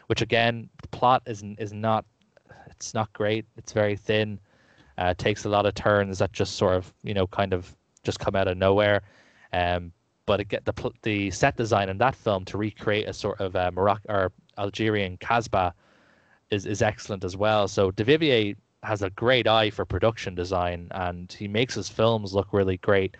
[0.07, 2.05] which again the plot is is not
[2.67, 3.45] it's not great.
[3.57, 4.39] It's very thin.
[4.97, 8.19] Uh, takes a lot of turns that just sort of you know kind of just
[8.19, 9.01] come out of nowhere.
[9.53, 9.91] Um,
[10.25, 13.55] but it get the the set design in that film to recreate a sort of
[13.55, 15.73] uh, Morocco or Algerian Casbah
[16.51, 17.67] is is excellent as well.
[17.67, 22.53] So Duvivier has a great eye for production design, and he makes his films look
[22.53, 23.17] really great.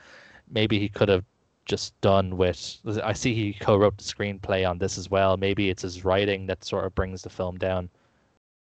[0.49, 1.25] Maybe he could have
[1.65, 2.77] just done with.
[3.03, 5.37] I see he co-wrote the screenplay on this as well.
[5.37, 7.89] Maybe it's his writing that sort of brings the film down.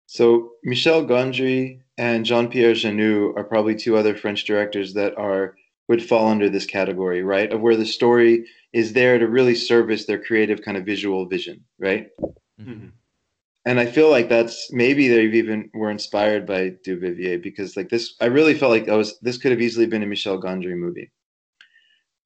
[0.07, 5.57] So Michel Gondry and Jean-Pierre Jeunet are probably two other French directors that are
[5.89, 7.53] would fall under this category, right?
[7.53, 11.65] Of where the story is there to really service their creative kind of visual vision,
[11.79, 12.09] right?
[12.61, 12.89] Mm-hmm.
[13.65, 18.15] And I feel like that's maybe they even were inspired by Duvivier because like this,
[18.21, 21.13] I really felt like I was this could have easily been a Michel Gondry movie.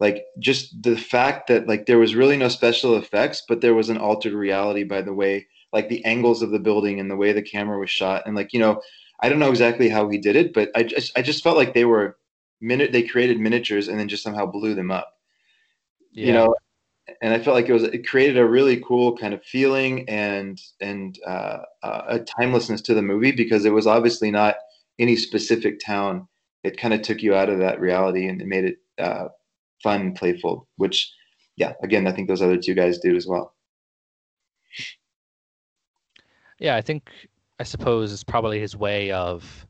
[0.01, 3.91] Like just the fact that like there was really no special effects, but there was
[3.91, 5.47] an altered reality by the way
[5.77, 8.23] like the angles of the building and the way the camera was shot.
[8.27, 8.81] And like you know
[9.21, 11.73] i don't know exactly how he did it but i just i just felt like
[11.73, 12.17] they were
[12.61, 15.13] minute they created miniatures and then just somehow blew them up.
[16.13, 16.27] Yeah.
[16.27, 16.55] you know
[17.23, 20.61] and i felt like it was it created a really cool kind of feeling and
[20.81, 24.57] and uh, uh, a timelessness to the movie because it was obviously not
[24.99, 26.27] any specific town.
[26.65, 29.29] It kind of took you out of that reality and it made it uh,
[29.83, 31.13] fun playful which
[31.57, 33.56] yeah again i think those other two guys did as well
[36.59, 37.11] yeah, I think
[37.61, 39.67] I suppose it's probably his way of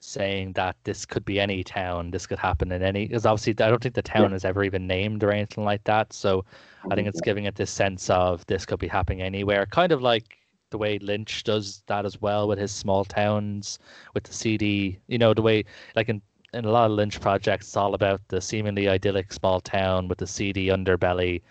[0.00, 3.06] saying that this could be any town, this could happen in any.
[3.06, 4.36] Because obviously, I don't think the town yeah.
[4.36, 6.12] is ever even named or anything like that.
[6.12, 6.44] So
[6.90, 10.02] I think it's giving it this sense of this could be happening anywhere, kind of
[10.02, 10.36] like
[10.70, 13.78] the way Lynch does that as well with his small towns,
[14.14, 14.98] with the seedy.
[15.06, 15.64] You know, the way
[15.96, 16.22] like in
[16.54, 20.18] in a lot of Lynch projects, it's all about the seemingly idyllic small town with
[20.18, 21.42] the seedy underbelly.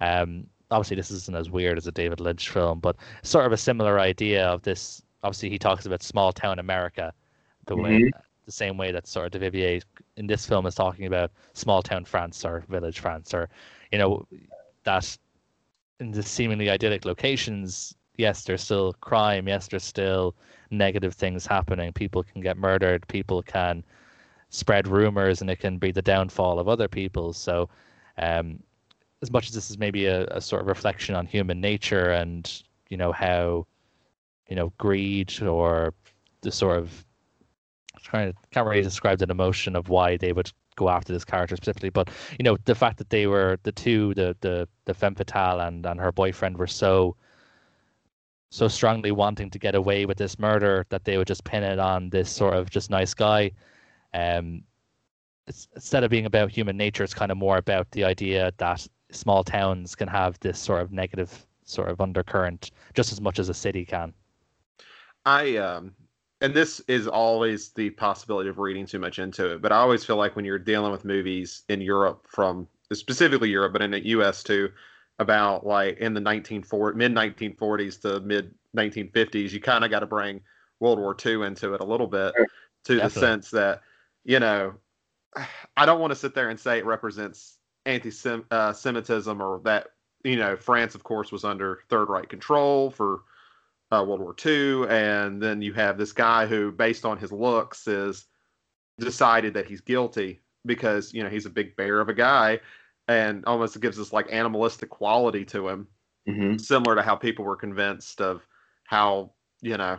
[0.00, 3.56] Um, obviously this isn't as weird as a David Lynch film, but sort of a
[3.56, 5.02] similar idea of this.
[5.22, 7.12] Obviously, he talks about small town America,
[7.66, 8.04] the mm-hmm.
[8.04, 8.10] way
[8.44, 9.82] the same way that sort of Duvivier
[10.16, 13.48] in this film is talking about small town France or village France, or
[13.92, 14.26] you know
[14.84, 15.16] that
[16.00, 17.94] in the seemingly idyllic locations.
[18.16, 19.48] Yes, there's still crime.
[19.48, 20.34] Yes, there's still
[20.70, 21.92] negative things happening.
[21.92, 23.06] People can get murdered.
[23.08, 23.82] People can
[24.50, 27.32] spread rumors, and it can be the downfall of other people.
[27.32, 27.70] So,
[28.18, 28.62] um,
[29.22, 32.62] as much as this is maybe a, a sort of reflection on human nature and
[32.88, 33.66] you know how
[34.48, 35.94] you know greed or
[36.42, 37.04] the sort of
[38.02, 41.56] trying to can't really describe the emotion of why they would go after this character
[41.56, 45.14] specifically, but you know the fact that they were the two, the the the femme
[45.14, 47.16] fatale and and her boyfriend were so
[48.50, 51.78] so strongly wanting to get away with this murder that they would just pin it
[51.78, 53.50] on this sort of just nice guy.
[54.12, 54.62] Um,
[55.46, 58.86] it's, instead of being about human nature, it's kind of more about the idea that
[59.14, 63.48] small towns can have this sort of negative sort of undercurrent just as much as
[63.48, 64.12] a city can.
[65.24, 65.94] I um
[66.40, 70.04] and this is always the possibility of reading too much into it, but I always
[70.04, 74.04] feel like when you're dealing with movies in Europe from specifically Europe, but in the
[74.08, 74.70] US too,
[75.20, 80.06] about like in the 1940 mid 1940s to mid 1950s, you kind of got to
[80.06, 80.40] bring
[80.80, 82.98] World War II into it a little bit to Definitely.
[83.04, 83.82] the sense that
[84.24, 84.74] you know
[85.76, 89.88] I don't want to sit there and say it represents anti-Semitism uh, or that
[90.24, 93.22] you know France, of course, was under Third Reich control for
[93.90, 97.86] uh, World War II, and then you have this guy who, based on his looks,
[97.86, 98.26] is
[98.98, 102.60] decided that he's guilty because you know he's a big bear of a guy,
[103.08, 105.88] and almost gives this like animalistic quality to him,
[106.28, 106.56] mm-hmm.
[106.56, 108.46] similar to how people were convinced of
[108.84, 109.98] how you know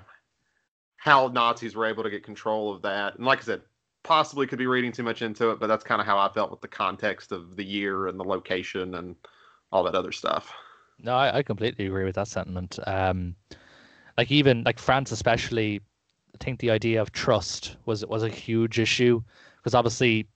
[0.97, 3.15] how Nazis were able to get control of that.
[3.15, 3.61] And like I said,
[4.04, 6.52] possibly could be reading too much into it, but that's kind of how I felt
[6.52, 9.16] with the context of the year and the location and
[9.72, 10.54] all that other stuff.
[11.00, 12.78] No, I, I completely agree with that sentiment.
[12.86, 13.36] Um,
[14.18, 15.82] like even like France, especially,
[16.36, 19.22] I think the idea of trust was was a huge issue
[19.58, 20.28] because obviously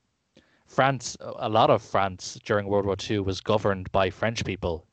[0.67, 4.85] France, a lot of France during World War II was governed by French people,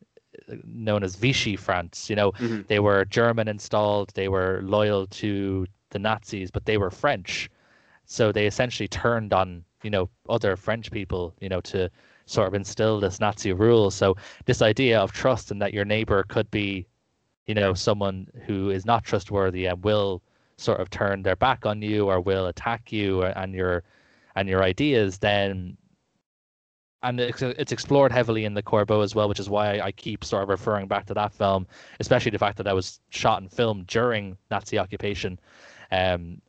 [0.65, 2.09] known as Vichy France.
[2.09, 2.63] You know, mm-hmm.
[2.69, 7.51] they were German installed, they were loyal to the Nazis, but they were French.
[8.07, 11.91] So they essentially turned on, you know, other French people, you know, to
[12.27, 13.91] sort of instill this Nazi rule.
[13.91, 14.17] So
[14.47, 16.87] this idea of trust and that your neighbor could be,
[17.47, 20.23] you know, someone who is not trustworthy and will
[20.57, 23.83] sort of turn their back on you or will attack you and your
[24.37, 25.77] and your ideas, then
[27.05, 30.25] and it's, it's explored heavily in the Corbeau as well, which is why I, keep
[30.25, 31.67] sort of referring back to that film,
[32.01, 35.39] especially the fact that I was shot and filmed during Nazi occupation.
[35.93, 36.41] Um,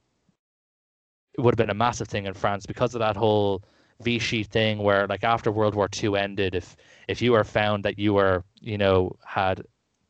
[1.38, 3.62] it would have been a massive thing in France because of that whole
[4.02, 6.76] Vichy thing where like after World War II ended, if
[7.08, 9.62] if you were found that you were, you know, had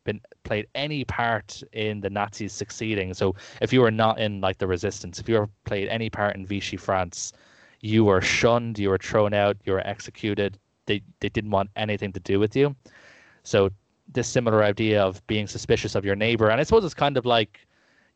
[0.03, 4.57] been played any part in the Nazis succeeding, so if you were not in like
[4.57, 7.33] the resistance, if you were played any part in Vichy France,
[7.81, 10.57] you were shunned, you were thrown out, you were executed.
[10.85, 12.75] They they didn't want anything to do with you.
[13.43, 13.69] So
[14.07, 17.25] this similar idea of being suspicious of your neighbor, and I suppose it's kind of
[17.25, 17.67] like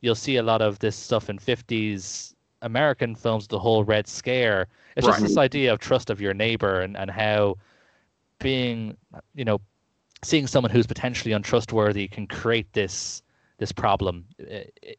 [0.02, 4.68] you'll see a lot of this stuff in 50s American films, the whole Red Scare.
[4.96, 5.14] It's right.
[5.14, 7.56] just this idea of trust of your neighbor and, and how
[8.40, 8.98] being,
[9.36, 9.62] you know,
[10.24, 13.22] seeing someone who's potentially untrustworthy can create this
[13.58, 14.26] this problem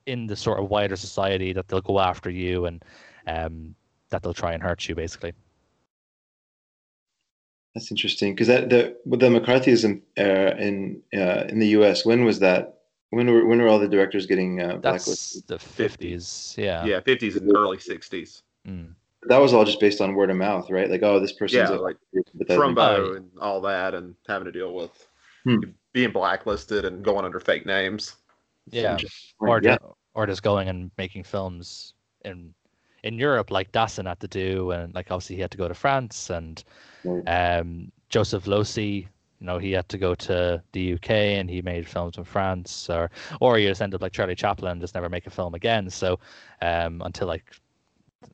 [0.05, 2.85] in the sort of wider society that they'll go after you and
[3.27, 3.74] um,
[4.11, 5.32] that they'll try and hurt you, basically.
[7.74, 12.05] That's interesting because that the with the McCarthyism uh, in uh, in the U.S.
[12.05, 12.80] When was that?
[13.11, 15.47] When were when were all the directors getting uh, That's blacklisted?
[15.49, 16.55] the fifties.
[16.57, 16.85] Yeah.
[16.85, 18.43] Yeah, fifties and early sixties.
[18.66, 18.95] Mm.
[19.24, 20.89] That was all just based on word of mouth, right?
[20.89, 21.97] Like, oh, this person's yeah, like
[22.49, 25.09] Trumbo and all that, and having to deal with
[25.45, 25.59] hmm.
[25.93, 28.16] being blacklisted and going under fake names.
[28.70, 28.97] Yeah,
[29.39, 29.77] or yeah.
[30.15, 31.93] or just going and making films
[32.24, 32.55] in
[33.03, 35.74] in Europe, like Dassin had to do, and like obviously he had to go to
[35.74, 36.62] France, and
[37.27, 39.09] um, Joseph Losey,
[39.41, 42.91] you know, he had to go to the UK and he made films in France,
[42.91, 43.11] or
[43.41, 45.89] or he just ended up like Charlie Chaplin, and just never make a film again.
[45.89, 46.19] So
[46.61, 47.45] um, until like,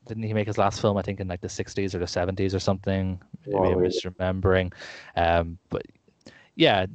[0.07, 0.97] didn't he make his last film?
[0.97, 3.20] I think in like the '60s or the '70s or something.
[3.47, 4.73] Maybe I'm misremembering.
[5.15, 5.83] Um, but
[6.57, 6.87] yeah,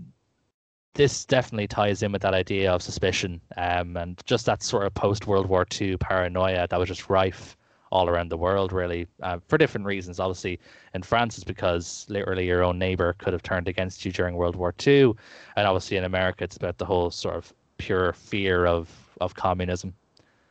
[0.93, 4.93] this definitely ties in with that idea of suspicion um, and just that sort of
[4.93, 7.55] post World War II paranoia that was just rife
[7.91, 10.19] all around the world, really, uh, for different reasons.
[10.19, 10.59] Obviously,
[10.93, 14.55] in France, it's because literally your own neighbor could have turned against you during World
[14.55, 15.13] War II,
[15.55, 18.89] and obviously in America, it's about the whole sort of pure fear of
[19.19, 19.93] of communism.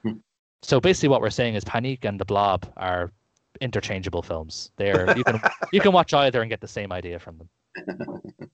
[0.02, 0.18] Hmm.
[0.62, 3.10] So basically, what we're saying is Panique and The Blob are
[3.60, 4.70] interchangeable films.
[4.76, 5.40] They're you can
[5.72, 8.22] you can watch either and get the same idea from them.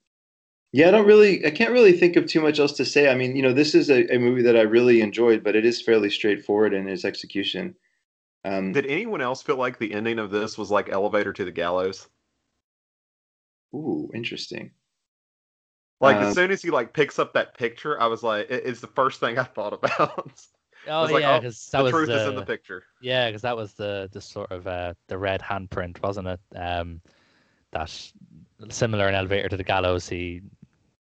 [0.77, 3.09] Yeah, I don't really, I can't really think of too much else to say.
[3.09, 5.65] I mean, you know, this is a, a movie that I really enjoyed, but it
[5.65, 7.75] is fairly straightforward in its execution.
[8.47, 11.51] Um, Did anyone else feel like the ending of this was like Elevator to the
[11.51, 12.09] Gallows?
[13.75, 14.71] Ooh, interesting.
[16.01, 18.63] Like as uh, soon as he like picks up that picture, I was like, it,
[18.65, 20.33] it's the first thing I thought about.
[20.89, 22.85] Oh yeah, because oh, that the was truth the, is in the picture.
[23.01, 26.41] Yeah, because that was the the sort of uh, the red handprint, wasn't it?
[26.55, 27.01] Um,
[27.73, 27.91] that
[28.69, 30.09] similar in Elevator to the Gallows.
[30.09, 30.43] He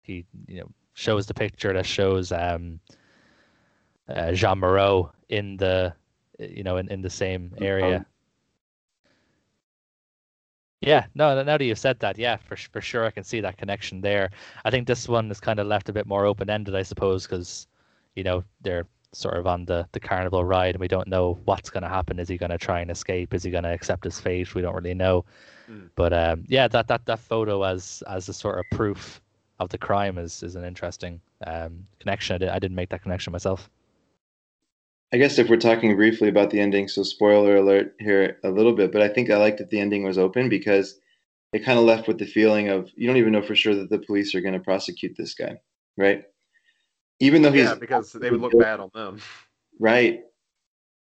[0.04, 2.80] he you know shows the picture that shows um,
[4.08, 5.96] uh, Jeanne Moreau in the
[6.50, 8.06] you know, in, in the same area.
[10.82, 13.58] Yeah, no, now that you've said that, yeah, for for sure, I can see that
[13.58, 14.32] connection there.
[14.66, 17.28] I think this one is kind of left a bit more open ended, I suppose,
[17.28, 17.68] because
[18.16, 21.70] you know they're sort of on the the carnival ride, and we don't know what's
[21.70, 22.18] going to happen.
[22.18, 23.36] Is he going to try and escape?
[23.36, 24.56] Is he going to accept his fate?
[24.56, 25.24] We don't really know.
[25.70, 25.90] Mm.
[25.96, 29.22] But um, yeah, that that that photo as as a sort of proof
[29.60, 32.36] of the crime is is an interesting um, connection.
[32.36, 33.70] I, did, I didn't make that connection myself.
[35.14, 38.74] I guess if we're talking briefly about the ending, so spoiler alert here a little
[38.74, 41.00] bit, but I think I liked that the ending was open because
[41.52, 43.90] it kind of left with the feeling of you don't even know for sure that
[43.90, 45.60] the police are going to prosecute this guy,
[45.98, 46.24] right?
[47.20, 49.20] Even though he's yeah, because they would look bad on them,
[49.80, 50.22] right?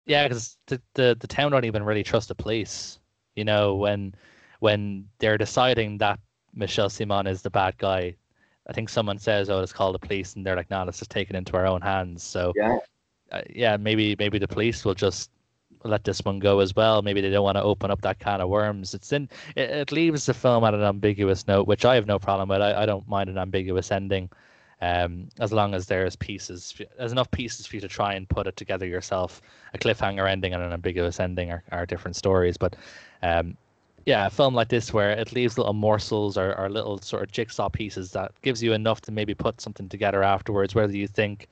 [0.06, 3.00] Yeah, because the, the the town don't even really trust the police.
[3.36, 4.14] You know, when
[4.60, 6.20] when they're deciding that
[6.54, 8.14] Michel Simon is the bad guy,
[8.68, 11.00] I think someone says, "Oh, let's call the police," and they're like, "No, nah, let's
[11.00, 12.78] just take it into our own hands." So yeah
[13.32, 15.32] uh, yeah, maybe maybe the police will just
[15.84, 17.02] let this one go as well.
[17.02, 18.94] Maybe they don't want to open up that can of worms.
[18.94, 22.20] It's in it, it leaves the film at an ambiguous note, which I have no
[22.20, 22.62] problem with.
[22.62, 24.30] I, I don't mind an ambiguous ending,
[24.82, 28.48] um, as long as there's pieces, there's enough pieces for you to try and put
[28.48, 29.42] it together yourself.
[29.74, 32.76] A cliffhanger ending and an ambiguous ending are, are different stories, but
[33.22, 33.56] um,
[34.08, 37.32] yeah, a film like this where it leaves little morsels or, or little sort of
[37.32, 41.48] jigsaw pieces that gives you enough to maybe put something together afterwards, whether you think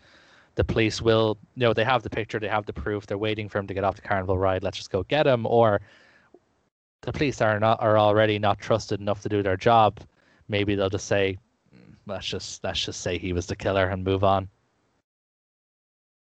[0.60, 3.48] the police will, you know, they have the picture, they have the proof, they're waiting
[3.48, 4.62] for him to get off the carnival ride.
[4.62, 5.46] Let's just go get him.
[5.46, 5.80] Or
[7.00, 10.02] the police are not are already not trusted enough to do their job.
[10.50, 11.38] Maybe they'll just say,
[11.74, 14.50] mm, let's just let's just say he was the killer and move on.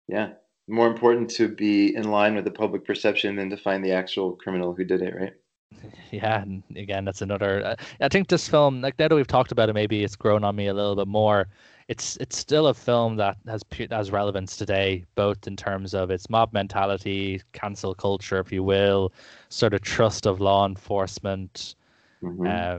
[0.07, 0.35] Yeah,
[0.69, 4.37] more important to be in line with the public perception than to find the actual
[4.37, 5.35] criminal who did it, right?
[6.13, 7.65] Yeah, and again, that's another.
[7.65, 10.45] Uh, I think this film, like now that we've talked about it, maybe it's grown
[10.45, 11.49] on me a little bit more
[11.91, 16.31] it's it's still a film that has has relevance today, both in terms of its
[16.31, 19.13] mob mentality, cancel culture, if you will,
[19.49, 21.75] sort of trust of law enforcement,
[22.23, 22.47] mm-hmm.
[22.47, 22.79] uh,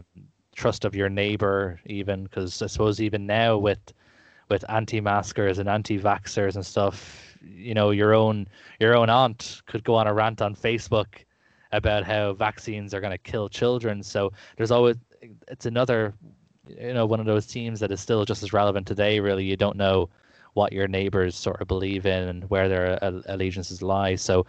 [0.56, 3.92] trust of your neighbor, even because I suppose even now with
[4.50, 8.48] with anti-maskers and anti-vaxxers and stuff, you know, your own
[8.80, 11.26] your own aunt could go on a rant on Facebook
[11.74, 14.04] about how vaccines are going to kill children.
[14.04, 14.96] So there's always
[15.50, 16.14] it's another
[16.80, 19.20] you know one of those teams that is still just as relevant today.
[19.20, 20.10] Really, you don't know
[20.54, 24.16] what your neighbors sort of believe in and where their allegiances lie.
[24.16, 24.46] So,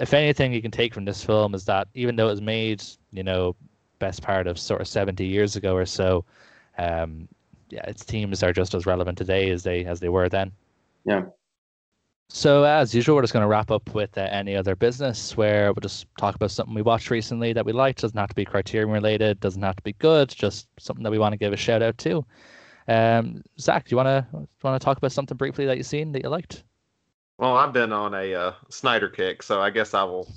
[0.00, 2.82] if anything you can take from this film is that even though it was made,
[3.12, 3.54] you know,
[3.98, 6.24] best part of sort of 70 years ago or so,
[6.76, 7.28] um,
[7.70, 10.52] yeah, its themes are just as relevant today as they as they were then.
[11.04, 11.22] Yeah.
[12.30, 15.72] So, as usual, we're just going to wrap up with uh, any other business where
[15.72, 18.02] we'll just talk about something we watched recently that we liked.
[18.02, 21.18] Doesn't have to be criterion related, doesn't have to be good, just something that we
[21.18, 22.24] want to give a shout out to.
[22.86, 24.26] Um, Zach, do you want to
[24.62, 26.64] want to talk about something briefly that you've seen that you liked?
[27.38, 30.30] Well, I've been on a uh, Snyder kick, so I guess I will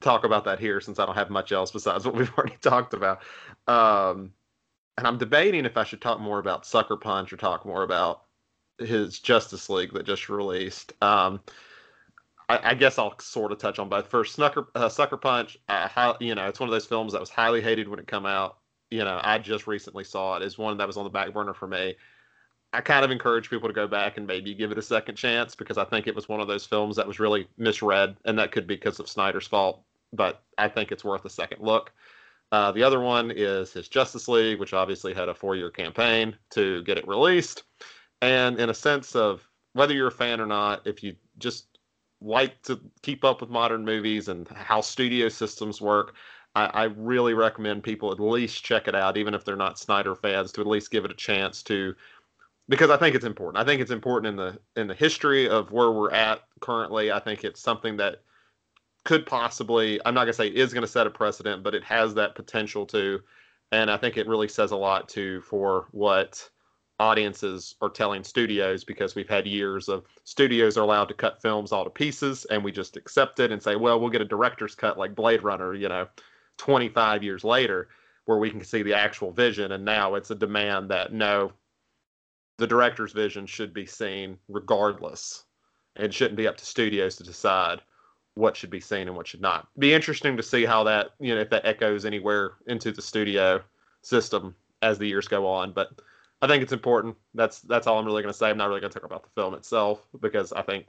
[0.00, 2.92] talk about that here since I don't have much else besides what we've already talked
[2.92, 3.22] about.
[3.68, 4.32] Um,
[4.98, 8.22] and I'm debating if I should talk more about Sucker Punch or talk more about
[8.78, 10.92] his Justice League that just released.
[11.02, 11.40] Um,
[12.48, 14.08] I, I, guess I'll sort of touch on both.
[14.08, 15.58] First, Sucker uh, Sucker Punch.
[15.68, 18.26] Uh, you know, it's one of those films that was highly hated when it came
[18.26, 18.58] out.
[18.90, 20.42] You know, I just recently saw it.
[20.42, 21.96] It's one that was on the back burner for me.
[22.72, 25.54] I kind of encourage people to go back and maybe give it a second chance
[25.54, 28.52] because I think it was one of those films that was really misread, and that
[28.52, 29.82] could be because of Snyder's fault.
[30.12, 31.92] But I think it's worth a second look.
[32.52, 36.82] Uh, the other one is his Justice League, which obviously had a four-year campaign to
[36.84, 37.64] get it released.
[38.22, 41.78] And in a sense of whether you're a fan or not, if you just
[42.20, 46.14] like to keep up with modern movies and how studio systems work,
[46.54, 50.14] I, I really recommend people at least check it out, even if they're not Snyder
[50.14, 51.94] fans, to at least give it a chance to
[52.68, 53.62] because I think it's important.
[53.62, 57.12] I think it's important in the in the history of where we're at currently.
[57.12, 58.22] I think it's something that
[59.04, 62.34] could possibly I'm not gonna say is gonna set a precedent, but it has that
[62.34, 63.20] potential to,
[63.72, 66.48] and I think it really says a lot to for what
[66.98, 71.72] audiences are telling studios because we've had years of studios are allowed to cut films
[71.72, 74.74] all to pieces and we just accept it and say, well, we'll get a director's
[74.74, 76.06] cut like Blade Runner, you know,
[76.56, 77.88] 25 years later
[78.24, 79.72] where we can see the actual vision.
[79.72, 81.52] And now it's a demand that no,
[82.58, 85.44] the director's vision should be seen regardless
[85.96, 87.80] and shouldn't be up to studios to decide
[88.34, 89.68] what should be seen and what should not.
[89.78, 93.62] Be interesting to see how that, you know, if that echoes anywhere into the studio
[94.02, 95.72] system as the years go on.
[95.72, 96.00] But
[96.42, 97.16] I think it's important.
[97.34, 98.50] That's that's all I'm really going to say.
[98.50, 100.86] I'm not really going to talk about the film itself because I think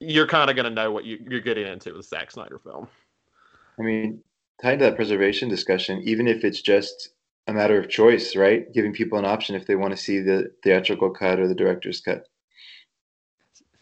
[0.00, 2.58] you're kind of going to know what you, are getting into with the Zack Snyder
[2.58, 2.88] film.
[3.78, 4.22] I mean,
[4.60, 7.10] tied to that preservation discussion, even if it's just
[7.46, 8.72] a matter of choice, right?
[8.72, 12.00] Giving people an option if they want to see the theatrical cut or the director's
[12.00, 12.24] cut.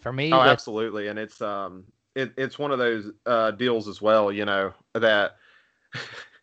[0.01, 1.84] For me, oh, absolutely, and it's um,
[2.14, 4.30] it, it's one of those uh, deals as well.
[4.30, 5.36] You know that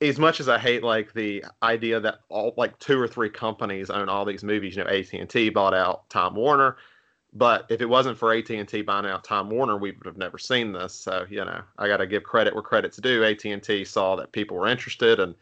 [0.00, 3.90] as much as I hate like the idea that all like two or three companies
[3.90, 6.76] own all these movies, you know, AT and T bought out Time Warner,
[7.32, 10.16] but if it wasn't for AT and T buying out Time Warner, we would have
[10.16, 10.94] never seen this.
[10.94, 13.24] So you know, I got to give credit where credit's due.
[13.24, 15.34] AT and T saw that people were interested and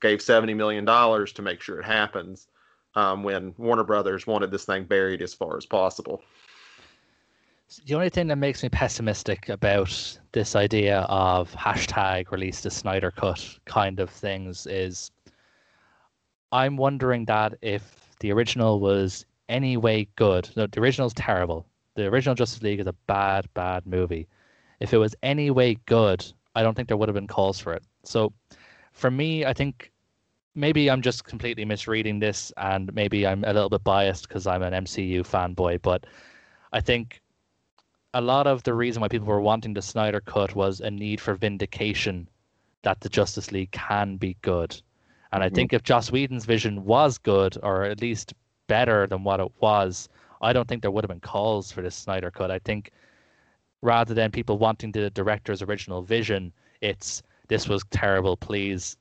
[0.00, 2.46] gave seventy million dollars to make sure it happens.
[2.94, 6.22] Um, when Warner Brothers wanted this thing buried as far as possible
[7.84, 13.10] the only thing that makes me pessimistic about this idea of hashtag release the Snyder
[13.10, 15.10] Cut kind of things is
[16.50, 21.66] I'm wondering that if the original was any way good, no, the original's terrible.
[21.94, 24.28] The original Justice League is a bad, bad movie.
[24.80, 26.24] If it was any way good,
[26.54, 27.82] I don't think there would have been calls for it.
[28.02, 28.32] So
[28.92, 29.92] for me, I think
[30.54, 34.62] maybe I'm just completely misreading this and maybe I'm a little bit biased because I'm
[34.62, 36.06] an MCU fanboy, but
[36.72, 37.20] I think
[38.14, 41.20] a lot of the reason why people were wanting the Snyder cut was a need
[41.20, 42.28] for vindication
[42.82, 44.80] that the Justice League can be good.
[45.32, 45.54] And I mm-hmm.
[45.54, 48.32] think if Joss Whedon's vision was good, or at least
[48.66, 50.08] better than what it was,
[50.40, 52.50] I don't think there would have been calls for this Snyder cut.
[52.50, 52.92] I think
[53.82, 58.96] rather than people wanting the director's original vision, it's this was terrible, please.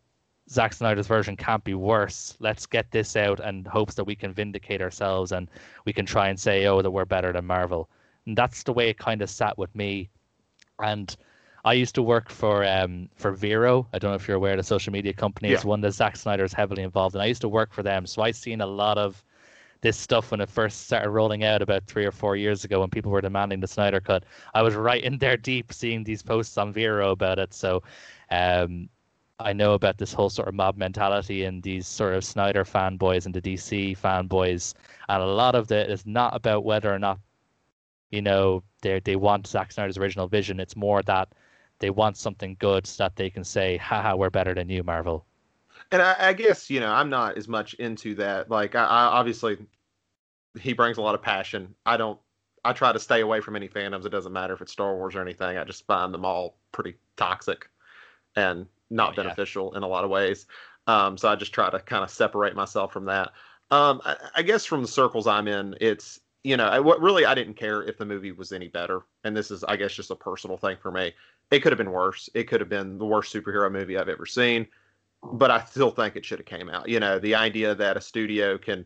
[0.49, 2.35] Zack Snyder's version can't be worse.
[2.39, 5.49] Let's get this out and hopes that we can vindicate ourselves and
[5.85, 7.89] we can try and say, oh, that we're better than Marvel.
[8.27, 10.09] And that's the way it kind of sat with me.
[10.79, 11.15] And
[11.65, 13.87] I used to work for um, for Vero.
[13.93, 15.57] I don't know if you're aware, the social media company yeah.
[15.57, 17.21] is one that Zack Snyder is heavily involved in.
[17.21, 19.23] I used to work for them, so I've seen a lot of
[19.81, 22.89] this stuff when it first started rolling out about three or four years ago when
[22.89, 24.23] people were demanding the Snyder cut.
[24.53, 27.53] I was right in there deep seeing these posts on Vero about it.
[27.53, 27.83] So
[28.31, 28.89] um,
[29.39, 33.25] I know about this whole sort of mob mentality and these sort of Snyder fanboys
[33.25, 34.73] and the DC fanboys.
[35.09, 37.19] And a lot of it is not about whether or not
[38.11, 40.59] you know they they want Zack Snyder's original vision.
[40.59, 41.29] It's more that
[41.79, 45.25] they want something good so that they can say, "Haha, we're better than you, Marvel."
[45.91, 48.49] And I, I guess you know I'm not as much into that.
[48.49, 49.57] Like I, I obviously
[50.59, 51.73] he brings a lot of passion.
[51.85, 52.19] I don't.
[52.65, 54.05] I try to stay away from any fandoms.
[54.05, 55.57] It doesn't matter if it's Star Wars or anything.
[55.57, 57.69] I just find them all pretty toxic
[58.35, 59.77] and not oh, beneficial yeah.
[59.77, 60.47] in a lot of ways.
[60.87, 63.31] Um, so I just try to kind of separate myself from that.
[63.71, 67.25] Um, I, I, guess from the circles I'm in, it's you know, I, what really
[67.25, 70.11] I didn't care if the movie was any better, and this is, I guess, just
[70.11, 71.11] a personal thing for me.
[71.51, 72.29] It could have been worse.
[72.33, 74.65] It could have been the worst superhero movie I've ever seen,
[75.33, 76.87] but I still think it should have came out.
[76.87, 78.85] You know, the idea that a studio can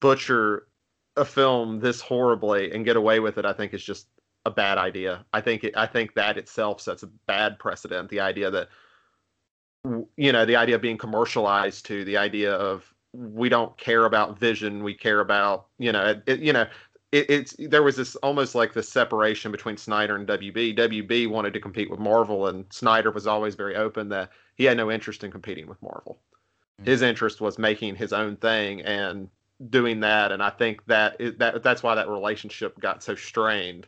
[0.00, 0.68] butcher
[1.16, 4.06] a film this horribly and get away with it, I think is just
[4.46, 5.26] a bad idea.
[5.34, 8.08] I think it, I think that itself sets a bad precedent.
[8.08, 8.68] The idea that
[10.16, 14.38] you know the idea of being commercialized to the idea of we don't care about
[14.38, 16.66] vision we care about you know it, you know
[17.12, 20.76] it, it's there was this almost like the separation between Snyder and WB.
[20.76, 24.76] WB wanted to compete with Marvel, and Snyder was always very open that he had
[24.76, 26.18] no interest in competing with Marvel.
[26.80, 26.90] Mm-hmm.
[26.90, 29.28] His interest was making his own thing and
[29.70, 33.86] doing that, and I think that that that's why that relationship got so strained,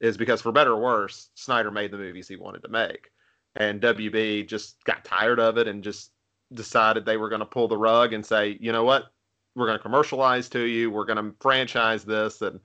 [0.00, 3.10] is because for better or worse, Snyder made the movies he wanted to make,
[3.56, 6.11] and WB just got tired of it and just
[6.54, 9.12] decided they were going to pull the rug and say, you know what,
[9.54, 12.60] we're going to commercialize to you, we're going to franchise this, and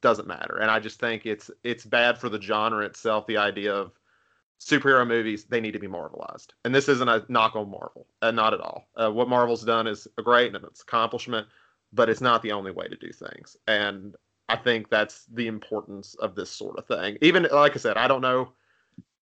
[0.00, 0.58] doesn't matter.
[0.58, 3.26] And I just think it's it's bad for the genre itself.
[3.26, 3.92] The idea of
[4.60, 8.30] superhero movies they need to be marvelized, and this isn't a knock on Marvel, uh,
[8.30, 8.86] not at all.
[8.96, 11.46] Uh, what Marvel's done is great and it's accomplishment,
[11.92, 13.56] but it's not the only way to do things.
[13.66, 14.14] And
[14.48, 17.16] I think that's the importance of this sort of thing.
[17.22, 18.50] Even like I said, I don't know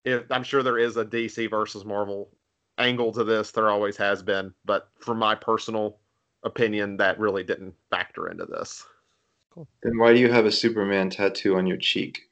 [0.03, 2.29] if I'm sure there is a DC versus Marvel
[2.77, 3.51] angle to this.
[3.51, 5.99] There always has been, but from my personal
[6.43, 8.85] opinion, that really didn't factor into this.
[9.51, 9.67] Cool.
[9.83, 12.29] Then why do you have a Superman tattoo on your cheek?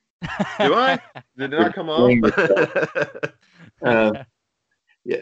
[0.59, 0.99] do I?
[1.37, 2.33] Did it not come off?
[3.85, 4.23] uh,
[5.03, 5.21] yeah.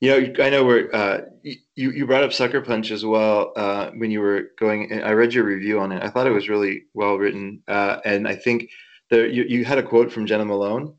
[0.00, 3.90] You know, I know we're uh, you you brought up Sucker Punch as well uh,
[3.96, 5.02] when you were going.
[5.02, 6.02] I read your review on it.
[6.02, 8.68] I thought it was really well written, uh, and I think
[9.08, 10.94] the you, you had a quote from Jena Malone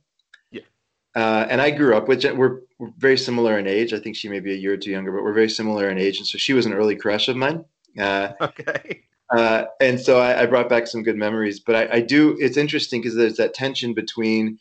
[1.18, 2.24] uh, and I grew up with.
[2.24, 3.92] We're, we're, very similar in age.
[3.92, 5.98] I think she may be a year or two younger, but we're very similar in
[5.98, 6.20] age.
[6.20, 7.66] And so she was an early crush of mine.
[8.00, 9.02] Uh, okay.
[9.36, 11.60] Uh, and so I, I, brought back some good memories.
[11.60, 12.38] But I, I do.
[12.40, 14.60] It's interesting because there's that tension between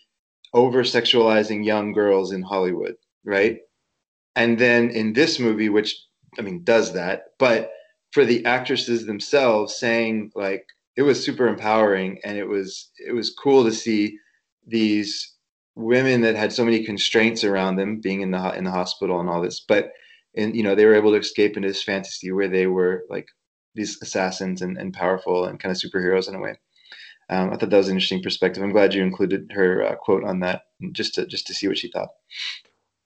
[0.54, 3.58] over sexualizing young girls in Hollywood, right?
[4.34, 5.94] And then in this movie, which
[6.38, 7.70] I mean does that, but
[8.12, 10.64] for the actresses themselves saying like
[10.96, 14.18] it was super empowering and it was it was cool to see
[14.66, 15.35] these
[15.76, 19.28] women that had so many constraints around them being in the in the hospital and
[19.28, 19.92] all this but
[20.36, 23.28] and you know they were able to escape into this fantasy where they were like
[23.74, 26.58] these assassins and, and powerful and kind of superheroes in a way.
[27.28, 28.62] Um, i thought that was an interesting perspective.
[28.62, 30.62] I'm glad you included her uh, quote on that
[30.92, 32.08] just to just to see what she thought.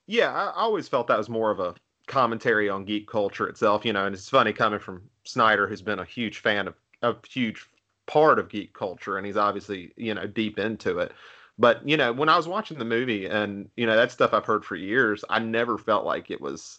[0.07, 1.75] Yeah i always felt that was more of a
[2.07, 6.01] commentary on geek culture itself you know and it's funny coming from snyder who's been
[6.01, 7.65] a huge fan of a huge
[8.07, 11.13] part of geek culture and he's obviously you know deep into it
[11.61, 14.47] but you know, when I was watching the movie, and you know that stuff I've
[14.47, 16.79] heard for years, I never felt like it was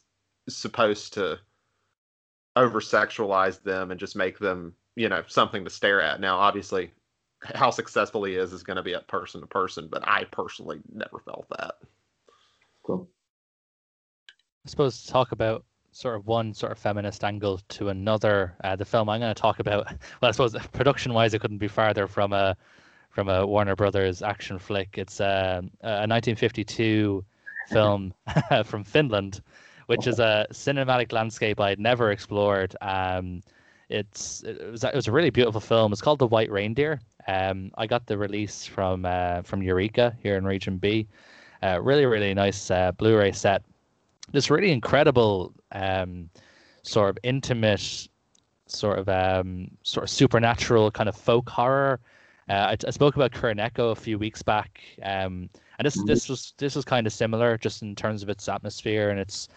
[0.49, 1.39] supposed to
[2.55, 6.19] over sexualize them and just make them, you know, something to stare at.
[6.19, 6.91] Now, obviously,
[7.43, 10.79] how successful he is is going to be at person to person, but I personally
[10.91, 11.75] never felt that.
[12.83, 13.07] Cool.
[14.65, 18.55] I suppose to talk about sort of one sort of feminist angle to another.
[18.63, 19.85] Uh, the film I'm going to talk about,
[20.21, 22.57] well, I suppose production wise, it couldn't be farther from a
[23.11, 24.97] from a Warner Brothers action flick.
[24.97, 27.23] It's um, a, a 1952
[27.67, 28.13] film
[28.65, 29.41] from Finland,
[29.87, 32.75] which is a cinematic landscape I had never explored.
[32.81, 33.43] Um,
[33.89, 35.91] it's it was, it was a really beautiful film.
[35.91, 37.01] It's called The White Reindeer.
[37.27, 41.07] Um, I got the release from uh, from Eureka here in Region B.
[41.61, 43.61] Uh, really, really nice uh, Blu-ray set.
[44.31, 46.29] This really incredible, um,
[46.81, 48.07] sort of intimate,
[48.65, 51.99] sort of um, sort of supernatural kind of folk horror
[52.49, 56.07] uh, I, I, spoke about Kuroneko a few weeks back, um, and this mm-hmm.
[56.07, 59.47] this was this was kind of similar, just in terms of its atmosphere and its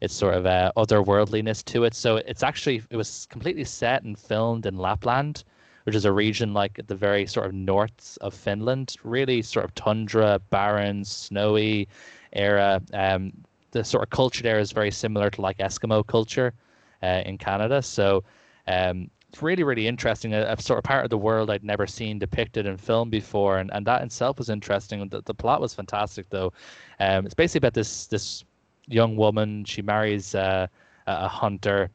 [0.00, 1.94] its sort of uh, otherworldliness to it.
[1.94, 5.44] So it's actually it was completely set and filmed in Lapland,
[5.84, 9.64] which is a region like at the very sort of north of Finland, really sort
[9.64, 11.88] of tundra, barren, snowy
[12.32, 12.80] era.
[12.92, 13.32] Um,
[13.70, 16.54] the sort of culture there is very similar to like Eskimo culture
[17.02, 17.82] uh, in Canada.
[17.82, 18.22] So
[18.68, 19.10] um,
[19.42, 22.66] really really interesting a, a, sort of part of the world i'd never seen depicted
[22.66, 25.08] in film before and, and that itself was interesting.
[25.08, 26.52] The, the plot was fantastic though.
[27.00, 28.44] Um, it's basically about this this
[28.86, 29.64] young woman.
[29.64, 30.66] She marries uh,
[31.06, 31.90] a hunter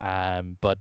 [0.00, 0.78] um, but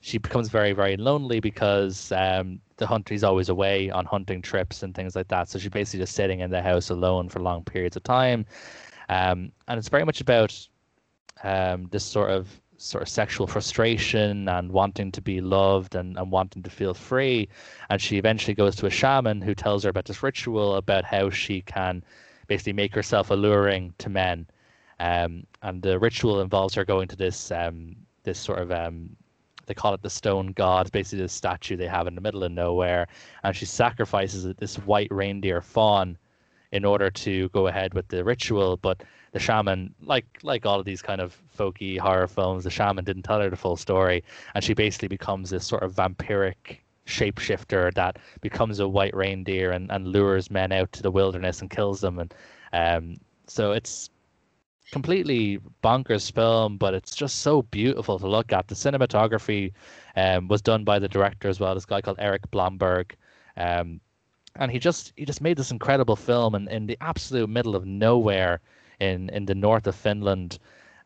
[0.00, 4.82] she becomes very very lonely because um, the hunter is always away on hunting trips
[4.82, 5.48] and things like that.
[5.48, 8.46] So she's basically just sitting in the house alone for long periods of time.
[9.08, 10.68] Um, and it's very much about
[11.42, 12.48] um, this sort of
[12.80, 17.46] sort of sexual frustration and wanting to be loved and, and wanting to feel free.
[17.90, 21.28] And she eventually goes to a shaman who tells her about this ritual about how
[21.28, 22.02] she can
[22.46, 24.46] basically make herself alluring to men.
[24.98, 29.10] Um, and the ritual involves her going to this um, this sort of um,
[29.66, 32.52] they call it the stone god, basically this statue they have in the middle of
[32.52, 33.08] nowhere,
[33.44, 36.16] and she sacrifices this white reindeer fawn
[36.72, 38.76] in order to go ahead with the ritual.
[38.76, 39.02] But
[39.32, 43.22] the shaman, like like all of these kind of folky horror films, the shaman didn't
[43.22, 44.24] tell her the full story,
[44.54, 49.90] and she basically becomes this sort of vampiric shapeshifter that becomes a white reindeer and,
[49.90, 52.18] and lures men out to the wilderness and kills them.
[52.18, 52.34] And
[52.72, 53.16] um,
[53.46, 54.10] so it's
[54.92, 58.68] completely bonkers film, but it's just so beautiful to look at.
[58.68, 59.72] The cinematography
[60.16, 63.16] um, was done by the director as well, this guy called Erik Blomberg.
[63.56, 64.00] Um,
[64.56, 67.86] and he just he just made this incredible film in, in the absolute middle of
[67.86, 68.60] nowhere
[69.00, 70.58] in, in the north of Finland.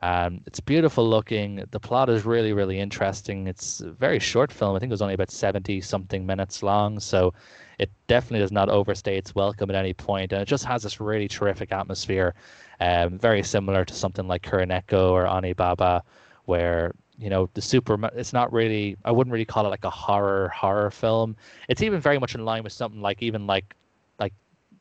[0.03, 1.65] Um, it's beautiful looking.
[1.71, 3.47] The plot is really, really interesting.
[3.47, 4.77] It's a very short film.
[4.77, 7.01] I think it was only about 70 something minutes long.
[7.01, 7.33] So
[7.79, 10.33] it definitely does not overstay its welcome at any point.
[10.33, 12.35] And it just has this really terrific atmosphere,
[12.81, 16.03] um, very similar to something like Kuroneko or Onibaba,
[16.45, 19.91] where you know the super it's not really i wouldn't really call it like a
[19.91, 21.37] horror horror film
[21.69, 23.75] it's even very much in line with something like even like
[24.19, 24.33] like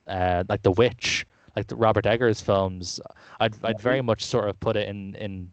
[0.08, 3.00] uh like the witch like the robert eggers films
[3.40, 5.50] i'd i'd very much sort of put it in in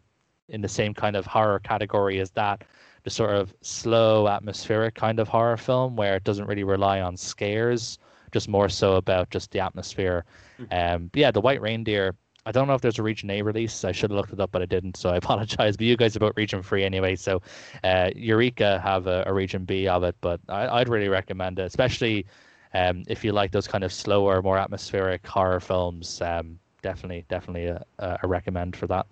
[0.49, 2.65] in the same kind of horror category as that
[3.03, 7.17] the sort of slow atmospheric kind of horror film where it doesn't really rely on
[7.17, 7.99] scares
[8.33, 10.25] just more so about just the atmosphere
[10.61, 10.95] mm-hmm.
[10.95, 12.15] um yeah the white reindeer
[12.47, 13.85] I don't know if there's a Region A release.
[13.85, 15.77] I should have looked it up, but I didn't, so I apologize.
[15.77, 17.17] But you guys about Region Free anyway.
[17.17, 17.43] So,
[17.85, 21.65] uh, Eureka have a, a, Region B of it, but I, would really recommend it,
[21.65, 22.27] especially
[22.75, 26.21] um, if you like those kind of slower, more atmospheric horror films.
[26.21, 27.85] Um, definitely, definitely a,
[28.23, 29.07] a recommend for that.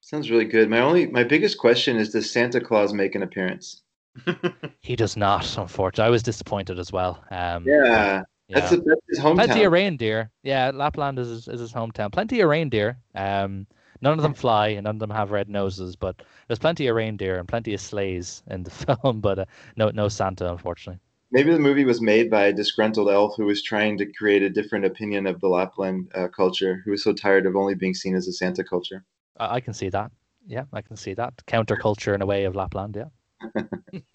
[0.00, 0.68] Sounds really good.
[0.68, 3.82] My only, my biggest question is: Does Santa Claus make an appearance?
[4.80, 6.06] he does not, unfortunately.
[6.06, 7.22] I was disappointed as well.
[7.30, 8.60] Um, yeah, yeah.
[8.60, 9.34] That's, a, that's his hometown.
[9.44, 10.30] Plenty of reindeer.
[10.42, 12.12] Yeah, Lapland is his, is his hometown.
[12.12, 12.98] Plenty of reindeer.
[13.14, 13.66] Um,
[14.00, 16.96] none of them fly and none of them have red noses, but there's plenty of
[16.96, 18.70] reindeer and plenty of sleighs in the
[19.02, 19.44] film, but uh,
[19.76, 21.00] no no Santa, unfortunately.
[21.32, 24.50] Maybe the movie was made by a disgruntled elf who was trying to create a
[24.50, 28.14] different opinion of the Lapland uh, culture, who was so tired of only being seen
[28.14, 29.02] as a Santa culture.
[29.40, 30.12] I, I can see that.
[30.46, 32.96] Yeah, I can see that counterculture in a way of Lapland.
[32.96, 33.62] Yeah.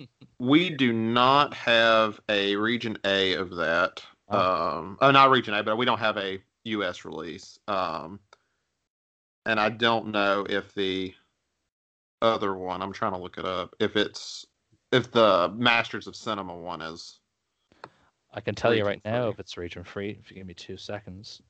[0.40, 4.04] we do not have a region A of that.
[4.30, 4.78] Oh.
[4.78, 7.04] Um, oh, not Region A, but we don't have a U.S.
[7.04, 7.58] release.
[7.68, 8.20] Um,
[9.48, 11.16] and I don't know if the
[12.22, 12.84] other one.
[12.84, 13.74] I'm trying to look it up.
[13.80, 14.46] If it's
[14.92, 17.20] if the Masters of Cinema one is.
[18.34, 19.12] I can tell you right free.
[19.12, 20.18] now if it's region free.
[20.24, 21.42] If you give me two seconds.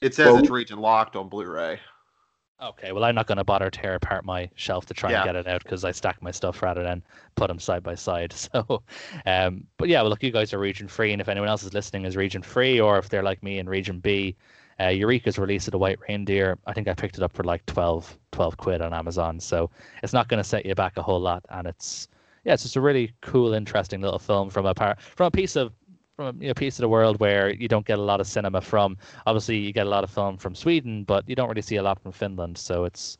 [0.00, 1.78] It says well, it's region locked on Blu-ray.
[2.60, 5.22] Okay, well, I'm not going to bother tear apart my shelf to try yeah.
[5.22, 7.02] and get it out because I stack my stuff rather than
[7.34, 8.32] put them side by side.
[8.52, 8.82] So,
[9.26, 11.74] um, but yeah, well, look, you guys are region free, and if anyone else is
[11.74, 14.36] listening is region free, or if they're like me in region B,
[14.80, 16.58] uh, Eureka's release of the White Reindeer.
[16.66, 19.40] I think I picked it up for like 12, 12 quid on Amazon.
[19.40, 19.70] So
[20.02, 22.08] it's not going to set you back a whole lot, and it's
[22.44, 25.56] yeah, it's just a really cool, interesting little film from a par- from a piece
[25.56, 25.72] of
[26.16, 28.26] from a you know, piece of the world where you don't get a lot of
[28.26, 28.96] cinema from.
[29.26, 31.82] Obviously, you get a lot of film from Sweden, but you don't really see a
[31.82, 32.58] lot from Finland.
[32.58, 33.16] So it's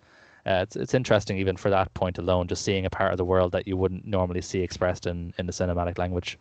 [0.47, 3.25] uh, it's it's interesting even for that point alone, just seeing a part of the
[3.25, 6.39] world that you wouldn't normally see expressed in in the cinematic language.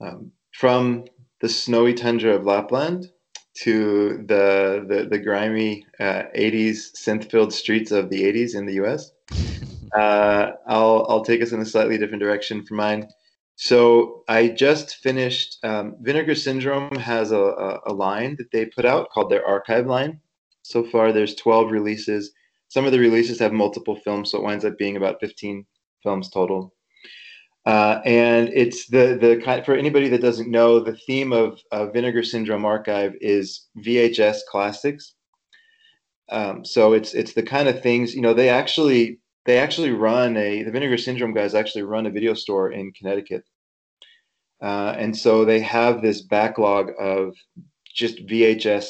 [0.00, 1.04] Um, from
[1.40, 3.10] the snowy tundra of Lapland
[3.54, 9.12] to the the, the grimy uh, 80s synth-filled streets of the 80s in the U.S.
[9.96, 13.08] Uh, I'll I'll take us in a slightly different direction for mine.
[13.56, 15.58] So I just finished.
[15.62, 19.86] Um, Vinegar Syndrome has a, a, a, line that they put out called their archive
[19.86, 20.20] line.
[20.62, 22.32] So far, there's 12 releases.
[22.68, 25.66] Some of the releases have multiple films, so it winds up being about 15
[26.02, 26.74] films total.
[27.64, 31.86] Uh, and it's the the kind for anybody that doesn't know, the theme of uh,
[31.86, 35.14] Vinegar Syndrome Archive is VHS classics.
[36.30, 40.36] Um, so it's it's the kind of things you know they actually they actually run
[40.36, 43.44] a the vinegar syndrome guys actually run a video store in connecticut.
[44.62, 47.34] Uh, and so they have this backlog of
[47.92, 48.86] just vhs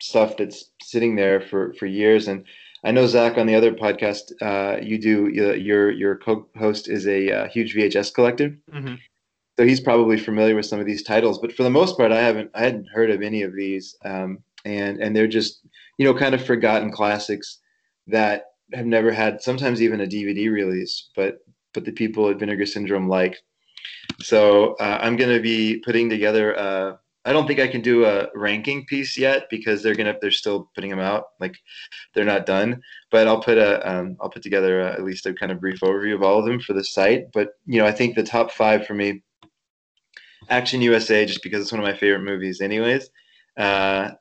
[0.00, 2.28] stuff that's sitting there for for years.
[2.28, 2.44] And
[2.82, 7.30] i know zach on the other podcast uh, you do your your co-host is a
[7.30, 8.56] uh, huge vhs collector.
[8.72, 8.94] Mm-hmm.
[9.58, 12.20] so he's probably familiar with some of these titles but for the most part i
[12.20, 13.96] haven't i hadn't heard of any of these.
[14.04, 15.60] Um, and and they're just
[15.98, 17.58] you know kind of forgotten classics
[18.06, 21.38] that have never had sometimes even a DVD release, but
[21.72, 23.36] but the people at Vinegar Syndrome like.
[24.20, 26.58] So uh, I'm going to be putting together.
[26.58, 30.30] Uh, I don't think I can do a ranking piece yet because they're gonna they're
[30.30, 31.24] still putting them out.
[31.38, 31.54] Like
[32.14, 32.82] they're not done.
[33.10, 35.80] But I'll put a um, I'll put together a, at least a kind of brief
[35.80, 37.30] overview of all of them for the site.
[37.32, 39.22] But you know I think the top five for me.
[40.48, 43.10] Action USA, just because it's one of my favorite movies, anyways.
[43.56, 44.12] Uh,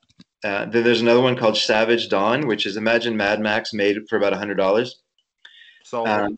[0.44, 4.34] uh, there's another one called Savage Dawn, which is imagine Mad Max made for about
[4.34, 5.02] a hundred dollars.
[5.84, 6.06] So.
[6.06, 6.38] Um,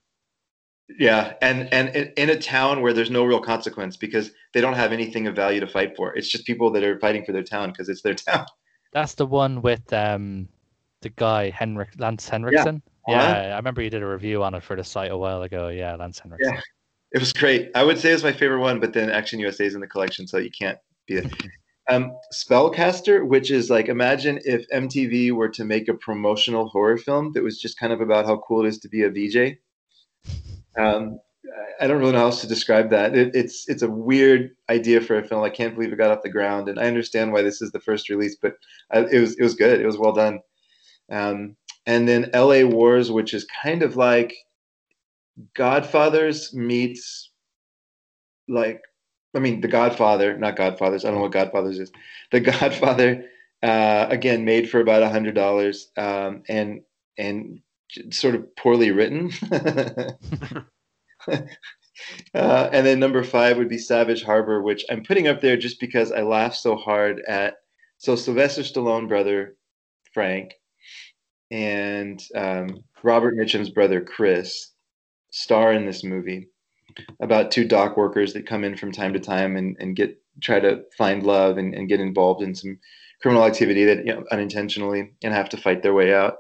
[0.99, 4.91] yeah, and and in a town where there's no real consequence because they don't have
[4.91, 6.13] anything of value to fight for.
[6.15, 8.45] It's just people that are fighting for their town because it's their town.
[8.93, 10.49] That's the one with um
[11.01, 12.81] the guy Henrik Lance Henriksen.
[13.07, 15.69] Yeah, I remember you did a review on it for the site a while ago.
[15.69, 16.55] Yeah, Lance Henriksen.
[16.55, 16.61] Yeah,
[17.13, 17.71] it was great.
[17.73, 20.27] I would say it's my favorite one, but then Action USA is in the collection,
[20.27, 21.33] so you can't be it.
[21.89, 27.31] Um, Spellcaster, which is like imagine if MTV were to make a promotional horror film
[27.33, 29.57] that was just kind of about how cool it is to be a VJ.
[30.77, 31.19] Um,
[31.79, 33.15] I don't really know how else to describe that.
[33.15, 35.43] It, it's it's a weird idea for a film.
[35.43, 37.79] I can't believe it got off the ground, and I understand why this is the
[37.79, 38.53] first release, but
[38.91, 39.81] I, it was it was good.
[39.81, 40.39] It was well done.
[41.11, 42.63] Um, and then L.A.
[42.63, 44.35] Wars, which is kind of like
[45.55, 47.31] Godfathers meets
[48.47, 48.81] like
[49.35, 51.05] I mean The Godfather, not Godfathers.
[51.05, 51.91] I don't know what Godfathers is.
[52.31, 53.25] The Godfather,
[53.63, 56.81] uh, again, made for about a hundred dollars, um, and
[57.17, 57.61] and
[58.11, 59.31] sort of poorly written.
[62.33, 65.79] Uh, and then number five would be Savage Harbor, which I'm putting up there just
[65.79, 67.55] because I laughed so hard at.
[67.97, 69.55] So Sylvester Stallone brother
[70.11, 70.55] Frank
[71.51, 74.71] and um, Robert Mitchum's brother Chris
[75.31, 76.47] star in this movie
[77.21, 80.59] about two dock workers that come in from time to time and, and get try
[80.59, 82.79] to find love and, and get involved in some
[83.21, 86.37] criminal activity that you know, unintentionally and have to fight their way out.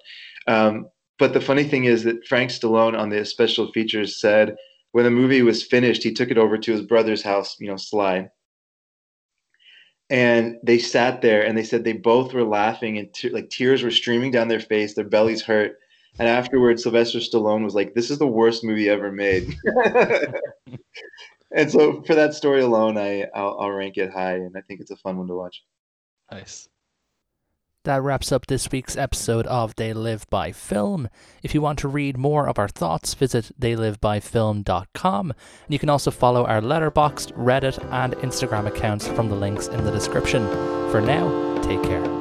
[0.47, 0.87] Um,
[1.19, 4.55] but the funny thing is that Frank Stallone on the special features said
[4.91, 7.77] when the movie was finished, he took it over to his brother's house, you know,
[7.77, 8.29] Sly.
[10.09, 13.83] And they sat there and they said they both were laughing and te- like tears
[13.83, 15.77] were streaming down their face, their bellies hurt.
[16.19, 19.55] And afterwards, Sylvester Stallone was like, "This is the worst movie ever made."
[21.55, 24.81] and so, for that story alone, I I'll, I'll rank it high, and I think
[24.81, 25.63] it's a fun one to watch.
[26.31, 26.67] Nice.
[27.83, 31.09] That wraps up this week's episode of They Live by Film.
[31.41, 35.31] If you want to read more of our thoughts, visit theylivebyfilm.com.
[35.31, 39.83] And you can also follow our Letterboxd, Reddit, and Instagram accounts from the links in
[39.83, 40.47] the description.
[40.91, 42.20] For now, take care.